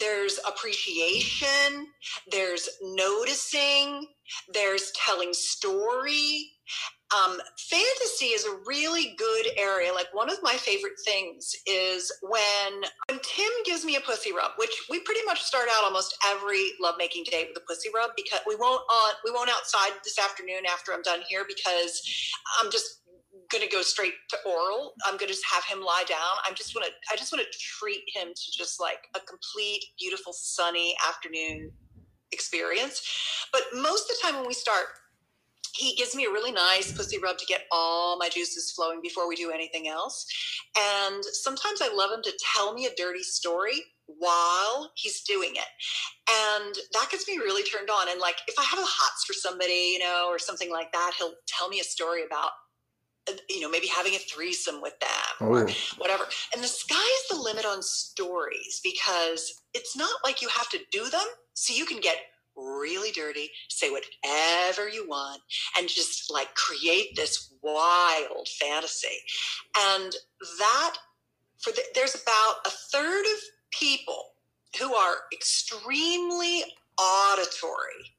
there's 0.00 0.40
appreciation 0.46 1.86
there's 2.30 2.68
noticing 2.82 4.06
there's 4.52 4.92
telling 4.92 5.32
story. 5.32 6.50
Um, 7.14 7.38
fantasy 7.58 8.26
is 8.26 8.46
a 8.46 8.56
really 8.66 9.14
good 9.18 9.46
area. 9.58 9.92
Like 9.92 10.06
one 10.12 10.30
of 10.30 10.38
my 10.42 10.54
favorite 10.54 10.98
things 11.04 11.54
is 11.66 12.10
when 12.22 12.82
when 13.08 13.20
tim 13.22 13.50
gives 13.64 13.84
me 13.84 13.96
a 13.96 14.00
pussy 14.00 14.32
rub 14.32 14.52
which 14.56 14.70
we 14.88 15.00
pretty 15.00 15.20
much 15.26 15.42
start 15.42 15.68
out 15.70 15.84
almost 15.84 16.16
every 16.26 16.70
lovemaking 16.80 17.24
day 17.30 17.46
with 17.48 17.56
a 17.62 17.66
pussy 17.66 17.90
rub 17.94 18.10
because 18.16 18.40
we 18.46 18.56
won't 18.56 18.80
on 18.90 19.12
we 19.24 19.30
won't 19.30 19.50
outside 19.50 19.92
this 20.04 20.18
afternoon 20.18 20.64
after 20.70 20.92
i'm 20.92 21.02
done 21.02 21.20
here 21.28 21.44
because 21.46 22.02
i'm 22.60 22.70
just 22.70 23.01
going 23.52 23.62
to 23.62 23.70
go 23.70 23.82
straight 23.82 24.14
to 24.30 24.36
oral. 24.46 24.94
I'm 25.04 25.16
going 25.16 25.28
to 25.28 25.34
just 25.34 25.44
have 25.52 25.64
him 25.64 25.80
lie 25.80 26.04
down. 26.08 26.18
I'm 26.48 26.54
just 26.54 26.74
want 26.74 26.86
to 26.86 26.92
I 27.12 27.16
just 27.16 27.32
want 27.32 27.44
to 27.44 27.58
treat 27.58 28.02
him 28.14 28.28
to 28.28 28.58
just 28.58 28.80
like 28.80 28.98
a 29.14 29.20
complete 29.20 29.84
beautiful 29.98 30.32
sunny 30.32 30.96
afternoon 31.06 31.70
experience. 32.32 33.46
But 33.52 33.62
most 33.74 34.10
of 34.10 34.16
the 34.16 34.22
time 34.22 34.36
when 34.36 34.48
we 34.48 34.54
start 34.54 34.86
he 35.74 35.94
gives 35.96 36.14
me 36.14 36.26
a 36.26 36.30
really 36.30 36.52
nice 36.52 36.92
pussy 36.92 37.18
rub 37.18 37.38
to 37.38 37.46
get 37.46 37.62
all 37.72 38.18
my 38.18 38.28
juices 38.28 38.72
flowing 38.72 39.00
before 39.02 39.26
we 39.26 39.36
do 39.36 39.50
anything 39.50 39.88
else. 39.88 40.26
And 40.78 41.24
sometimes 41.24 41.80
I 41.80 41.94
love 41.94 42.10
him 42.12 42.22
to 42.22 42.38
tell 42.54 42.74
me 42.74 42.86
a 42.86 42.94
dirty 42.94 43.22
story 43.22 43.82
while 44.06 44.92
he's 44.96 45.22
doing 45.22 45.52
it. 45.54 46.64
And 46.64 46.74
that 46.92 47.08
gets 47.10 47.26
me 47.26 47.38
really 47.38 47.62
turned 47.62 47.88
on. 47.88 48.10
And 48.10 48.20
like 48.20 48.36
if 48.48 48.54
I 48.58 48.64
have 48.64 48.78
a 48.78 48.84
hots 48.84 49.24
for 49.24 49.32
somebody, 49.32 49.92
you 49.94 49.98
know, 49.98 50.26
or 50.28 50.38
something 50.38 50.70
like 50.70 50.92
that, 50.92 51.12
he'll 51.18 51.34
tell 51.46 51.68
me 51.68 51.80
a 51.80 51.84
story 51.84 52.22
about 52.24 52.50
Uh, 53.28 53.34
you 53.48 53.60
know, 53.60 53.70
maybe 53.70 53.86
having 53.86 54.14
a 54.14 54.18
threesome 54.18 54.82
with 54.82 54.98
them 54.98 55.48
or 55.48 55.68
Oh, 55.68 55.72
whatever. 55.98 56.24
And 56.52 56.62
the 56.62 56.68
sky's 56.68 57.28
the 57.30 57.36
limit 57.36 57.64
on 57.64 57.82
stories 57.82 58.80
because 58.82 59.62
it's 59.74 59.96
not 59.96 60.10
like 60.24 60.42
you 60.42 60.48
have 60.48 60.68
to 60.70 60.78
do 60.90 61.08
them. 61.08 61.26
So 61.54 61.72
you 61.74 61.84
can 61.86 62.00
get 62.00 62.16
really 62.56 63.12
dirty, 63.12 63.50
say 63.68 63.90
whatever 63.90 64.88
you 64.88 65.08
want, 65.08 65.40
and 65.78 65.88
just 65.88 66.32
like 66.32 66.52
create 66.54 67.14
this 67.16 67.52
wild 67.62 68.48
fantasy. 68.60 69.18
And 69.78 70.12
that, 70.58 70.96
for 71.58 71.72
the, 71.72 71.82
there's 71.94 72.14
about 72.14 72.56
a 72.66 72.70
third 72.70 73.24
of 73.24 73.40
people 73.70 74.24
who 74.80 74.94
are 74.94 75.14
extremely 75.32 76.64
auditory 76.98 78.16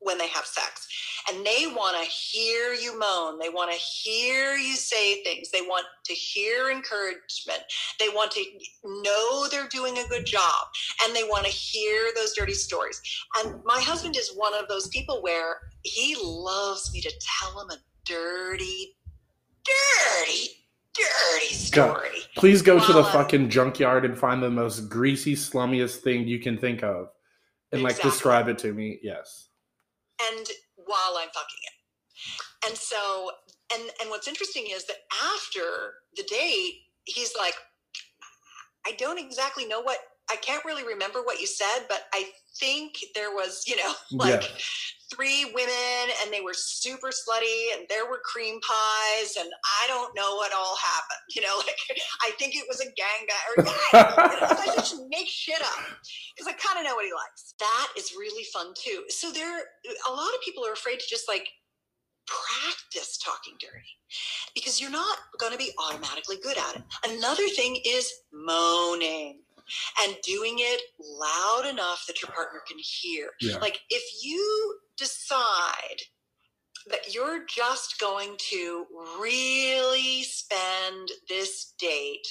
when 0.00 0.18
they 0.18 0.28
have 0.28 0.44
sex 0.44 0.86
and 1.28 1.44
they 1.44 1.66
want 1.66 1.96
to 2.02 2.08
hear 2.10 2.72
you 2.72 2.98
moan. 2.98 3.38
They 3.38 3.48
want 3.48 3.72
to 3.72 3.76
hear 3.78 4.54
you 4.54 4.74
say 4.76 5.22
things. 5.24 5.50
They 5.50 5.62
want 5.62 5.86
to 6.04 6.12
hear 6.12 6.70
encouragement. 6.70 7.60
They 7.98 8.08
want 8.08 8.30
to 8.32 8.44
know 8.84 9.48
they're 9.48 9.68
doing 9.68 9.98
a 9.98 10.08
good 10.08 10.26
job. 10.26 10.66
And 11.04 11.14
they 11.14 11.24
want 11.24 11.44
to 11.46 11.50
hear 11.50 12.10
those 12.14 12.32
dirty 12.34 12.54
stories. 12.54 13.00
And 13.38 13.60
my 13.64 13.80
husband 13.80 14.16
is 14.16 14.32
one 14.36 14.54
of 14.54 14.68
those 14.68 14.88
people 14.88 15.22
where 15.22 15.56
he 15.82 16.16
loves 16.22 16.92
me 16.92 17.00
to 17.00 17.12
tell 17.40 17.60
him 17.60 17.70
a 17.70 17.76
dirty 18.04 18.96
dirty 19.64 20.48
dirty 20.94 21.54
story. 21.54 22.20
Please 22.36 22.62
go 22.62 22.78
to 22.78 22.92
the 22.92 23.00
uh, 23.00 23.12
fucking 23.12 23.50
junkyard 23.50 24.04
and 24.04 24.16
find 24.18 24.42
the 24.42 24.50
most 24.50 24.88
greasy, 24.88 25.34
slummiest 25.34 25.96
thing 25.96 26.26
you 26.26 26.38
can 26.38 26.56
think 26.56 26.82
of, 26.82 27.08
and 27.72 27.82
like 27.82 27.92
Exactly. 27.92 28.10
describe 28.10 28.48
it 28.48 28.58
to 28.58 28.72
me. 28.72 28.98
Yes. 29.02 29.48
and 30.32 30.46
while 30.86 31.18
I'm 31.18 31.28
fucking 31.28 31.62
it. 31.62 32.68
And 32.68 32.76
so, 32.76 33.30
and 33.72 33.82
and 34.00 34.10
what's 34.10 34.28
interesting 34.28 34.64
is 34.70 34.86
that 34.86 34.96
after 35.34 35.94
the 36.16 36.22
date, 36.24 36.74
he's 37.04 37.32
like, 37.38 37.54
I 38.86 38.92
don't 38.98 39.18
exactly 39.18 39.66
know 39.66 39.80
what 39.82 39.98
I 40.30 40.36
can't 40.36 40.64
really 40.64 40.84
remember 40.84 41.22
what 41.22 41.40
you 41.40 41.46
said, 41.46 41.86
but 41.88 42.04
I 42.12 42.30
think 42.58 42.94
there 43.14 43.30
was, 43.30 43.64
you 43.66 43.76
know, 43.76 43.92
like 44.12 44.42
yeah. 44.42 44.48
Three 45.14 45.44
women 45.54 46.14
and 46.22 46.32
they 46.32 46.40
were 46.40 46.54
super 46.54 47.08
slutty 47.08 47.76
and 47.76 47.86
there 47.88 48.06
were 48.06 48.20
cream 48.24 48.58
pies 48.60 49.36
and 49.38 49.48
I 49.82 49.86
don't 49.86 50.14
know 50.16 50.34
what 50.36 50.52
all 50.52 50.76
happened. 50.76 51.20
You 51.36 51.42
know, 51.42 51.56
like 51.58 51.76
I 52.22 52.30
think 52.38 52.54
it 52.54 52.64
was 52.66 52.80
a 52.80 52.84
gang 52.84 53.26
or 53.56 53.64
I, 53.66 54.66
I 54.66 54.74
just 54.76 54.96
make 55.10 55.28
shit 55.28 55.60
up 55.60 55.84
because 56.34 56.46
I 56.46 56.52
kind 56.52 56.78
of 56.78 56.84
know 56.88 56.94
what 56.94 57.04
he 57.04 57.12
likes. 57.12 57.54
That 57.58 57.88
is 57.98 58.14
really 58.18 58.44
fun 58.54 58.72
too. 58.74 59.04
So 59.08 59.30
there, 59.32 59.58
a 60.08 60.10
lot 60.10 60.32
of 60.34 60.40
people 60.42 60.64
are 60.64 60.72
afraid 60.72 60.98
to 61.00 61.06
just 61.08 61.28
like 61.28 61.46
practice 62.26 63.18
talking 63.18 63.54
dirty 63.60 63.98
because 64.54 64.80
you're 64.80 64.90
not 64.90 65.18
going 65.38 65.52
to 65.52 65.58
be 65.58 65.72
automatically 65.78 66.36
good 66.42 66.56
at 66.56 66.76
it. 66.76 66.82
Another 67.04 67.48
thing 67.48 67.78
is 67.84 68.10
moaning 68.32 69.40
and 70.04 70.16
doing 70.22 70.56
it 70.58 70.80
loud 71.00 71.66
enough 71.68 72.04
that 72.06 72.22
your 72.22 72.30
partner 72.30 72.60
can 72.66 72.78
hear. 72.78 73.30
Yeah. 73.40 73.56
Like 73.58 73.80
if 73.90 74.02
you 74.24 74.78
decide 74.96 76.00
that 76.88 77.14
you're 77.14 77.44
just 77.46 77.98
going 77.98 78.36
to 78.50 78.86
really 79.20 80.22
spend 80.22 81.10
this 81.28 81.74
date 81.78 82.26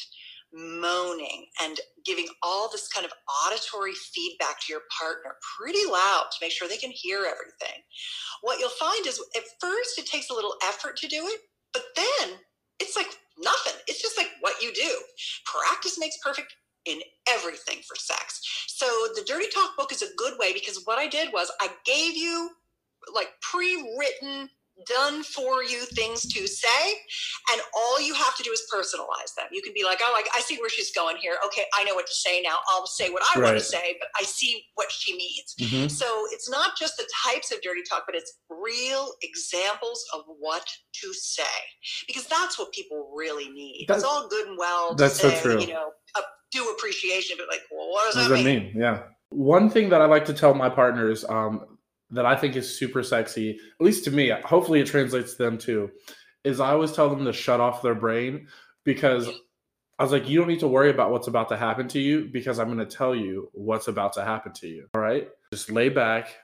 moaning 0.53 1.47
and 1.61 1.77
giving 2.05 2.27
all 2.41 2.69
this 2.71 2.87
kind 2.87 3.05
of 3.05 3.11
auditory 3.45 3.91
feedback 3.93 4.59
to 4.61 4.71
your 4.71 4.83
partner 4.97 5.35
pretty 5.57 5.85
loud 5.85 6.27
to 6.31 6.37
make 6.41 6.51
sure 6.51 6.67
they 6.67 6.77
can 6.77 6.91
hear 6.91 7.17
everything. 7.19 7.81
What 8.41 8.59
you'll 8.59 8.69
find 8.69 9.05
is 9.05 9.21
at 9.35 9.43
first 9.59 9.99
it 9.99 10.05
takes 10.05 10.29
a 10.29 10.33
little 10.33 10.55
effort 10.63 10.95
to 10.97 11.07
do 11.07 11.27
it, 11.27 11.41
but 11.73 11.83
then 11.95 12.37
it's 12.79 12.95
like 12.95 13.07
nothing. 13.37 13.73
It's 13.87 14.01
just 14.01 14.17
like 14.17 14.29
what 14.39 14.61
you 14.61 14.73
do. 14.73 15.01
Practice 15.45 15.99
makes 15.99 16.17
perfect 16.23 16.55
in 16.85 16.99
everything 17.29 17.79
for 17.87 17.95
sex. 17.95 18.65
So 18.67 18.85
the 19.15 19.23
Dirty 19.25 19.47
Talk 19.53 19.75
book 19.77 19.91
is 19.91 20.01
a 20.01 20.13
good 20.17 20.33
way 20.39 20.53
because 20.53 20.81
what 20.85 20.99
I 20.99 21.07
did 21.07 21.33
was 21.33 21.51
I 21.61 21.69
gave 21.85 22.15
you 22.15 22.51
like 23.13 23.29
pre-written 23.41 24.49
done 24.85 25.23
for 25.23 25.63
you 25.63 25.85
things 25.85 26.21
to 26.21 26.45
say 26.47 26.91
and 27.53 27.61
all 27.73 28.01
you 28.01 28.13
have 28.13 28.35
to 28.35 28.43
do 28.43 28.51
is 28.51 28.61
personalize 28.73 29.33
them 29.37 29.45
you 29.51 29.61
can 29.61 29.73
be 29.73 29.85
like 29.85 29.99
oh 30.01 30.13
I, 30.13 30.23
I 30.35 30.41
see 30.41 30.57
where 30.57 30.69
she's 30.69 30.91
going 30.91 31.15
here 31.15 31.37
okay 31.45 31.63
i 31.73 31.83
know 31.85 31.95
what 31.95 32.07
to 32.07 32.13
say 32.13 32.41
now 32.41 32.57
i'll 32.69 32.85
say 32.85 33.09
what 33.09 33.23
i 33.23 33.39
right. 33.39 33.45
want 33.45 33.57
to 33.57 33.63
say 33.63 33.95
but 33.99 34.09
i 34.19 34.23
see 34.23 34.65
what 34.75 34.91
she 34.91 35.15
needs 35.15 35.55
mm-hmm. 35.59 35.87
so 35.87 36.05
it's 36.31 36.49
not 36.49 36.77
just 36.77 36.97
the 36.97 37.07
types 37.25 37.53
of 37.53 37.61
dirty 37.61 37.83
talk 37.89 38.03
but 38.05 38.15
it's 38.15 38.33
real 38.49 39.13
examples 39.21 40.05
of 40.13 40.23
what 40.39 40.69
to 40.91 41.13
say 41.13 41.43
because 42.05 42.27
that's 42.27 42.59
what 42.59 42.71
people 42.73 43.13
really 43.15 43.49
need 43.49 43.85
that's, 43.87 44.03
it's 44.03 44.05
all 44.05 44.27
good 44.27 44.47
and 44.47 44.57
well 44.57 44.93
that's 44.95 45.21
say, 45.21 45.35
so 45.35 45.41
true 45.41 45.61
you 45.61 45.67
know 45.67 45.91
do 46.51 46.69
appreciation, 46.69 47.37
but 47.37 47.47
like, 47.47 47.61
well, 47.71 47.89
what 47.89 48.07
does, 48.07 48.15
what 48.15 48.29
that, 48.29 48.35
does 48.35 48.45
mean? 48.45 48.59
that 48.59 48.73
mean? 48.73 48.81
Yeah. 48.81 49.03
One 49.29 49.69
thing 49.69 49.89
that 49.89 50.01
I 50.01 50.05
like 50.05 50.25
to 50.25 50.33
tell 50.33 50.53
my 50.53 50.69
partners 50.69 51.25
um, 51.27 51.77
that 52.11 52.25
I 52.25 52.35
think 52.35 52.55
is 52.55 52.77
super 52.77 53.03
sexy, 53.03 53.51
at 53.51 53.85
least 53.85 54.05
to 54.05 54.11
me, 54.11 54.31
hopefully 54.43 54.79
it 54.79 54.87
translates 54.87 55.35
to 55.35 55.43
them 55.43 55.57
too, 55.57 55.91
is 56.43 56.59
I 56.59 56.71
always 56.71 56.91
tell 56.91 57.09
them 57.09 57.25
to 57.25 57.33
shut 57.33 57.59
off 57.59 57.81
their 57.81 57.95
brain 57.95 58.47
because 58.83 59.27
I 59.97 60.03
was 60.03 60.11
like, 60.11 60.29
you 60.29 60.37
don't 60.37 60.47
need 60.47 60.59
to 60.59 60.67
worry 60.67 60.89
about 60.89 61.11
what's 61.11 61.27
about 61.27 61.49
to 61.49 61.57
happen 61.57 61.87
to 61.89 61.99
you 61.99 62.29
because 62.31 62.59
I'm 62.59 62.67
going 62.67 62.85
to 62.85 62.85
tell 62.85 63.15
you 63.15 63.49
what's 63.53 63.87
about 63.87 64.13
to 64.13 64.23
happen 64.23 64.53
to 64.53 64.67
you. 64.67 64.87
All 64.93 65.01
right. 65.01 65.27
Just 65.53 65.71
lay 65.71 65.89
back. 65.89 66.35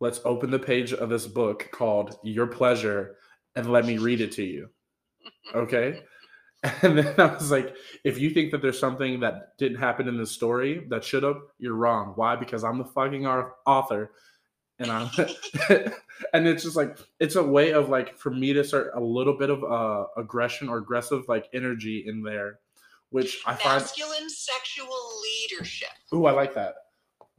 Let's 0.00 0.20
open 0.24 0.50
the 0.50 0.58
page 0.58 0.92
of 0.92 1.08
this 1.08 1.26
book 1.26 1.68
called 1.72 2.16
Your 2.24 2.46
Pleasure 2.46 3.16
and 3.54 3.70
let 3.70 3.84
me 3.84 3.98
read 3.98 4.20
it 4.20 4.32
to 4.32 4.42
you. 4.42 4.68
Okay. 5.54 6.02
And 6.82 6.98
then 6.98 7.14
I 7.18 7.34
was 7.34 7.50
like, 7.50 7.74
if 8.04 8.18
you 8.18 8.30
think 8.30 8.50
that 8.50 8.60
there's 8.60 8.78
something 8.78 9.20
that 9.20 9.56
didn't 9.56 9.78
happen 9.78 10.08
in 10.08 10.18
the 10.18 10.26
story 10.26 10.86
that 10.90 11.02
should 11.02 11.22
have, 11.22 11.40
you're 11.58 11.74
wrong. 11.74 12.12
Why? 12.16 12.36
Because 12.36 12.64
I'm 12.64 12.76
the 12.76 12.84
fucking 12.84 13.26
author. 13.26 14.12
And 14.78 14.90
I'm, 14.90 15.10
and 16.34 16.46
it's 16.46 16.64
just 16.64 16.76
like, 16.76 16.98
it's 17.18 17.36
a 17.36 17.42
way 17.42 17.72
of 17.72 17.88
like, 17.88 18.18
for 18.18 18.30
me 18.30 18.52
to 18.52 18.62
start 18.62 18.92
a 18.94 19.00
little 19.00 19.36
bit 19.38 19.48
of 19.48 19.64
uh, 19.64 20.06
aggression 20.18 20.68
or 20.68 20.78
aggressive 20.78 21.24
like 21.28 21.48
energy 21.54 22.04
in 22.06 22.22
there, 22.22 22.58
which 23.08 23.42
I 23.46 23.54
find. 23.54 23.80
Masculine 23.80 24.28
sexual 24.28 24.98
leadership. 25.22 25.88
Ooh, 26.12 26.26
I 26.26 26.32
like 26.32 26.54
that 26.54 26.74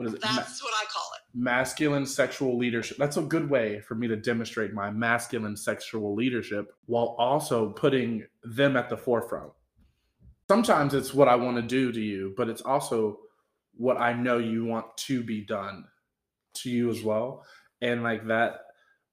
what 0.01 0.07
is 0.07 0.13
it? 0.15 0.21
That's 0.21 0.61
Ma- 0.61 0.67
what 0.67 0.73
I 0.73 0.85
call 0.85 1.03
it. 1.15 1.37
Masculine 1.37 2.05
sexual 2.05 2.57
leadership. 2.57 2.97
That's 2.97 3.17
a 3.17 3.21
good 3.21 3.49
way 3.49 3.79
for 3.81 3.95
me 3.95 4.07
to 4.07 4.15
demonstrate 4.15 4.73
my 4.73 4.91
masculine 4.91 5.55
sexual 5.55 6.15
leadership 6.15 6.73
while 6.85 7.15
also 7.17 7.69
putting 7.69 8.25
them 8.43 8.75
at 8.75 8.89
the 8.89 8.97
forefront. 8.97 9.51
Sometimes 10.49 10.93
it's 10.93 11.13
what 11.13 11.27
I 11.27 11.35
want 11.35 11.57
to 11.57 11.61
do 11.61 11.91
to 11.91 12.01
you, 12.01 12.33
but 12.35 12.49
it's 12.49 12.61
also 12.61 13.19
what 13.75 13.97
I 13.97 14.13
know 14.13 14.37
you 14.37 14.65
want 14.65 14.85
to 14.97 15.23
be 15.23 15.41
done 15.41 15.85
to 16.55 16.69
you 16.69 16.89
as 16.89 17.01
well. 17.01 17.45
And 17.81 18.03
like 18.03 18.27
that, 18.27 18.59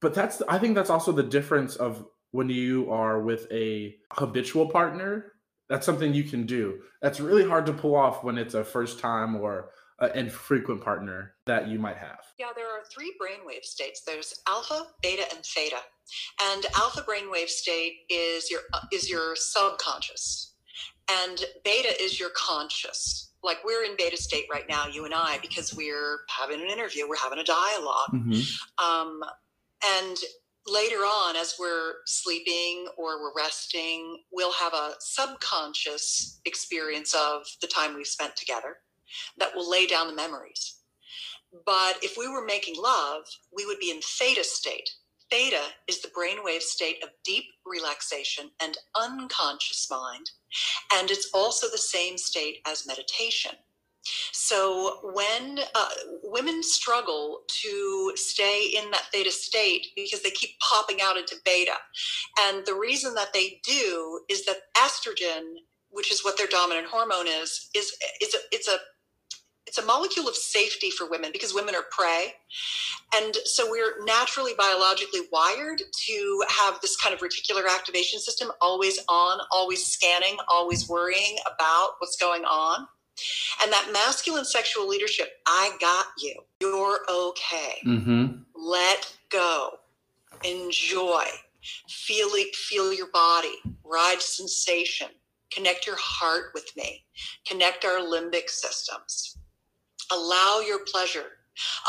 but 0.01 0.15
that's, 0.15 0.43
I 0.49 0.59
think 0.59 0.75
that's 0.75 0.91
also 0.91 1.13
the 1.13 1.23
difference 1.23 1.77
of 1.77 2.05
when 2.33 2.49
you 2.49 2.91
are 2.91 3.23
with 3.23 3.47
a 3.53 3.97
habitual 4.13 4.69
partner. 4.69 5.33
That's 5.69 5.87
something 5.87 6.15
you 6.15 6.25
can 6.25 6.47
do. 6.47 6.81
That's 7.03 7.21
really 7.21 7.47
hard 7.47 7.67
to 7.67 7.73
pull 7.73 7.95
off 7.95 8.25
when 8.25 8.39
it's 8.39 8.55
a 8.55 8.65
first 8.65 8.99
time 8.99 9.37
or 9.37 9.71
uh, 10.01 10.09
and 10.15 10.31
frequent 10.31 10.83
partner 10.83 11.35
that 11.47 11.69
you 11.69 11.79
might 11.79 11.97
have? 11.97 12.21
Yeah, 12.39 12.51
there 12.55 12.69
are 12.69 12.85
three 12.93 13.15
brainwave 13.21 13.65
states. 13.65 14.03
There's 14.07 14.35
alpha, 14.49 14.87
beta, 15.03 15.25
and 15.35 15.45
theta. 15.45 15.81
And 16.43 16.67
alpha 16.77 17.03
brainwave 17.03 17.49
state 17.49 18.01
is 18.09 18.51
your 18.51 18.61
uh, 18.73 18.81
is 18.93 19.11
your 19.11 19.35
subconscious, 19.37 20.55
and 21.11 21.45
beta 21.65 22.01
is 22.01 22.19
your 22.19 22.31
conscious. 22.37 23.33
Like 23.43 23.59
we're 23.65 23.85
in 23.85 23.97
beta 23.97 24.17
state 24.17 24.47
right 24.51 24.69
now, 24.69 24.87
you 24.89 25.05
and 25.05 25.15
I, 25.15 25.39
because 25.41 25.75
we're 25.75 26.21
having 26.29 26.61
an 26.61 26.69
interview, 26.69 27.09
we're 27.09 27.17
having 27.17 27.39
a 27.39 27.45
dialog 27.45 28.11
mm-hmm. 28.13 28.85
um, 28.85 29.23
and 30.01 30.17
later 30.67 30.97
on, 30.97 31.37
as 31.37 31.55
we're 31.59 31.95
sleeping 32.05 32.89
or 32.97 33.21
we're 33.21 33.33
resting, 33.37 34.19
we'll 34.33 34.53
have 34.53 34.75
a 34.75 34.93
subconscious 34.99 36.41
experience 36.45 37.15
of 37.15 37.47
the 37.61 37.67
time 37.67 37.95
we've 37.95 38.07
spent 38.07 38.37
together 38.37 38.79
that 39.39 39.55
will 39.55 39.69
lay 39.69 39.87
down 39.87 40.09
the 40.09 40.15
memories. 40.15 40.77
But 41.65 41.99
if 42.03 42.17
we 42.17 42.29
were 42.29 42.45
making 42.45 42.77
love, 42.81 43.25
we 43.57 43.67
would 43.67 43.79
be 43.79 43.91
in 43.91 44.01
theta 44.01 44.45
state. 44.45 44.91
Theta 45.31 45.63
is 45.87 46.01
the 46.01 46.09
brainwave 46.09 46.63
state 46.63 47.03
of 47.03 47.11
deep 47.25 47.45
relaxation 47.67 48.51
and 48.63 48.77
unconscious 48.95 49.89
mind. 49.91 50.31
And 50.95 51.11
it's 51.11 51.31
also 51.35 51.69
the 51.71 51.79
same 51.79 52.17
state 52.19 52.59
as 52.67 52.87
meditation. 52.87 53.53
So 54.33 55.01
when 55.03 55.61
uh, 55.75 55.89
women 56.23 56.63
struggle 56.63 57.41
to 57.49 58.13
stay 58.15 58.73
in 58.77 58.91
that 58.91 59.07
theta 59.13 59.31
state 59.31 59.89
because 59.97 60.23
they 60.23 60.31
keep 60.31 60.59
popping 60.61 61.01
out 61.03 61.19
into 61.19 61.37
beta, 61.45 61.75
and 62.41 62.65
the 62.65 62.75
reason 62.75 63.15
that 63.15 63.33
they 63.35 63.61
do 63.65 64.21
is 64.31 64.47
that 64.47 64.57
estrogen, 64.79 65.43
which 65.91 66.11
is 66.13 66.25
what 66.25 66.39
their 66.39 66.47
dominant 66.47 66.87
hormone 66.89 67.27
is, 67.27 67.69
is 67.75 67.93
is 68.23 68.35
a, 68.35 68.39
it's 68.53 68.69
a 68.69 68.79
it's 69.69 69.79
a 69.79 69.85
molecule 69.85 70.27
of 70.27 70.35
safety 70.35 70.91
for 70.91 71.09
women 71.09 71.31
because 71.31 71.55
women 71.55 71.75
are 71.75 71.85
prey. 71.91 72.33
And 73.15 73.37
so 73.45 73.71
we're 73.71 74.03
naturally 74.05 74.53
biologically 74.57 75.21
wired 75.31 75.83
to 76.07 76.45
have 76.49 76.81
this 76.81 76.97
kind 76.97 77.15
of 77.15 77.21
reticular 77.21 77.69
activation 77.73 78.19
system 78.19 78.51
always 78.63 78.99
on, 79.09 79.41
always 79.53 79.87
scanning, 79.87 80.39
always 80.49 80.89
worrying 80.89 81.37
about 81.47 81.93
what's 81.99 82.17
going 82.17 82.45
on. 82.45 82.89
And 83.63 83.73
that 83.73 83.91
masculine 83.93 84.45
sexual 84.45 84.89
leadership, 84.89 85.29
I 85.47 85.77
got 85.81 86.07
you. 86.19 86.35
You're 86.61 87.01
okay. 87.11 87.75
Mm-hmm. 87.85 88.39
Let 88.55 89.15
go. 89.31 89.71
Enjoy. 90.45 91.25
Feel 91.89 92.29
it, 92.33 92.57
feel 92.57 92.93
your 92.93 93.11
body. 93.11 93.57
Ride 93.85 94.23
sensation. 94.23 95.09
Connect 95.51 95.87
your 95.87 95.97
heart 95.99 96.53
with 96.55 96.71
me. 96.77 97.05
Connect 97.47 97.85
our 97.85 97.99
limbic 97.99 98.49
systems. 98.49 99.38
Allow 100.13 100.61
your 100.67 100.81
pleasure. 100.85 101.33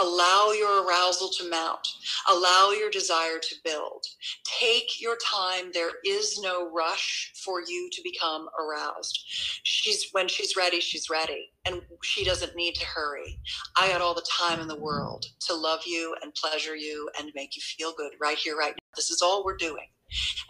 Allow 0.01 0.51
your 0.57 0.85
arousal 0.85 1.29
to 1.37 1.49
mount. 1.49 1.87
Allow 2.29 2.71
your 2.71 2.89
desire 2.89 3.39
to 3.39 3.55
build. 3.63 4.03
Take 4.43 4.99
your 4.99 5.17
time. 5.23 5.71
There 5.73 5.91
is 6.05 6.39
no 6.41 6.71
rush 6.71 7.31
for 7.43 7.61
you 7.61 7.89
to 7.91 8.01
become 8.03 8.49
aroused. 8.59 9.19
She's 9.63 10.09
when 10.11 10.27
she's 10.27 10.55
ready, 10.55 10.79
she's 10.79 11.09
ready. 11.09 11.51
And 11.65 11.81
she 12.03 12.25
doesn't 12.25 12.55
need 12.55 12.75
to 12.75 12.85
hurry. 12.85 13.39
I 13.77 13.89
got 13.89 14.01
all 14.01 14.15
the 14.15 14.25
time 14.29 14.59
in 14.59 14.67
the 14.67 14.79
world 14.79 15.25
to 15.41 15.53
love 15.53 15.81
you 15.85 16.15
and 16.23 16.33
pleasure 16.33 16.75
you 16.75 17.09
and 17.19 17.31
make 17.35 17.55
you 17.55 17.61
feel 17.61 17.93
good 17.95 18.13
right 18.19 18.37
here, 18.37 18.57
right 18.57 18.73
now. 18.73 18.85
This 18.95 19.11
is 19.11 19.21
all 19.21 19.43
we're 19.45 19.57
doing. 19.57 19.87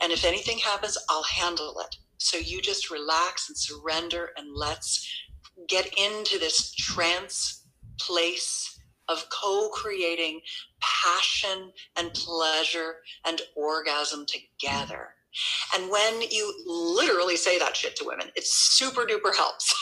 And 0.01 0.13
if 0.13 0.24
anything 0.24 0.59
happens, 0.59 0.97
I'll 1.09 1.24
handle 1.24 1.80
it. 1.82 1.95
So 2.17 2.38
you 2.38 2.61
just 2.61 2.89
relax 2.89 3.49
and 3.49 3.57
surrender 3.57 4.32
and 4.38 4.55
let's 4.55 5.07
get 5.67 5.88
into 5.97 6.39
this 6.39 6.74
trance 6.74 7.59
place 7.99 8.79
of 9.07 9.25
co 9.29 9.69
creating 9.73 10.41
passion 10.79 11.71
and 11.97 12.13
pleasure 12.13 12.95
and 13.25 13.41
orgasm 13.55 14.25
together. 14.25 15.09
And 15.75 15.91
when 15.91 16.21
you 16.21 16.53
literally 16.65 17.35
say 17.35 17.59
that 17.59 17.75
shit 17.75 17.95
to 17.97 18.05
women, 18.05 18.27
it 18.35 18.45
super 18.45 19.01
duper 19.01 19.35
helps. 19.35 19.75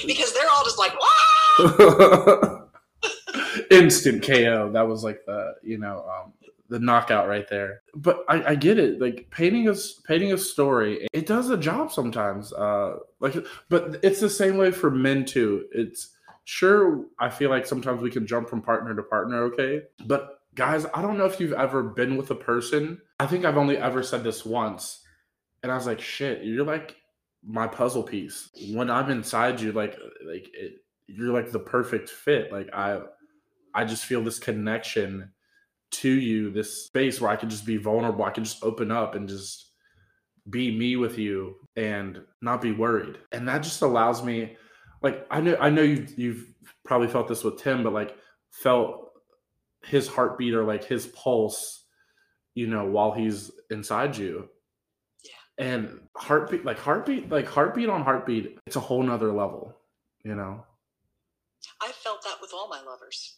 because 0.06 0.32
they're 0.32 0.50
all 0.50 0.64
just 0.64 0.78
like! 0.78 0.92
Instant 3.70 4.24
KO. 4.24 4.70
That 4.72 4.88
was 4.88 5.04
like 5.04 5.20
the, 5.26 5.54
you 5.62 5.78
know, 5.78 6.04
um, 6.10 6.32
the 6.68 6.80
knockout 6.80 7.28
right 7.28 7.48
there. 7.48 7.82
But 7.94 8.24
I, 8.28 8.50
I, 8.50 8.54
get 8.54 8.78
it. 8.78 9.00
Like 9.00 9.28
painting 9.30 9.68
a 9.68 9.74
painting 10.06 10.32
a 10.32 10.38
story, 10.38 11.06
it 11.12 11.26
does 11.26 11.50
a 11.50 11.56
job 11.56 11.92
sometimes. 11.92 12.52
Uh, 12.52 12.96
like, 13.20 13.36
but 13.68 13.98
it's 14.02 14.20
the 14.20 14.30
same 14.30 14.56
way 14.56 14.72
for 14.72 14.90
men 14.90 15.24
too. 15.24 15.66
It's 15.72 16.15
sure. 16.46 17.04
I 17.18 17.28
feel 17.28 17.50
like 17.50 17.66
sometimes 17.66 18.00
we 18.00 18.10
can 18.10 18.26
jump 18.26 18.48
from 18.48 18.62
partner 18.62 18.94
to 18.94 19.02
partner. 19.02 19.42
Okay, 19.44 19.82
but 20.06 20.40
guys, 20.54 20.86
I 20.94 21.02
don't 21.02 21.18
know 21.18 21.26
if 21.26 21.38
you've 21.38 21.52
ever 21.52 21.82
been 21.82 22.16
with 22.16 22.30
a 22.30 22.34
person. 22.34 23.02
I 23.20 23.26
think 23.26 23.44
I've 23.44 23.58
only 23.58 23.76
ever 23.76 24.02
said 24.02 24.24
this 24.24 24.46
once, 24.46 25.04
and 25.62 25.70
I 25.70 25.74
was 25.74 25.86
like, 25.86 26.00
shit, 26.00 26.42
you're 26.44 26.64
like 26.64 26.96
my 27.44 27.66
puzzle 27.66 28.02
piece. 28.02 28.48
When 28.72 28.90
I'm 28.90 29.10
inside 29.10 29.60
you, 29.60 29.72
like, 29.72 29.98
like 30.26 30.48
it, 30.54 30.84
you're 31.06 31.32
like 31.32 31.52
the 31.52 31.58
perfect 31.58 32.08
fit. 32.08 32.50
Like 32.50 32.68
I, 32.72 33.00
I 33.74 33.84
just 33.84 34.06
feel 34.06 34.22
this 34.22 34.38
connection 34.38 35.30
to 35.92 36.10
you, 36.10 36.50
this 36.50 36.84
space 36.84 37.20
where 37.20 37.30
I 37.30 37.36
can 37.36 37.48
just 37.48 37.64
be 37.64 37.76
vulnerable. 37.76 38.24
I 38.24 38.30
can 38.30 38.44
just 38.44 38.64
open 38.64 38.90
up 38.90 39.14
and 39.14 39.28
just 39.28 39.70
be 40.50 40.76
me 40.76 40.96
with 40.96 41.18
you 41.18 41.56
and 41.76 42.20
not 42.42 42.60
be 42.60 42.72
worried. 42.72 43.18
And 43.32 43.48
that 43.48 43.62
just 43.62 43.82
allows 43.82 44.22
me, 44.24 44.56
like, 45.06 45.26
I 45.30 45.40
know, 45.40 45.56
I 45.60 45.70
know 45.70 45.82
you've, 45.82 46.18
you've 46.18 46.46
probably 46.84 47.06
felt 47.06 47.28
this 47.28 47.44
with 47.44 47.58
Tim, 47.58 47.84
but 47.84 47.92
like 47.92 48.16
felt 48.50 49.12
his 49.84 50.08
heartbeat 50.08 50.52
or 50.52 50.64
like 50.64 50.82
his 50.82 51.06
pulse, 51.06 51.84
you 52.54 52.66
know, 52.66 52.86
while 52.86 53.12
he's 53.12 53.52
inside 53.70 54.16
you. 54.16 54.48
Yeah. 55.24 55.64
And 55.64 56.00
heartbeat, 56.16 56.64
like 56.64 56.78
heartbeat, 56.78 57.30
like 57.30 57.46
heartbeat 57.46 57.88
on 57.88 58.02
heartbeat, 58.02 58.58
it's 58.66 58.74
a 58.74 58.80
whole 58.80 59.02
nother 59.04 59.32
level, 59.32 59.76
you 60.24 60.34
know? 60.34 60.64
I 61.80 61.92
felt 61.92 62.24
that 62.24 62.38
with 62.40 62.50
all 62.52 62.68
my 62.68 62.82
lovers 62.82 63.35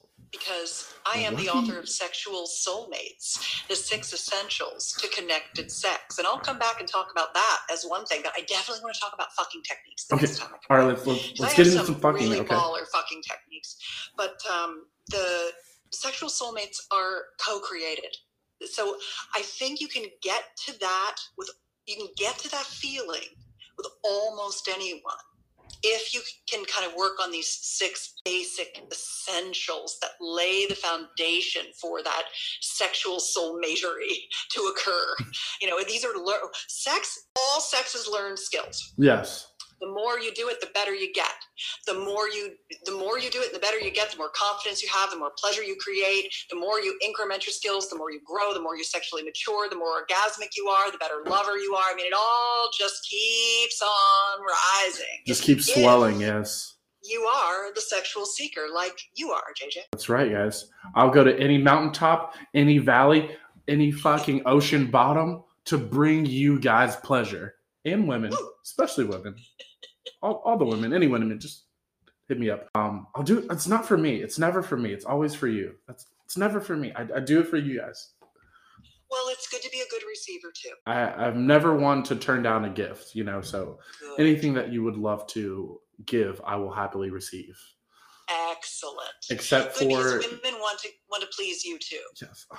because 0.48 0.92
I 1.06 1.18
am 1.18 1.36
the 1.36 1.48
author 1.48 1.78
of 1.78 1.88
Sexual 1.88 2.46
Soulmates, 2.46 3.66
the 3.68 3.76
six 3.76 4.12
essentials 4.12 4.92
to 5.00 5.08
connected 5.08 5.70
sex. 5.70 6.18
And 6.18 6.26
I'll 6.26 6.38
come 6.38 6.58
back 6.58 6.80
and 6.80 6.88
talk 6.88 7.08
about 7.10 7.34
that 7.34 7.58
as 7.72 7.84
one 7.84 8.04
thing, 8.06 8.20
but 8.22 8.32
I 8.36 8.42
definitely 8.42 8.82
want 8.82 8.94
to 8.94 9.00
talk 9.00 9.12
about 9.14 9.32
fucking 9.32 9.62
techniques. 9.62 10.06
Okay. 10.12 10.26
All 10.70 10.78
right, 10.78 10.86
let's, 10.86 11.06
let's, 11.06 11.40
let's 11.40 11.54
get 11.54 11.66
into 11.66 11.78
some, 11.78 11.86
some 11.86 11.94
fucking 11.96 12.28
really 12.28 12.40
okay. 12.40 12.54
baller 12.54 12.86
fucking 12.92 13.22
techniques. 13.22 13.76
But 14.16 14.38
um, 14.50 14.84
the 15.08 15.50
sexual 15.92 16.28
soulmates 16.28 16.78
are 16.92 17.24
co-created. 17.44 18.16
So 18.62 18.96
I 19.34 19.42
think 19.42 19.80
you 19.80 19.88
can 19.88 20.04
get 20.22 20.42
to 20.66 20.78
that 20.80 21.16
with 21.36 21.50
you 21.86 21.96
can 21.96 22.08
get 22.16 22.36
to 22.38 22.50
that 22.50 22.64
feeling 22.66 23.28
with 23.78 23.86
almost 24.04 24.68
anyone 24.68 25.14
if 25.82 26.14
you 26.14 26.20
can 26.50 26.64
kind 26.64 26.86
of 26.86 26.96
work 26.96 27.14
on 27.22 27.30
these 27.30 27.48
six 27.48 28.14
basic 28.24 28.80
essentials 28.90 29.98
that 30.02 30.10
lay 30.20 30.66
the 30.66 30.74
foundation 30.74 31.62
for 31.80 32.02
that 32.02 32.24
sexual 32.60 33.20
soul 33.20 33.60
matery 33.60 34.14
to 34.50 34.60
occur 34.72 35.14
you 35.60 35.68
know 35.68 35.78
these 35.86 36.04
are 36.04 36.16
lear- 36.16 36.38
sex 36.68 37.26
all 37.36 37.60
sex 37.60 37.94
is 37.94 38.08
learned 38.08 38.38
skills. 38.38 38.92
Yes 38.96 39.46
the 39.80 39.88
more 39.88 40.18
you 40.18 40.32
do 40.34 40.48
it 40.48 40.60
the 40.60 40.68
better 40.74 40.94
you 40.94 41.12
get. 41.12 41.26
The 41.86 41.94
more 41.94 42.28
you 42.28 42.52
the 42.84 42.92
more 42.92 43.18
you 43.18 43.30
do 43.30 43.40
it 43.40 43.52
the 43.52 43.58
better 43.58 43.78
you 43.78 43.90
get 43.90 44.10
the 44.10 44.18
more 44.18 44.30
confidence 44.34 44.82
you 44.82 44.88
have 44.92 45.10
the 45.10 45.18
more 45.18 45.32
pleasure 45.38 45.62
you 45.62 45.76
create 45.76 46.32
the 46.50 46.56
more 46.56 46.80
you 46.80 46.98
increment 47.04 47.46
your 47.46 47.52
skills 47.52 47.88
the 47.88 47.96
more 47.96 48.10
you 48.10 48.20
grow 48.24 48.54
the 48.54 48.60
more 48.60 48.76
you 48.76 48.84
sexually 48.84 49.22
mature 49.22 49.68
the 49.68 49.76
more 49.76 50.02
orgasmic 50.02 50.56
you 50.56 50.68
are 50.68 50.90
the 50.90 50.98
better 50.98 51.22
lover 51.26 51.56
you 51.58 51.74
are. 51.74 51.92
I 51.92 51.94
mean 51.96 52.06
it 52.06 52.12
all 52.16 52.70
just 52.76 53.06
keeps 53.08 53.82
on 53.82 54.40
rising. 54.40 55.22
Just 55.26 55.42
keeps 55.42 55.72
swelling 55.72 56.20
yes. 56.20 56.76
you 57.04 57.22
are 57.22 57.72
the 57.74 57.80
sexual 57.80 58.26
seeker 58.26 58.66
like 58.74 58.98
you 59.14 59.30
are 59.30 59.52
jj 59.60 59.78
that's 59.92 60.08
right 60.08 60.30
guys. 60.30 60.70
I'll 60.94 61.10
go 61.10 61.24
to 61.24 61.38
any 61.38 61.58
mountaintop 61.58 62.34
any 62.54 62.78
valley 62.78 63.30
any 63.66 63.90
fucking 63.90 64.42
ocean 64.46 64.90
bottom 64.90 65.44
to 65.66 65.78
bring 65.78 66.24
you 66.24 66.58
guys 66.58 66.96
pleasure 66.96 67.54
and 67.84 68.08
women 68.08 68.32
especially 68.64 69.04
women 69.04 69.34
all, 70.22 70.42
all 70.44 70.58
the 70.58 70.64
women, 70.64 70.92
any 70.92 71.06
women, 71.06 71.38
just 71.38 71.64
hit 72.28 72.38
me 72.38 72.50
up. 72.50 72.68
Um, 72.74 73.06
I'll 73.14 73.22
do. 73.22 73.46
It's 73.50 73.66
not 73.66 73.86
for 73.86 73.96
me. 73.96 74.16
It's 74.16 74.38
never 74.38 74.62
for 74.62 74.76
me. 74.76 74.92
It's 74.92 75.04
always 75.04 75.34
for 75.34 75.48
you. 75.48 75.74
That's. 75.86 76.06
It's 76.24 76.36
never 76.36 76.60
for 76.60 76.76
me. 76.76 76.92
I, 76.94 77.06
I 77.16 77.20
do 77.20 77.40
it 77.40 77.48
for 77.48 77.56
you 77.56 77.80
guys. 77.80 78.10
Well, 79.10 79.28
it's 79.30 79.48
good 79.48 79.62
to 79.62 79.70
be 79.70 79.80
a 79.80 79.88
good 79.90 80.02
receiver 80.06 80.48
too. 80.54 80.74
I, 80.86 81.26
I've 81.26 81.36
never 81.36 81.74
one 81.74 82.02
to 82.04 82.16
turn 82.16 82.42
down 82.42 82.66
a 82.66 82.70
gift. 82.70 83.14
You 83.14 83.24
know, 83.24 83.40
so 83.40 83.78
good. 84.00 84.20
anything 84.20 84.52
that 84.54 84.70
you 84.70 84.82
would 84.84 84.98
love 84.98 85.26
to 85.28 85.80
give, 86.04 86.40
I 86.44 86.56
will 86.56 86.70
happily 86.70 87.08
receive. 87.08 87.58
Excellent. 88.50 89.08
Except 89.30 89.78
good 89.78 89.90
for 89.90 90.18
women 90.18 90.60
want 90.60 90.80
to 90.80 90.88
want 91.10 91.22
to 91.22 91.28
please 91.34 91.64
you 91.64 91.78
too. 91.78 91.96
Yes. 92.20 92.44
Oh, 92.52 92.58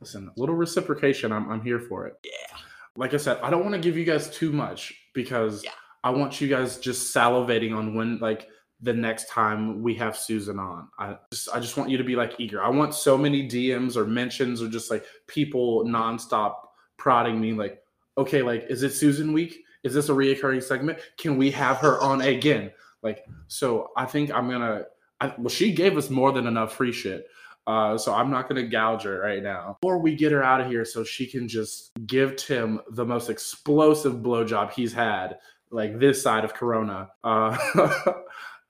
listen, 0.00 0.28
a 0.28 0.40
little 0.40 0.54
reciprocation. 0.54 1.32
I'm 1.32 1.50
I'm 1.50 1.62
here 1.62 1.80
for 1.80 2.06
it. 2.06 2.14
Yeah. 2.24 2.56
Like 2.94 3.14
I 3.14 3.16
said, 3.16 3.38
I 3.42 3.50
don't 3.50 3.62
want 3.62 3.74
to 3.74 3.80
give 3.80 3.96
you 3.96 4.04
guys 4.04 4.30
too 4.30 4.52
much 4.52 4.94
because. 5.12 5.64
Yeah 5.64 5.72
I 6.08 6.10
want 6.10 6.40
you 6.40 6.48
guys 6.48 6.78
just 6.78 7.14
salivating 7.14 7.76
on 7.76 7.94
when 7.94 8.18
like 8.18 8.48
the 8.80 8.94
next 8.94 9.28
time 9.28 9.82
we 9.82 9.94
have 9.96 10.16
Susan 10.16 10.58
on. 10.58 10.88
I 10.98 11.18
just 11.30 11.50
I 11.52 11.60
just 11.60 11.76
want 11.76 11.90
you 11.90 11.98
to 11.98 12.04
be 12.04 12.16
like 12.16 12.36
eager. 12.38 12.62
I 12.62 12.70
want 12.70 12.94
so 12.94 13.18
many 13.18 13.46
DMs 13.46 13.94
or 13.94 14.06
mentions 14.06 14.62
or 14.62 14.70
just 14.70 14.90
like 14.90 15.04
people 15.26 15.84
nonstop 15.84 16.54
prodding 16.96 17.38
me 17.38 17.52
like, 17.52 17.82
okay, 18.16 18.40
like 18.40 18.64
is 18.70 18.82
it 18.82 18.94
Susan 18.94 19.34
week? 19.34 19.62
Is 19.84 19.92
this 19.92 20.08
a 20.08 20.12
reoccurring 20.12 20.62
segment? 20.62 20.98
Can 21.18 21.36
we 21.36 21.50
have 21.50 21.76
her 21.76 22.00
on 22.00 22.22
again? 22.22 22.70
Like, 23.02 23.26
so 23.48 23.90
I 23.94 24.06
think 24.06 24.32
I'm 24.32 24.48
gonna. 24.48 24.84
I, 25.20 25.34
well, 25.36 25.50
she 25.50 25.72
gave 25.72 25.98
us 25.98 26.08
more 26.08 26.32
than 26.32 26.46
enough 26.46 26.72
free 26.72 26.92
shit. 26.92 27.26
Uh, 27.66 27.98
so 27.98 28.14
I'm 28.14 28.30
not 28.30 28.48
going 28.48 28.64
to 28.64 28.66
gouge 28.66 29.02
her 29.02 29.20
right 29.20 29.42
now. 29.42 29.76
Or 29.82 29.98
we 29.98 30.14
get 30.14 30.32
her 30.32 30.42
out 30.42 30.62
of 30.62 30.68
here 30.68 30.86
so 30.86 31.04
she 31.04 31.26
can 31.26 31.46
just 31.46 31.90
give 32.06 32.34
Tim 32.36 32.80
the 32.92 33.04
most 33.04 33.28
explosive 33.28 34.14
blowjob 34.14 34.70
he's 34.70 34.94
had 34.94 35.36
like 35.70 35.98
this 35.98 36.22
side 36.22 36.44
of 36.44 36.54
Corona. 36.54 37.10
Uh, 37.22 37.56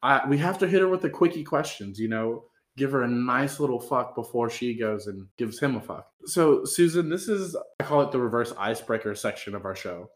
I, 0.03 0.29
we 0.29 0.39
have 0.39 0.59
to 0.59 0.69
hit 0.69 0.81
her 0.81 0.89
with 0.89 1.03
the 1.03 1.11
quickie 1.11 1.45
questions, 1.45 1.99
you 1.99 2.09
know, 2.09 2.45
give 2.77 2.93
her 2.93 3.03
a 3.03 3.09
nice 3.09 3.59
little 3.59 3.81
fuck 3.81 4.15
before 4.15 4.49
she 4.49 4.75
goes 4.75 5.07
and 5.07 5.27
gives 5.37 5.59
him 5.59 5.77
a 5.77 5.81
fuck. 5.81 6.09
So, 6.25 6.65
Susan, 6.65 7.09
this 7.09 7.29
is, 7.29 7.57
I 7.81 7.85
call 7.85 8.03
it 8.03 8.13
the 8.13 8.21
reverse 8.21 8.53
icebreaker 8.59 9.15
section 9.15 9.55
of 9.55 9.65
our 9.65 9.75
show. 9.75 10.11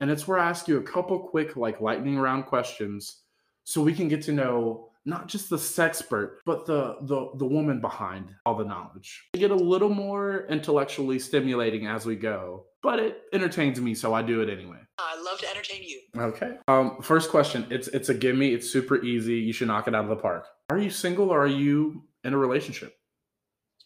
And 0.00 0.10
it's 0.10 0.26
where 0.26 0.38
I 0.38 0.48
ask 0.48 0.68
you 0.68 0.78
a 0.78 0.82
couple 0.82 1.18
quick, 1.18 1.56
like 1.56 1.80
lightning 1.80 2.18
round 2.18 2.46
questions 2.46 3.22
so 3.64 3.82
we 3.82 3.94
can 3.94 4.08
get 4.08 4.22
to 4.22 4.32
know 4.32 4.87
not 5.04 5.28
just 5.28 5.50
the 5.50 5.56
sexpert, 5.56 6.36
but 6.44 6.66
the, 6.66 6.96
the 7.02 7.30
the 7.36 7.46
woman 7.46 7.80
behind 7.80 8.34
all 8.44 8.54
the 8.56 8.64
knowledge. 8.64 9.28
I 9.34 9.38
get 9.38 9.50
a 9.50 9.56
little 9.56 9.88
more 9.88 10.46
intellectually 10.48 11.18
stimulating 11.18 11.86
as 11.86 12.04
we 12.04 12.16
go, 12.16 12.66
but 12.82 12.98
it 12.98 13.22
entertains 13.32 13.80
me, 13.80 13.94
so 13.94 14.14
I 14.14 14.22
do 14.22 14.42
it 14.42 14.50
anyway. 14.50 14.78
I 14.98 15.20
love 15.22 15.38
to 15.40 15.48
entertain 15.48 15.82
you. 15.82 16.00
Okay. 16.16 16.56
Um, 16.68 17.00
first 17.02 17.30
question. 17.30 17.66
It's 17.70 17.88
it's 17.88 18.08
a 18.08 18.14
gimme. 18.14 18.52
It's 18.52 18.70
super 18.70 19.02
easy. 19.02 19.36
You 19.36 19.52
should 19.52 19.68
knock 19.68 19.88
it 19.88 19.94
out 19.94 20.04
of 20.04 20.10
the 20.10 20.16
park. 20.16 20.46
Are 20.70 20.78
you 20.78 20.90
single 20.90 21.30
or 21.30 21.42
are 21.42 21.46
you 21.46 22.02
in 22.24 22.34
a 22.34 22.38
relationship? 22.38 22.94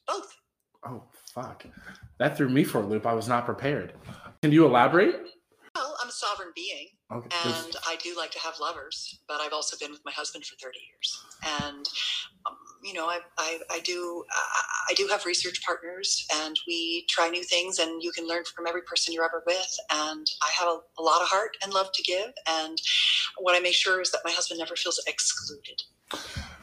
Both. 0.06 0.34
Oh 0.84 1.04
fuck. 1.34 1.64
That 2.18 2.36
threw 2.36 2.48
me 2.48 2.64
for 2.64 2.80
a 2.82 2.86
loop. 2.86 3.06
I 3.06 3.14
was 3.14 3.28
not 3.28 3.44
prepared. 3.46 3.94
Can 4.42 4.52
you 4.52 4.64
elaborate? 4.66 5.14
Well, 5.74 5.96
I'm 6.02 6.08
a 6.08 6.12
sovereign 6.12 6.50
being. 6.54 6.88
Okay. 7.12 7.28
And 7.44 7.76
I 7.86 7.96
do 8.02 8.14
like 8.16 8.30
to 8.32 8.38
have 8.38 8.54
lovers, 8.60 9.18
but 9.28 9.40
I've 9.40 9.52
also 9.52 9.76
been 9.76 9.90
with 9.90 10.04
my 10.04 10.12
husband 10.12 10.46
for 10.46 10.56
30 10.56 10.78
years. 10.78 11.24
And, 11.60 11.86
um, 12.46 12.56
you 12.82 12.94
know, 12.94 13.06
I, 13.06 13.20
I, 13.36 13.58
I 13.70 13.80
do 13.80 14.24
I 14.88 14.94
do 14.94 15.06
have 15.08 15.26
research 15.26 15.62
partners, 15.64 16.26
and 16.34 16.58
we 16.66 17.06
try 17.08 17.28
new 17.28 17.44
things, 17.44 17.78
and 17.78 18.02
you 18.02 18.12
can 18.12 18.26
learn 18.26 18.44
from 18.44 18.66
every 18.66 18.82
person 18.82 19.12
you're 19.12 19.24
ever 19.24 19.42
with. 19.46 19.78
And 19.90 20.26
I 20.42 20.50
have 20.58 20.68
a, 20.68 20.78
a 20.98 21.02
lot 21.02 21.22
of 21.22 21.28
heart 21.28 21.56
and 21.62 21.72
love 21.72 21.92
to 21.92 22.02
give. 22.02 22.32
And 22.48 22.80
what 23.38 23.54
I 23.54 23.60
make 23.60 23.74
sure 23.74 24.00
is 24.00 24.10
that 24.12 24.22
my 24.24 24.30
husband 24.30 24.58
never 24.58 24.74
feels 24.74 25.00
excluded. 25.06 25.82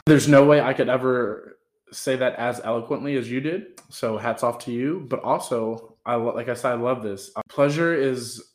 There's 0.06 0.28
no 0.28 0.44
way 0.44 0.60
I 0.60 0.74
could 0.74 0.88
ever 0.88 1.58
say 1.92 2.16
that 2.16 2.34
as 2.36 2.60
eloquently 2.62 3.16
as 3.16 3.30
you 3.30 3.40
did. 3.40 3.80
So 3.88 4.18
hats 4.18 4.42
off 4.42 4.58
to 4.64 4.72
you. 4.72 5.06
But 5.08 5.22
also, 5.22 5.96
I 6.04 6.14
like 6.16 6.48
I 6.48 6.54
said, 6.54 6.72
I 6.72 6.74
love 6.74 7.02
this. 7.02 7.30
Uh, 7.36 7.42
pleasure 7.48 7.94
is 7.94 8.49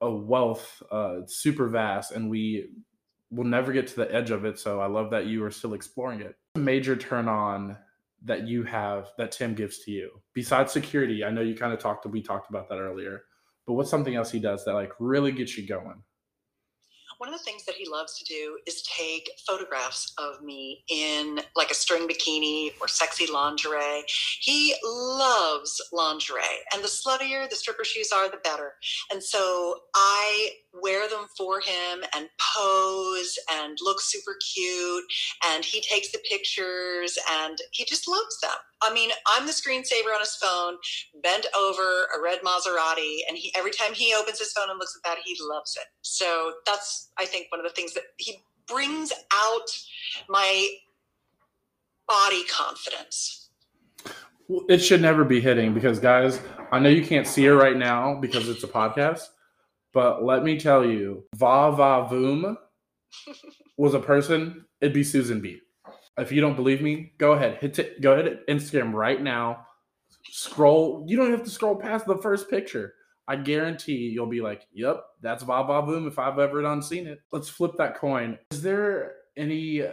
a 0.00 0.10
wealth. 0.10 0.82
Uh, 0.90 1.20
super 1.26 1.68
vast, 1.68 2.12
and 2.12 2.30
we 2.30 2.70
will 3.30 3.44
never 3.44 3.72
get 3.72 3.86
to 3.88 3.96
the 3.96 4.14
edge 4.14 4.30
of 4.30 4.44
it. 4.44 4.58
So 4.58 4.80
I 4.80 4.86
love 4.86 5.10
that 5.10 5.26
you 5.26 5.44
are 5.44 5.50
still 5.50 5.74
exploring 5.74 6.20
it. 6.20 6.36
Major 6.56 6.96
turn 6.96 7.28
on 7.28 7.76
that 8.24 8.48
you 8.48 8.64
have 8.64 9.10
that 9.16 9.32
Tim 9.32 9.54
gives 9.54 9.78
to 9.80 9.90
you 9.90 10.10
besides 10.34 10.72
security. 10.72 11.24
I 11.24 11.30
know 11.30 11.40
you 11.40 11.54
kind 11.54 11.72
of 11.72 11.78
talked. 11.78 12.06
We 12.06 12.22
talked 12.22 12.50
about 12.50 12.68
that 12.68 12.78
earlier, 12.78 13.24
but 13.66 13.74
what's 13.74 13.90
something 13.90 14.14
else 14.14 14.30
he 14.30 14.40
does 14.40 14.64
that 14.64 14.74
like 14.74 14.92
really 14.98 15.32
gets 15.32 15.56
you 15.56 15.66
going? 15.66 16.02
One 17.18 17.32
of 17.32 17.38
the 17.38 17.44
things 17.44 17.64
that 17.64 17.74
he 17.74 17.88
loves 17.88 18.16
to 18.18 18.24
do 18.24 18.58
is 18.66 18.82
take 18.82 19.30
photographs 19.46 20.12
of 20.18 20.42
me 20.42 20.84
in 20.88 21.40
like 21.56 21.70
a 21.70 21.74
string 21.74 22.08
bikini 22.08 22.70
or 22.80 22.88
sexy 22.88 23.26
lingerie. 23.26 24.04
He 24.40 24.74
loves 24.84 25.80
lingerie, 25.92 26.42
and 26.72 26.82
the 26.82 26.88
sluttier 26.88 27.48
the 27.48 27.56
stripper 27.56 27.84
shoes 27.84 28.10
are, 28.12 28.30
the 28.30 28.38
better. 28.38 28.74
And 29.10 29.22
so 29.22 29.80
I 29.94 30.50
wear 30.82 31.08
them 31.08 31.26
for 31.36 31.60
him 31.60 32.04
and 32.14 32.28
pose 32.56 33.38
and 33.52 33.78
look 33.82 34.00
super 34.00 34.36
cute. 34.54 35.04
And 35.46 35.64
he 35.64 35.80
takes 35.80 36.12
the 36.12 36.20
pictures 36.28 37.18
and 37.30 37.58
he 37.72 37.84
just 37.84 38.08
loves 38.08 38.40
them. 38.40 38.50
I 38.82 38.92
mean, 38.92 39.10
I'm 39.26 39.46
the 39.46 39.52
screensaver 39.52 40.14
on 40.14 40.20
his 40.20 40.36
phone, 40.36 40.76
bent 41.22 41.46
over 41.56 42.06
a 42.16 42.22
red 42.22 42.40
Maserati, 42.40 43.18
and 43.28 43.36
he 43.36 43.52
every 43.56 43.72
time 43.72 43.92
he 43.92 44.14
opens 44.14 44.38
his 44.38 44.52
phone 44.52 44.70
and 44.70 44.78
looks 44.78 44.96
at 44.96 45.08
that, 45.08 45.18
he 45.24 45.36
loves 45.40 45.76
it. 45.76 45.86
So 46.02 46.52
that's 46.66 47.10
I 47.18 47.24
think 47.24 47.50
one 47.50 47.60
of 47.60 47.64
the 47.64 47.74
things 47.74 47.94
that 47.94 48.04
he 48.18 48.38
brings 48.68 49.12
out 49.32 49.66
my 50.28 50.68
body 52.06 52.44
confidence. 52.44 53.50
Well, 54.48 54.64
it 54.68 54.78
should 54.78 55.02
never 55.02 55.24
be 55.24 55.40
hitting 55.40 55.74
because 55.74 55.98
guys, 55.98 56.40
I 56.72 56.78
know 56.78 56.88
you 56.88 57.04
can't 57.04 57.26
see 57.26 57.44
her 57.44 57.54
right 57.54 57.76
now 57.76 58.14
because 58.14 58.48
it's 58.48 58.64
a 58.64 58.68
podcast, 58.68 59.28
but 59.92 60.24
let 60.24 60.42
me 60.42 60.58
tell 60.58 60.84
you, 60.84 61.24
Va 61.36 61.72
Va 61.72 62.08
Voom 62.10 62.56
was 63.76 63.94
a 63.94 64.00
person, 64.00 64.64
it'd 64.80 64.94
be 64.94 65.04
Susan 65.04 65.40
B. 65.40 65.60
If 66.18 66.32
you 66.32 66.40
don't 66.40 66.56
believe 66.56 66.82
me, 66.82 67.12
go 67.18 67.32
ahead, 67.32 67.58
hit 67.60 67.78
it, 67.78 68.00
go 68.00 68.12
ahead 68.12 68.40
Instagram 68.48 68.92
right 68.92 69.22
now. 69.22 69.66
Scroll. 70.30 71.04
You 71.06 71.16
don't 71.16 71.30
have 71.30 71.44
to 71.44 71.50
scroll 71.50 71.76
past 71.76 72.06
the 72.06 72.18
first 72.18 72.50
picture. 72.50 72.94
I 73.28 73.36
guarantee 73.36 74.08
you'll 74.08 74.26
be 74.26 74.40
like, 74.40 74.66
"Yep, 74.72 75.02
that's 75.22 75.42
Va 75.42 75.64
Va 75.64 75.82
Voom." 75.82 76.06
If 76.06 76.18
I've 76.18 76.38
ever 76.38 76.62
done 76.62 76.82
seen 76.82 77.06
it, 77.06 77.20
let's 77.30 77.48
flip 77.48 77.72
that 77.78 77.96
coin. 77.96 78.38
Is 78.50 78.62
there 78.62 79.14
any 79.36 79.84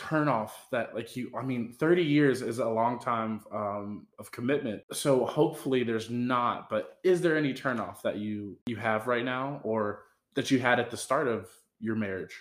turnoff 0.00 0.50
that 0.70 0.94
like 0.94 1.14
you 1.16 1.30
i 1.38 1.42
mean 1.42 1.72
30 1.72 2.02
years 2.02 2.40
is 2.42 2.58
a 2.58 2.68
long 2.68 2.98
time 2.98 3.40
um, 3.52 4.06
of 4.18 4.30
commitment. 4.32 4.82
So 4.92 5.26
hopefully 5.26 5.84
there's 5.84 6.08
not 6.10 6.68
but 6.70 6.98
is 7.04 7.20
there 7.20 7.36
any 7.36 7.52
turnoff 7.52 8.02
that 8.02 8.16
you 8.16 8.56
you 8.66 8.76
have 8.76 9.06
right 9.06 9.24
now 9.24 9.60
or 9.62 10.04
that 10.34 10.50
you 10.50 10.58
had 10.58 10.80
at 10.80 10.90
the 10.90 10.96
start 10.96 11.28
of 11.28 11.48
your 11.80 11.96
marriage? 11.96 12.34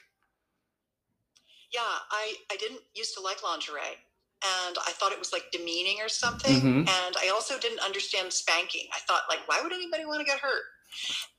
Yeah 1.74 1.82
i 2.12 2.34
i 2.52 2.56
didn't 2.58 2.82
used 2.96 3.14
to 3.16 3.22
like 3.22 3.44
lingerie 3.44 3.98
and 4.44 4.78
i 4.88 4.92
thought 4.94 5.12
it 5.12 5.20
was 5.20 5.34
like 5.34 5.46
demeaning 5.52 5.98
or 6.02 6.10
something. 6.10 6.62
Mhm. 6.62 6.80
and 6.90 7.16
i 7.24 7.30
also 7.34 7.60
didn't 7.60 7.80
understand 7.80 8.32
spanking. 8.34 8.88
I 8.96 9.00
thought 9.08 9.24
like 9.30 9.40
why 9.48 9.62
would 9.62 9.74
anybody 9.74 10.06
want 10.06 10.20
to 10.22 10.26
get 10.26 10.40
hurt 10.40 10.64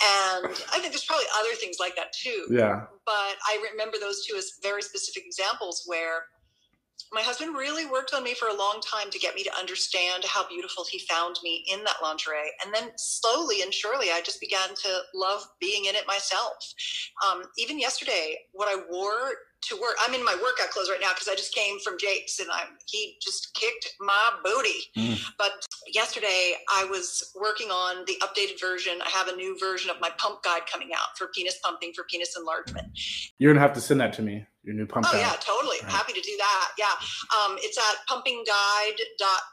and 0.03 0.47
i 0.73 0.79
think 0.79 0.93
there's 0.93 1.05
probably 1.05 1.27
other 1.39 1.55
things 1.57 1.77
like 1.81 1.97
that 1.97 2.13
too. 2.13 2.47
Yeah. 2.51 2.87
But 3.07 3.37
I 3.47 3.65
remember 3.73 3.97
those 4.01 4.25
two 4.27 4.37
as 4.37 4.53
very 4.63 4.83
specific 4.83 5.25
examples 5.27 5.83
where 5.87 6.25
my 7.13 7.23
husband 7.23 7.57
really 7.57 7.87
worked 7.87 8.15
on 8.15 8.23
me 8.23 8.35
for 8.35 8.49
a 8.49 8.55
long 8.55 8.81
time 8.81 9.11
to 9.11 9.19
get 9.19 9.35
me 9.35 9.43
to 9.45 9.59
understand 9.59 10.25
how 10.25 10.49
beautiful 10.49 10.85
he 10.91 10.99
found 10.99 11.37
me 11.43 11.65
in 11.73 11.85
that 11.85 11.97
lingerie. 12.03 12.51
And 12.65 12.75
then 12.75 12.91
slowly 12.97 13.63
and 13.63 13.73
surely, 13.73 14.09
I 14.11 14.21
just 14.25 14.41
began 14.41 14.69
to 14.69 15.01
love 15.15 15.43
being 15.61 15.87
in 15.87 15.95
it 15.95 16.07
myself. 16.07 16.55
Um, 17.27 17.45
even 17.59 17.79
yesterday, 17.79 18.39
what 18.53 18.69
I 18.69 18.83
wore 18.91 19.33
to 19.63 19.77
work, 19.77 19.97
I'm 20.01 20.15
in 20.15 20.25
my 20.25 20.35
workout 20.43 20.71
clothes 20.71 20.89
right 20.89 21.01
now 21.01 21.13
because 21.13 21.29
I 21.29 21.35
just 21.35 21.55
came 21.55 21.79
from 21.81 21.99
Jake's 21.99 22.41
and 22.41 22.49
I, 22.51 22.65
he 22.87 23.17
just 23.21 23.53
kicked 23.55 23.95
my 24.01 24.31
booty. 24.43 24.89
Mm. 24.97 25.21
But 25.37 25.53
yesterday, 25.87 26.55
I 26.73 26.85
was 26.85 27.31
working 27.39 27.69
on 27.69 28.05
the 28.07 28.17
updated 28.23 28.61
version. 28.61 29.01
I 29.05 29.11
have 29.11 29.29
a 29.29 29.37
new 29.37 29.59
version 29.59 29.91
of 29.91 30.01
my 30.01 30.11
pump 30.17 30.43
guide 30.43 30.63
coming 30.71 30.91
out 30.95 31.19
for 31.19 31.29
penis 31.35 31.59
pumping, 31.63 31.93
for 31.95 32.05
penis 32.05 32.37
enlargement. 32.39 32.87
you're 33.39 33.53
gonna 33.53 33.61
have 33.61 33.75
to 33.75 33.81
send 33.81 34.01
that 34.01 34.13
to 34.15 34.23
me 34.23 34.47
your 34.63 34.75
new 34.75 34.87
pump 34.87 35.07
Oh 35.09 35.17
yeah, 35.17 35.35
totally. 35.41 35.79
Right. 35.83 35.91
Happy 35.93 36.13
to 36.13 36.21
do 36.21 36.37
that. 36.39 36.73
Yeah. 36.79 36.93
Um, 37.33 37.57
it's 37.61 37.79
at 37.79 38.07
pumpingguide.com 38.09 39.51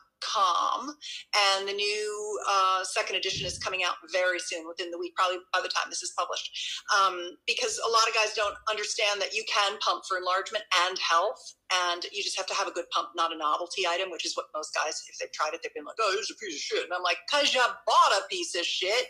and 1.57 1.67
the 1.67 1.73
new 1.73 2.39
uh, 2.49 2.83
second 2.83 3.15
edition 3.15 3.45
is 3.45 3.57
coming 3.57 3.83
out 3.83 3.95
very 4.11 4.39
soon 4.39 4.67
within 4.67 4.91
the 4.91 4.97
week, 4.97 5.15
probably 5.15 5.37
by 5.53 5.61
the 5.61 5.69
time 5.69 5.85
this 5.89 6.01
is 6.03 6.11
published. 6.17 6.51
Um, 6.97 7.37
because 7.45 7.79
a 7.79 7.89
lot 7.89 8.07
of 8.07 8.13
guys 8.13 8.33
don't 8.35 8.55
understand 8.69 9.21
that 9.21 9.33
you 9.33 9.43
can 9.47 9.77
pump 9.79 10.03
for 10.07 10.17
enlargement 10.17 10.65
and 10.87 10.97
health. 10.99 11.55
And 11.71 12.03
you 12.11 12.23
just 12.23 12.37
have 12.37 12.47
to 12.47 12.53
have 12.55 12.67
a 12.67 12.71
good 12.71 12.89
pump, 12.91 13.09
not 13.15 13.33
a 13.33 13.37
novelty 13.37 13.85
item, 13.87 14.09
which 14.11 14.25
is 14.25 14.35
what 14.35 14.47
most 14.55 14.73
guys, 14.73 15.01
if 15.07 15.17
they've 15.19 15.31
tried 15.31 15.53
it, 15.53 15.61
they've 15.63 15.73
been 15.73 15.85
like, 15.85 15.97
oh, 16.01 16.11
this 16.11 16.29
is 16.29 16.35
a 16.35 16.39
piece 16.43 16.55
of 16.55 16.61
shit. 16.61 16.83
And 16.83 16.93
I'm 16.93 17.03
like, 17.03 17.17
because 17.29 17.53
you 17.53 17.61
bought 17.61 18.19
a 18.19 18.27
piece 18.29 18.55
of 18.55 18.65
shit. 18.65 19.07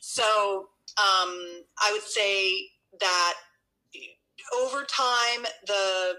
So 0.00 0.68
um, 0.96 1.32
I 1.82 1.90
would 1.92 2.02
say 2.02 2.68
that 3.00 3.34
over 4.52 4.84
time, 4.84 5.46
the 5.66 6.14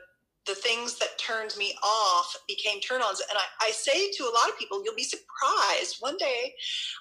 the 0.46 0.56
things 0.56 1.00
that 1.00 1.18
turned 1.18 1.56
me 1.58 1.74
off 1.84 2.36
became 2.48 2.80
turn-ons. 2.80 3.20
And 3.20 3.36
I, 3.36 3.68
I 3.68 3.72
say 3.72 4.12
to 4.12 4.24
a 4.26 4.34
lot 4.36 4.48
of 4.48 4.60
people, 4.60 4.84
you'll 4.86 4.96
be 4.96 5.04
surprised. 5.04 5.98
One 6.02 6.18
day, 6.18 6.54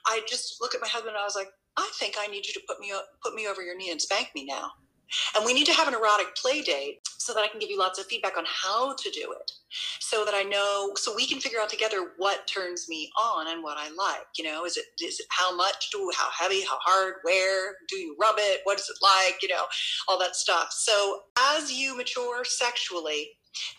I 0.07 0.22
just 0.27 0.62
look 0.62 0.75
at 0.75 0.81
my 0.81 0.89
husband 0.89 1.11
and 1.11 1.18
I 1.18 1.25
was 1.25 1.37
like, 1.37 1.51
I 1.77 1.91
think 1.99 2.14
I 2.18 2.27
need 2.27 2.47
you 2.47 2.55
to 2.55 2.61
put 2.66 2.81
me 2.81 2.93
put 3.22 3.35
me 3.35 3.47
over 3.47 3.62
your 3.62 3.77
knee 3.77 3.91
and 3.91 4.01
spank 4.01 4.31
me 4.35 4.47
now. 4.47 4.70
And 5.36 5.44
we 5.44 5.52
need 5.52 5.66
to 5.66 5.72
have 5.72 5.88
an 5.88 5.94
erotic 5.94 6.34
play 6.36 6.62
date 6.62 7.00
so 7.18 7.32
that 7.32 7.40
I 7.40 7.48
can 7.48 7.60
give 7.60 7.70
you 7.70 7.78
lots 7.78 7.98
of 7.98 8.06
feedback 8.06 8.36
on 8.36 8.44
how 8.46 8.94
to 8.94 9.10
do 9.10 9.32
it. 9.32 9.50
So 10.00 10.24
that 10.24 10.34
I 10.34 10.42
know, 10.42 10.92
so 10.94 11.14
we 11.14 11.26
can 11.26 11.40
figure 11.40 11.58
out 11.60 11.68
together 11.68 12.12
what 12.18 12.46
turns 12.46 12.88
me 12.88 13.10
on 13.20 13.48
and 13.48 13.62
what 13.62 13.76
I 13.76 13.90
like. 13.90 14.26
You 14.38 14.44
know, 14.44 14.64
is 14.64 14.76
it 14.76 14.84
is 15.02 15.18
it 15.18 15.26
how 15.30 15.56
much 15.56 15.90
do 15.90 16.10
how 16.16 16.28
heavy, 16.30 16.62
how 16.62 16.78
hard, 16.80 17.14
where 17.22 17.74
do 17.88 17.96
you 17.96 18.16
rub 18.20 18.36
it? 18.38 18.60
What 18.64 18.78
is 18.78 18.88
it 18.88 19.02
like? 19.02 19.42
You 19.42 19.48
know, 19.48 19.64
all 20.06 20.18
that 20.20 20.36
stuff. 20.36 20.68
So 20.70 21.22
as 21.56 21.72
you 21.72 21.96
mature 21.96 22.44
sexually, 22.44 23.30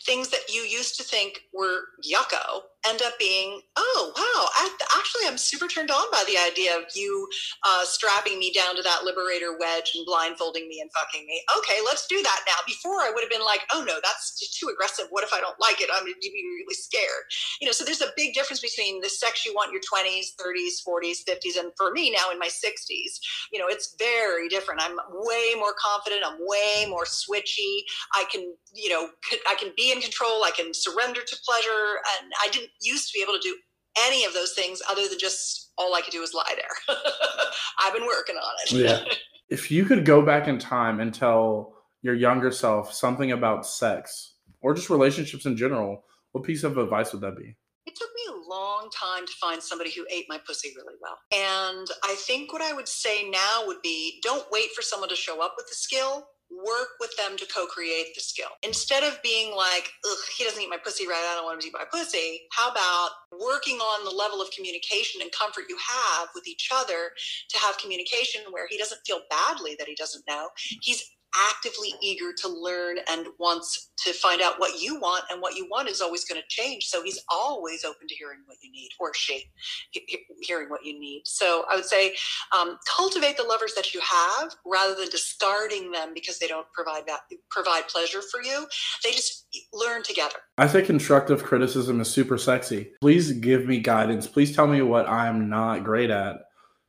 things 0.04 0.28
that 0.28 0.52
you 0.52 0.62
used 0.62 0.96
to 0.96 1.02
think 1.02 1.40
were 1.54 1.84
yucko 2.04 2.62
end 2.88 3.02
up 3.02 3.18
being, 3.18 3.60
oh, 3.76 4.12
wow, 4.16 4.48
I, 4.54 4.70
actually, 4.98 5.26
I'm 5.26 5.38
super 5.38 5.66
turned 5.66 5.90
on 5.90 6.10
by 6.10 6.24
the 6.26 6.38
idea 6.38 6.76
of 6.76 6.84
you 6.94 7.28
uh, 7.64 7.84
strapping 7.84 8.38
me 8.38 8.52
down 8.52 8.76
to 8.76 8.82
that 8.82 9.04
liberator 9.04 9.56
wedge 9.58 9.92
and 9.94 10.06
blindfolding 10.06 10.68
me 10.68 10.80
and 10.80 10.90
fucking 10.92 11.26
me. 11.26 11.42
Okay, 11.58 11.78
let's 11.84 12.06
do 12.06 12.22
that 12.22 12.40
now. 12.46 12.58
Before, 12.66 13.00
I 13.02 13.10
would 13.12 13.22
have 13.22 13.30
been 13.30 13.44
like, 13.44 13.62
oh, 13.72 13.84
no, 13.86 13.98
that's 14.02 14.38
too 14.58 14.68
aggressive. 14.68 15.06
What 15.10 15.24
if 15.24 15.32
I 15.32 15.40
don't 15.40 15.58
like 15.60 15.80
it? 15.80 15.90
I'm 15.92 16.04
going 16.04 16.14
to 16.14 16.20
be 16.20 16.44
really 16.62 16.74
scared. 16.74 17.26
You 17.60 17.66
know, 17.66 17.72
so 17.72 17.84
there's 17.84 18.02
a 18.02 18.14
big 18.16 18.34
difference 18.34 18.60
between 18.60 19.00
the 19.00 19.08
sex 19.08 19.44
you 19.44 19.54
want 19.54 19.68
in 19.68 19.74
your 19.74 19.82
20s, 19.82 20.34
30s, 20.38 20.82
40s, 20.86 21.24
50s, 21.26 21.58
and 21.58 21.72
for 21.76 21.92
me 21.92 22.10
now 22.10 22.30
in 22.30 22.38
my 22.38 22.48
60s, 22.48 23.18
you 23.52 23.58
know, 23.58 23.66
it's 23.68 23.94
very 23.98 24.48
different. 24.48 24.82
I'm 24.82 24.96
way 25.10 25.54
more 25.58 25.74
confident. 25.78 26.22
I'm 26.24 26.38
way 26.40 26.86
more 26.88 27.04
switchy. 27.04 27.82
I 28.14 28.24
can, 28.30 28.54
you 28.74 28.90
know, 28.90 29.08
I 29.48 29.54
can 29.58 29.72
be 29.76 29.92
in 29.92 30.00
control. 30.00 30.44
I 30.44 30.50
can 30.54 30.72
surrender 30.72 31.20
to 31.26 31.36
pleasure. 31.44 32.00
And 32.20 32.32
I 32.42 32.48
didn't 32.50 32.70
used 32.80 33.08
to 33.08 33.18
be 33.18 33.22
able 33.22 33.34
to 33.34 33.40
do 33.42 33.56
any 34.04 34.24
of 34.24 34.34
those 34.34 34.52
things 34.52 34.82
other 34.90 35.08
than 35.08 35.18
just 35.18 35.72
all 35.78 35.94
I 35.94 36.00
could 36.00 36.12
do 36.12 36.20
was 36.20 36.34
lie 36.34 36.54
there. 36.54 36.96
I've 37.80 37.94
been 37.94 38.06
working 38.06 38.36
on 38.36 38.54
it. 38.64 38.72
Yeah. 38.72 39.04
If 39.48 39.70
you 39.70 39.84
could 39.84 40.04
go 40.04 40.22
back 40.22 40.48
in 40.48 40.58
time 40.58 40.98
and 40.98 41.14
tell 41.14 41.76
your 42.02 42.16
younger 42.16 42.50
self 42.50 42.92
something 42.92 43.30
about 43.30 43.64
sex 43.64 44.34
or 44.60 44.74
just 44.74 44.90
relationships 44.90 45.46
in 45.46 45.56
general, 45.56 46.02
what 46.32 46.42
piece 46.42 46.64
of 46.64 46.78
advice 46.78 47.12
would 47.12 47.22
that 47.22 47.36
be? 47.36 47.56
It 47.86 47.94
took 47.94 48.08
me 48.16 48.22
a 48.34 48.50
long 48.50 48.90
time 48.90 49.24
to 49.24 49.32
find 49.40 49.62
somebody 49.62 49.92
who 49.92 50.04
ate 50.10 50.26
my 50.28 50.40
pussy 50.44 50.72
really 50.76 50.96
well. 51.00 51.16
And 51.32 51.86
I 52.02 52.16
think 52.18 52.52
what 52.52 52.60
I 52.60 52.72
would 52.72 52.88
say 52.88 53.30
now 53.30 53.62
would 53.66 53.80
be 53.82 54.18
don't 54.24 54.50
wait 54.50 54.72
for 54.74 54.82
someone 54.82 55.08
to 55.10 55.14
show 55.14 55.40
up 55.40 55.54
with 55.56 55.68
the 55.68 55.76
skill. 55.76 56.26
Work 56.50 56.88
with 57.00 57.10
them 57.16 57.36
to 57.36 57.46
co 57.46 57.66
create 57.66 58.14
the 58.14 58.20
skill. 58.20 58.48
Instead 58.62 59.02
of 59.02 59.20
being 59.22 59.54
like, 59.54 59.90
he 60.36 60.44
doesn't 60.44 60.62
eat 60.62 60.70
my 60.70 60.78
pussy 60.82 61.06
right, 61.06 61.26
I 61.30 61.34
don't 61.34 61.44
want 61.44 61.56
him 61.56 61.60
to 61.62 61.66
eat 61.68 61.74
my 61.74 61.84
pussy, 61.90 62.42
how 62.52 62.70
about 62.70 63.10
working 63.32 63.76
on 63.76 64.04
the 64.04 64.10
level 64.10 64.40
of 64.40 64.50
communication 64.50 65.20
and 65.20 65.30
comfort 65.32 65.64
you 65.68 65.76
have 65.76 66.28
with 66.34 66.46
each 66.46 66.70
other 66.72 67.10
to 67.50 67.58
have 67.58 67.78
communication 67.78 68.42
where 68.50 68.66
he 68.68 68.78
doesn't 68.78 69.00
feel 69.06 69.20
badly 69.30 69.76
that 69.78 69.88
he 69.88 69.94
doesn't 69.94 70.24
know? 70.28 70.48
He's 70.82 71.15
actively 71.50 71.92
eager 72.00 72.32
to 72.32 72.48
learn 72.48 72.98
and 73.10 73.26
wants 73.38 73.90
to 73.98 74.12
find 74.12 74.40
out 74.40 74.58
what 74.58 74.80
you 74.80 75.00
want 75.00 75.24
and 75.30 75.40
what 75.40 75.54
you 75.54 75.66
want 75.70 75.88
is 75.88 76.00
always 76.00 76.24
going 76.24 76.40
to 76.40 76.46
change 76.48 76.86
so 76.86 77.02
he's 77.02 77.18
always 77.30 77.84
open 77.84 78.06
to 78.08 78.14
hearing 78.14 78.40
what 78.46 78.56
you 78.62 78.70
need 78.70 78.90
or 79.00 79.12
she 79.14 79.44
he- 79.90 80.04
he- 80.06 80.24
hearing 80.42 80.68
what 80.68 80.84
you 80.84 80.98
need 80.98 81.22
so 81.24 81.64
i 81.70 81.76
would 81.76 81.84
say 81.84 82.14
um, 82.56 82.78
cultivate 82.96 83.36
the 83.36 83.42
lovers 83.42 83.74
that 83.74 83.92
you 83.94 84.00
have 84.00 84.54
rather 84.64 84.94
than 84.94 85.08
discarding 85.08 85.90
them 85.90 86.12
because 86.14 86.38
they 86.38 86.46
don't 86.46 86.70
provide 86.72 87.06
that 87.06 87.20
provide 87.50 87.86
pleasure 87.88 88.22
for 88.22 88.42
you 88.42 88.66
they 89.04 89.10
just 89.10 89.46
learn 89.72 90.02
together 90.02 90.36
I 90.58 90.68
think 90.68 90.86
constructive 90.86 91.44
criticism 91.44 92.00
is 92.00 92.08
super 92.08 92.38
sexy. 92.38 92.92
Please 93.00 93.32
give 93.32 93.66
me 93.66 93.78
guidance. 93.80 94.26
Please 94.26 94.56
tell 94.56 94.66
me 94.66 94.80
what 94.80 95.06
I'm 95.06 95.50
not 95.50 95.84
great 95.84 96.10
at 96.10 96.36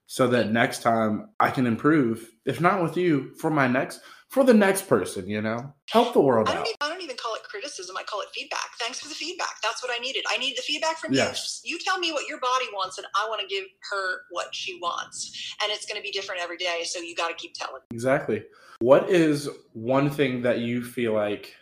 so 0.06 0.28
that 0.30 0.52
next 0.52 0.82
time 0.82 1.30
I 1.40 1.52
can 1.52 1.68
improve. 1.68 2.30
If 2.46 2.62
not 2.62 2.82
with 2.82 2.96
you, 2.96 3.36
for 3.40 3.50
my 3.50 3.68
next 3.68 4.00
for 4.38 4.44
the 4.44 4.54
next 4.54 4.88
person, 4.88 5.28
you 5.28 5.42
know? 5.42 5.74
Help 5.90 6.14
the 6.14 6.22
world 6.22 6.48
I 6.48 6.52
don't, 6.52 6.62
out. 6.62 6.68
even, 6.68 6.78
I 6.82 6.90
don't 6.90 7.02
even 7.02 7.18
call 7.18 7.34
it 7.34 7.42
criticism. 7.42 7.96
I 7.98 8.04
call 8.04 8.22
it 8.22 8.28
feedback. 8.36 8.70
Thanks 8.80 9.00
for 9.00 9.10
the 9.10 9.16
feedback. 9.16 9.56
That's 9.64 9.82
what 9.82 9.92
I 9.92 9.98
needed. 9.98 10.26
I 10.30 10.38
need 10.38 10.56
the 10.56 10.62
feedback 10.62 10.98
from 10.98 11.12
Yes. 11.14 11.62
you. 11.64 11.74
You 11.74 11.80
tell 11.84 11.98
me 11.98 12.12
what 12.12 12.28
your 12.28 12.40
body 12.40 12.66
wants, 12.72 13.00
and 13.00 13.08
I 13.16 13.28
want 13.28 13.42
to 13.42 13.48
give 13.48 13.66
her 13.92 14.20
what 14.30 14.54
she 14.54 14.78
wants. 14.80 15.56
And 15.64 15.72
it's 15.72 15.88
going 15.88 15.98
to 15.98 16.04
be 16.04 16.12
different 16.12 16.42
every 16.42 16.58
day. 16.58 16.84
So 16.86 17.00
you 17.00 17.16
got 17.16 17.30
to 17.30 17.34
keep 17.34 17.56
telling. 17.56 17.82
Exactly. 17.90 18.44
What 18.80 19.10
is 19.10 19.50
one 19.74 20.12
thing 20.12 20.44
that 20.44 20.60
you 20.60 20.84
feel 20.84 21.14
like 21.14 21.56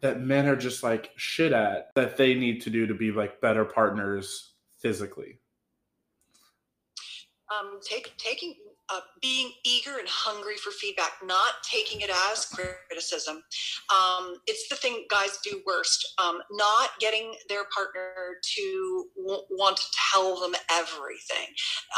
that 0.00 0.20
men 0.20 0.46
are 0.46 0.54
just 0.56 0.84
like 0.84 1.10
shit 1.16 1.52
at 1.52 1.88
that 1.96 2.16
they 2.16 2.34
need 2.34 2.60
to 2.62 2.70
do 2.70 2.86
to 2.86 2.94
be 2.94 3.10
like 3.10 3.40
better 3.40 3.64
partners 3.64 4.52
physically? 4.80 5.40
um, 7.50 7.78
take, 7.82 8.16
taking 8.16 8.54
uh, 8.94 9.00
being 9.20 9.50
eager 9.64 9.98
and 9.98 10.08
hungry 10.08 10.56
for 10.56 10.70
feedback, 10.70 11.12
not 11.24 11.54
taking 11.68 12.00
it 12.00 12.10
as 12.10 12.46
criticism. 12.46 13.42
Um, 13.92 14.36
it's 14.46 14.68
the 14.68 14.76
thing 14.76 15.06
guys 15.10 15.38
do 15.42 15.62
worst. 15.66 16.14
Um, 16.22 16.40
not 16.52 16.90
getting 17.00 17.34
their 17.48 17.64
partner 17.74 18.36
to 18.56 19.04
w- 19.16 19.42
want 19.50 19.76
to 19.78 19.84
tell 20.12 20.38
them 20.40 20.54
everything. 20.70 21.48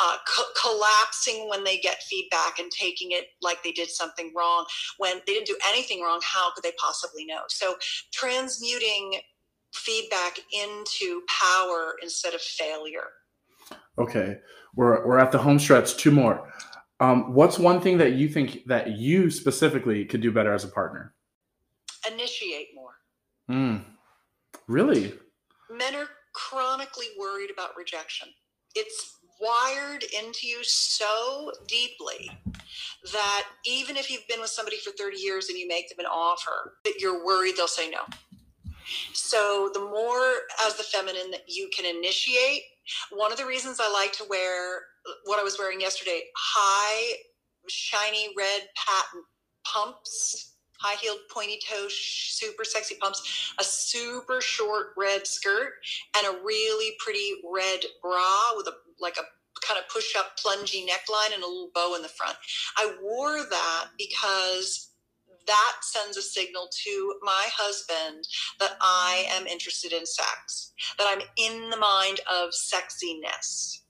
Uh, 0.01 0.17
co- 0.27 0.53
collapsing 0.61 1.49
when 1.49 1.65
they 1.65 1.79
get 1.79 2.03
feedback 2.03 2.59
and 2.59 2.71
taking 2.71 3.13
it 3.13 3.27
like 3.43 3.63
they 3.63 3.73
did 3.73 3.91
something 3.91 4.33
wrong 4.37 4.65
when 4.99 5.21
they 5.27 5.35
didn't 5.35 5.47
do 5.47 5.59
anything 5.69 6.03
wrong. 6.03 6.21
How 6.23 6.53
could 6.55 6.65
they 6.65 6.73
possibly 6.79 7.27
know? 7.27 7.43
So 7.49 7.75
transmuting 8.13 9.21
feedback 9.75 10.39
into 10.53 11.23
power 11.29 11.97
instead 12.03 12.35
of 12.35 12.41
failure. 12.41 13.09
Okay. 13.99 14.39
We're 14.75 15.07
we're 15.07 15.19
at 15.19 15.33
the 15.33 15.39
home 15.39 15.59
stretch. 15.59 15.97
Two 15.97 16.11
more. 16.11 16.53
Um, 16.99 17.35
what's 17.35 17.59
one 17.59 17.81
thing 17.81 17.99
that 17.99 18.13
you 18.13 18.29
think 18.29 18.65
that 18.67 18.97
you 18.97 19.31
specifically 19.31 20.05
could 20.05 20.23
do 20.23 20.33
better 20.33 20.53
as 20.53 20.65
a 20.65 20.69
partner? 20.69 21.15
Initiate 22.11 22.69
more. 22.75 22.95
Mm. 23.51 23.85
Really? 24.67 25.13
men 25.71 25.95
are 25.95 26.09
chronically 26.35 27.07
worried 27.19 27.51
about 27.51 27.77
rejection. 27.77 28.29
It's 28.75 29.19
wired 29.41 30.05
into 30.19 30.47
you 30.47 30.63
so 30.63 31.51
deeply 31.67 32.31
that 33.13 33.47
even 33.65 33.97
if 33.97 34.11
you've 34.11 34.27
been 34.29 34.41
with 34.41 34.51
somebody 34.51 34.79
for 34.79 34.91
30 34.91 35.19
years 35.19 35.49
and 35.49 35.59
you 35.59 35.67
make 35.67 35.89
them 35.89 35.99
an 35.99 36.07
offer, 36.07 36.75
that 36.85 36.95
you're 36.99 37.25
worried 37.25 37.57
they'll 37.57 37.69
say 37.69 37.91
no. 37.91 38.01
So 39.13 39.71
the 39.73 39.81
more 39.81 40.35
as 40.67 40.77
the 40.77 40.83
feminine 40.83 41.31
that 41.33 41.45
you 41.49 41.69
can 41.77 41.87
initiate, 41.87 42.63
one 43.11 43.32
of 43.32 43.39
the 43.39 43.47
reasons 43.47 43.78
I 43.80 43.91
like 43.93 44.12
to 44.14 44.24
wear 44.28 44.80
what 45.24 45.39
I 45.39 45.43
was 45.43 45.59
wearing 45.59 45.80
yesterday, 45.80 46.22
high 46.37 47.16
shiny 47.68 48.28
red 48.37 48.62
patent 48.76 49.24
pumps, 49.66 50.55
high 50.80 50.97
heeled 51.01 51.18
pointy 51.32 51.59
toe, 51.68 51.87
super 51.89 52.64
sexy 52.64 52.97
pumps, 52.97 53.55
a 53.59 53.64
super 53.64 54.41
short 54.41 54.89
red 54.97 55.26
skirt, 55.26 55.72
and 56.16 56.26
a 56.26 56.45
really 56.45 56.95
pretty 56.99 57.41
red 57.53 57.80
bra 58.03 58.53
with 58.57 58.66
a 58.66 58.72
like 59.01 59.16
a 59.16 59.24
kind 59.66 59.80
of 59.80 59.89
push 59.89 60.14
up 60.16 60.37
plungy 60.39 60.87
neckline 60.87 61.34
and 61.34 61.43
a 61.43 61.47
little 61.47 61.70
bow 61.74 61.95
in 61.97 62.03
the 62.03 62.09
front. 62.09 62.37
I 62.76 62.95
wore 63.03 63.43
that 63.49 63.87
because 63.99 64.91
that 65.47 65.77
sends 65.83 66.17
a 66.17 66.23
signal 66.23 66.69
to 66.85 67.15
my 67.23 67.47
husband 67.53 68.25
that 68.61 68.77
I 68.81 69.27
am 69.31 69.47
interested 69.47 69.93
in 69.93 70.07
sex, 70.07 70.73
that 70.99 71.07
I'm 71.09 71.27
in 71.37 71.71
the 71.71 71.77
mind 71.77 72.21
of 72.31 72.51
sexiness. 72.51 73.81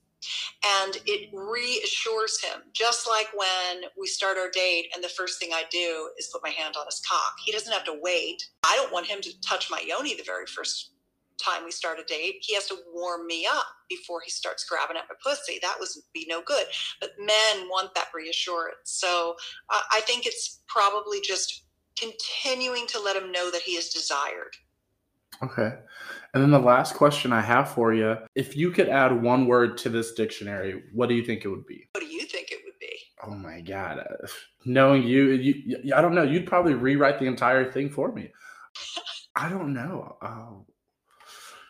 And 0.83 0.97
it 1.05 1.29
reassures 1.31 2.41
him, 2.41 2.63
just 2.73 3.07
like 3.07 3.27
when 3.33 3.83
we 3.97 4.07
start 4.07 4.37
our 4.37 4.49
date 4.49 4.87
and 4.93 5.03
the 5.03 5.09
first 5.09 5.39
thing 5.39 5.51
I 5.53 5.63
do 5.71 6.09
is 6.17 6.29
put 6.33 6.43
my 6.43 6.49
hand 6.49 6.75
on 6.77 6.85
his 6.85 7.01
cock. 7.07 7.35
He 7.45 7.51
doesn't 7.51 7.71
have 7.71 7.85
to 7.85 7.99
wait. 8.01 8.43
I 8.65 8.75
don't 8.75 8.91
want 8.91 9.05
him 9.05 9.21
to 9.21 9.41
touch 9.41 9.69
my 9.71 9.81
yoni 9.87 10.15
the 10.15 10.23
very 10.23 10.45
first 10.45 10.91
time 11.37 11.65
we 11.65 11.71
start 11.71 11.99
a 11.99 12.03
date. 12.03 12.37
He 12.41 12.53
has 12.55 12.67
to 12.67 12.77
warm 12.93 13.27
me 13.27 13.45
up 13.45 13.65
before 13.89 14.21
he 14.23 14.31
starts 14.31 14.65
grabbing 14.65 14.97
at 14.97 15.05
my 15.09 15.15
pussy. 15.23 15.59
That 15.61 15.77
would 15.79 15.89
be 16.13 16.25
no 16.29 16.41
good. 16.41 16.65
But 16.99 17.11
men 17.19 17.67
want 17.69 17.93
that 17.95 18.07
reassurance. 18.13 18.77
So 18.85 19.35
uh, 19.69 19.81
I 19.91 20.01
think 20.01 20.25
it's 20.25 20.61
probably 20.67 21.19
just 21.21 21.63
continuing 21.97 22.87
to 22.87 22.99
let 22.99 23.15
him 23.15 23.31
know 23.31 23.51
that 23.51 23.61
he 23.61 23.71
is 23.71 23.89
desired. 23.89 24.55
Okay. 25.43 25.73
And 26.33 26.43
then 26.43 26.51
the 26.51 26.59
last 26.59 26.95
question 26.95 27.31
I 27.31 27.41
have 27.41 27.69
for 27.69 27.93
you 27.93 28.17
if 28.35 28.55
you 28.55 28.71
could 28.71 28.89
add 28.89 29.21
one 29.21 29.45
word 29.45 29.77
to 29.79 29.89
this 29.89 30.13
dictionary, 30.13 30.83
what 30.93 31.09
do 31.09 31.15
you 31.15 31.23
think 31.23 31.45
it 31.45 31.49
would 31.49 31.65
be? 31.65 31.87
What 31.93 32.01
do 32.01 32.07
you 32.07 32.25
think 32.25 32.51
it 32.51 32.59
would 32.65 32.79
be? 32.79 32.97
Oh 33.23 33.35
my 33.35 33.61
God. 33.61 33.99
Uh, 33.99 34.27
knowing 34.65 35.03
you, 35.03 35.31
you, 35.31 35.93
I 35.95 36.01
don't 36.01 36.15
know. 36.15 36.23
You'd 36.23 36.47
probably 36.47 36.73
rewrite 36.73 37.19
the 37.19 37.25
entire 37.25 37.71
thing 37.71 37.89
for 37.89 38.11
me. 38.11 38.31
I 39.35 39.49
don't 39.49 39.73
know. 39.73 40.17
Oh, 40.21 40.65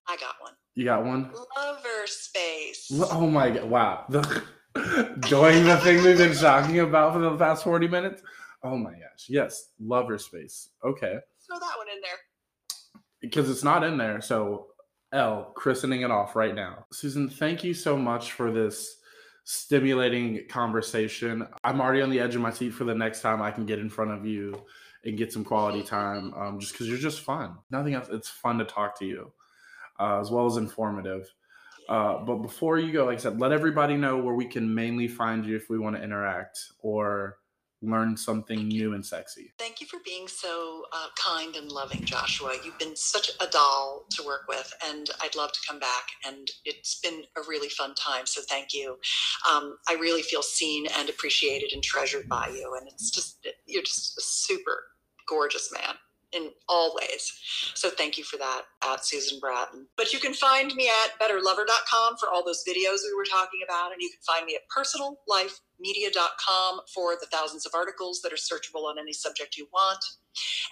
I 0.10 0.16
got 0.18 0.36
one. 0.40 0.54
you 0.76 0.86
got 0.86 1.04
one? 1.06 1.32
Lover 1.58 2.06
space. 2.06 2.92
Oh 3.12 3.28
my 3.30 3.50
God. 3.50 3.64
Wow. 3.70 4.06
The, 4.10 4.44
doing 5.30 5.66
the 5.66 5.78
thing 5.78 6.04
we've 6.04 6.18
been 6.18 6.36
talking 6.36 6.80
about 6.80 7.14
for 7.14 7.20
the 7.20 7.36
past 7.38 7.64
40 7.64 7.88
minutes. 7.88 8.22
Oh 8.64 8.78
my 8.78 8.92
gosh. 8.92 9.26
Yes. 9.28 9.70
Lover 9.80 10.18
space. 10.18 10.70
Okay. 10.84 11.18
Throw 11.48 11.60
that 11.60 11.78
one 11.78 11.88
in 11.94 12.02
there. 12.02 12.18
because 13.22 13.50
it's 13.50 13.64
not 13.64 13.84
in 13.84 13.98
there. 13.98 14.22
So, 14.22 14.68
L, 15.14 15.52
christening 15.56 16.02
it 16.02 16.12
off 16.12 16.36
right 16.36 16.54
now. 16.56 16.86
Susan, 16.92 17.30
thank 17.30 17.64
you 17.64 17.74
so 17.74 17.98
much 17.98 18.34
for 18.34 18.52
this 18.52 18.98
stimulating 19.46 20.42
conversation. 20.50 21.48
I'm 21.64 21.80
already 21.82 22.02
on 22.02 22.10
the 22.10 22.20
edge 22.20 22.36
of 22.36 22.42
my 22.42 22.52
seat 22.52 22.72
for 22.74 22.84
the 22.84 22.94
next 22.96 23.22
time 23.22 23.42
I 23.42 23.52
can 23.52 23.66
get 23.66 23.80
in 23.80 23.90
front 23.90 24.12
of 24.12 24.26
you 24.26 24.62
and 25.06 25.18
get 25.18 25.32
some 25.32 25.46
quality 25.46 25.84
time 25.84 26.34
um, 26.34 26.60
just 26.60 26.74
because 26.74 26.88
you're 26.90 26.98
just 26.98 27.22
fun. 27.22 27.56
Nothing 27.72 27.94
else. 27.94 28.10
It's 28.12 28.28
fun 28.30 28.58
to 28.58 28.66
talk 28.66 29.00
to 29.00 29.06
you 29.06 29.32
uh, 30.00 30.20
as 30.20 30.32
well 30.32 30.46
as 30.46 30.58
informative. 30.58 31.32
Uh, 31.90 32.18
but 32.20 32.38
before 32.38 32.78
you 32.78 32.92
go, 32.92 33.06
like 33.06 33.18
I 33.18 33.22
said, 33.22 33.40
let 33.40 33.52
everybody 33.52 33.96
know 33.96 34.18
where 34.18 34.36
we 34.36 34.46
can 34.46 34.74
mainly 34.74 35.08
find 35.08 35.46
you 35.46 35.56
if 35.56 35.70
we 35.70 35.80
want 35.80 35.96
to 35.96 36.04
interact 36.04 36.60
or 36.80 37.38
learn 37.82 38.18
something 38.18 38.68
new 38.68 38.94
and 38.94 39.06
sexy. 39.06 39.54
Thank 39.60 39.80
you 39.80 39.88
for 39.88 40.00
being 40.04 40.28
so 40.28 40.84
uh, 40.92 41.08
kind 41.16 41.56
and 41.56 41.72
loving, 41.72 42.04
Joshua. 42.04 42.56
You've 42.64 42.80
been 42.80 42.96
such 42.96 43.30
a 43.40 43.48
doll 43.48 44.06
to 44.12 44.24
work 44.24 44.48
with, 44.50 44.74
and 44.84 45.10
I'd 45.22 45.36
love 45.36 45.52
to 45.52 45.60
come 45.68 45.80
back. 45.80 46.08
And 46.26 46.50
it's 46.66 47.00
been 47.00 47.24
a 47.38 47.42
really 47.48 47.70
fun 47.70 47.94
time. 47.94 48.26
So 48.26 48.42
thank 48.50 48.74
you. 48.74 48.98
Um, 49.50 49.78
I 49.88 49.94
really 49.94 50.24
feel 50.24 50.42
seen 50.42 50.88
and 50.98 51.10
appreciated 51.10 51.72
and 51.74 51.84
treasured 51.84 52.28
by 52.28 52.50
you. 52.50 52.76
And 52.80 52.88
it's 52.88 53.12
just, 53.12 53.48
you're 53.66 53.84
just 53.84 54.18
a 54.18 54.22
super 54.22 54.84
gorgeous 55.28 55.72
man 55.72 55.96
in 56.34 56.50
all 56.68 56.96
ways. 56.96 57.32
So 57.76 57.90
thank 57.90 58.18
you 58.18 58.24
for 58.24 58.38
that 58.38 58.64
at 58.84 59.06
Susan 59.06 59.40
Bratton. 59.40 59.88
But 59.96 60.14
you 60.14 60.20
can 60.20 60.34
find 60.34 60.74
me 60.76 60.90
at 60.90 61.20
betterlover.com 61.20 62.18
for 62.20 62.30
all 62.30 62.44
those 62.46 62.64
videos 62.68 63.00
we 63.04 63.16
were 63.16 63.26
talking 63.30 63.62
about. 63.68 63.92
And 63.92 64.02
you 64.02 64.10
can 64.10 64.22
find 64.26 64.46
me 64.46 64.56
at 64.56 64.68
personallifemedia.com 65.78 66.82
for 66.94 67.16
the 67.20 67.28
thousands 67.32 67.66
of 67.66 67.74
articles 67.76 68.22
that 68.22 68.32
are 68.32 68.36
searchable 68.36 68.86
on 68.86 69.00
any 69.00 69.14
subject 69.14 69.58
you 69.58 69.68
want. 69.74 70.04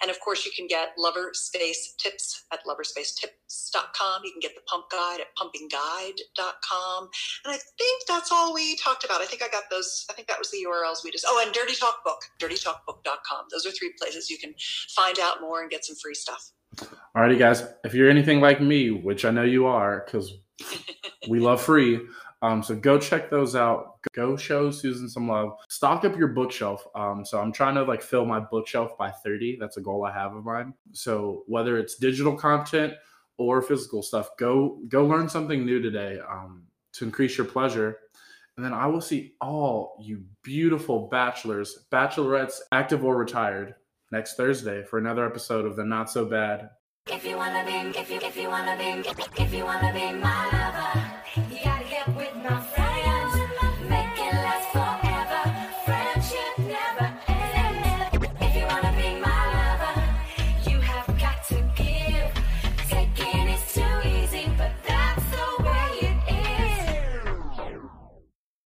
And 0.00 0.10
of 0.10 0.20
course, 0.20 0.44
you 0.44 0.52
can 0.56 0.66
get 0.68 0.90
Lover 0.96 1.30
Space 1.32 1.94
Tips 1.98 2.44
at 2.52 2.60
loverspacetips.com. 2.64 4.22
You 4.24 4.30
can 4.30 4.40
get 4.40 4.54
the 4.54 4.60
pump 4.66 4.84
guide 4.90 5.20
at 5.20 5.34
pumpingguide.com. 5.36 7.08
And 7.44 7.54
I 7.54 7.58
think 7.78 8.06
that's 8.06 8.30
all 8.30 8.54
we 8.54 8.76
talked 8.76 9.04
about. 9.04 9.20
I 9.20 9.26
think 9.26 9.42
I 9.42 9.48
got 9.48 9.64
those. 9.70 10.06
I 10.08 10.12
think 10.12 10.28
that 10.28 10.38
was 10.38 10.50
the 10.50 10.64
URLs 10.68 11.04
we 11.04 11.10
just. 11.10 11.24
Oh, 11.26 11.42
and 11.44 11.52
Dirty 11.52 11.74
Talk 11.74 12.04
Book, 12.04 12.20
dirtytalkbook.com. 12.40 13.46
Those 13.50 13.66
are 13.66 13.72
three 13.72 13.92
places 13.98 14.30
you 14.30 14.38
can 14.38 14.54
find 14.94 15.18
out 15.18 15.40
more 15.40 15.62
and 15.62 15.70
get 15.70 15.84
some 15.84 15.96
free 15.96 16.14
stuff. 16.14 16.52
Alrighty, 17.16 17.38
guys. 17.38 17.64
If 17.84 17.94
you're 17.94 18.10
anything 18.10 18.40
like 18.40 18.60
me, 18.60 18.90
which 18.90 19.24
I 19.24 19.30
know 19.30 19.42
you 19.42 19.66
are, 19.66 20.04
because 20.04 20.32
we 21.28 21.40
love 21.40 21.60
free, 21.60 22.00
um, 22.42 22.62
so 22.62 22.74
go 22.74 22.98
check 22.98 23.30
those 23.30 23.56
out. 23.56 23.98
Go 24.14 24.36
show 24.36 24.70
Susan 24.70 25.08
some 25.08 25.28
love. 25.28 25.56
Stock 25.68 26.04
up 26.04 26.16
your 26.16 26.28
bookshelf. 26.28 26.86
Um, 26.94 27.24
so 27.24 27.40
I'm 27.40 27.52
trying 27.52 27.74
to 27.76 27.82
like 27.82 28.02
fill 28.02 28.24
my 28.24 28.40
bookshelf 28.40 28.96
by 28.98 29.10
30. 29.10 29.56
That's 29.58 29.78
a 29.78 29.80
goal 29.80 30.04
I 30.04 30.12
have 30.12 30.34
of 30.34 30.44
mine. 30.44 30.74
So 30.92 31.44
whether 31.46 31.78
it's 31.78 31.96
digital 31.96 32.36
content 32.36 32.94
or 33.38 33.62
physical 33.62 34.02
stuff, 34.02 34.30
go 34.38 34.80
go 34.88 35.06
learn 35.06 35.28
something 35.28 35.64
new 35.64 35.80
today 35.80 36.20
um, 36.28 36.64
to 36.94 37.04
increase 37.04 37.36
your 37.38 37.46
pleasure. 37.46 37.98
And 38.56 38.64
then 38.64 38.72
I 38.72 38.86
will 38.86 39.02
see 39.02 39.34
all 39.40 39.96
you 40.00 40.24
beautiful 40.42 41.08
bachelors, 41.08 41.86
bachelorettes, 41.90 42.60
active 42.72 43.04
or 43.04 43.16
retired, 43.16 43.74
next 44.12 44.36
Thursday 44.36 44.82
for 44.84 44.98
another 44.98 45.26
episode 45.26 45.66
of 45.66 45.76
the 45.76 45.84
Not 45.84 46.10
So 46.10 46.24
Bad 46.24 46.70
If 47.08 47.24
you 47.24 47.36
wanna 47.36 47.64
be, 47.64 47.98
if 47.98 48.10
you 48.10 48.18
if 48.22 48.36
you 48.36 48.48
wanna 48.48 48.76
be, 48.76 49.08
if 49.42 49.52
you 49.52 49.64
wanna 49.64 49.92
be 49.92 50.12
my 50.12 51.02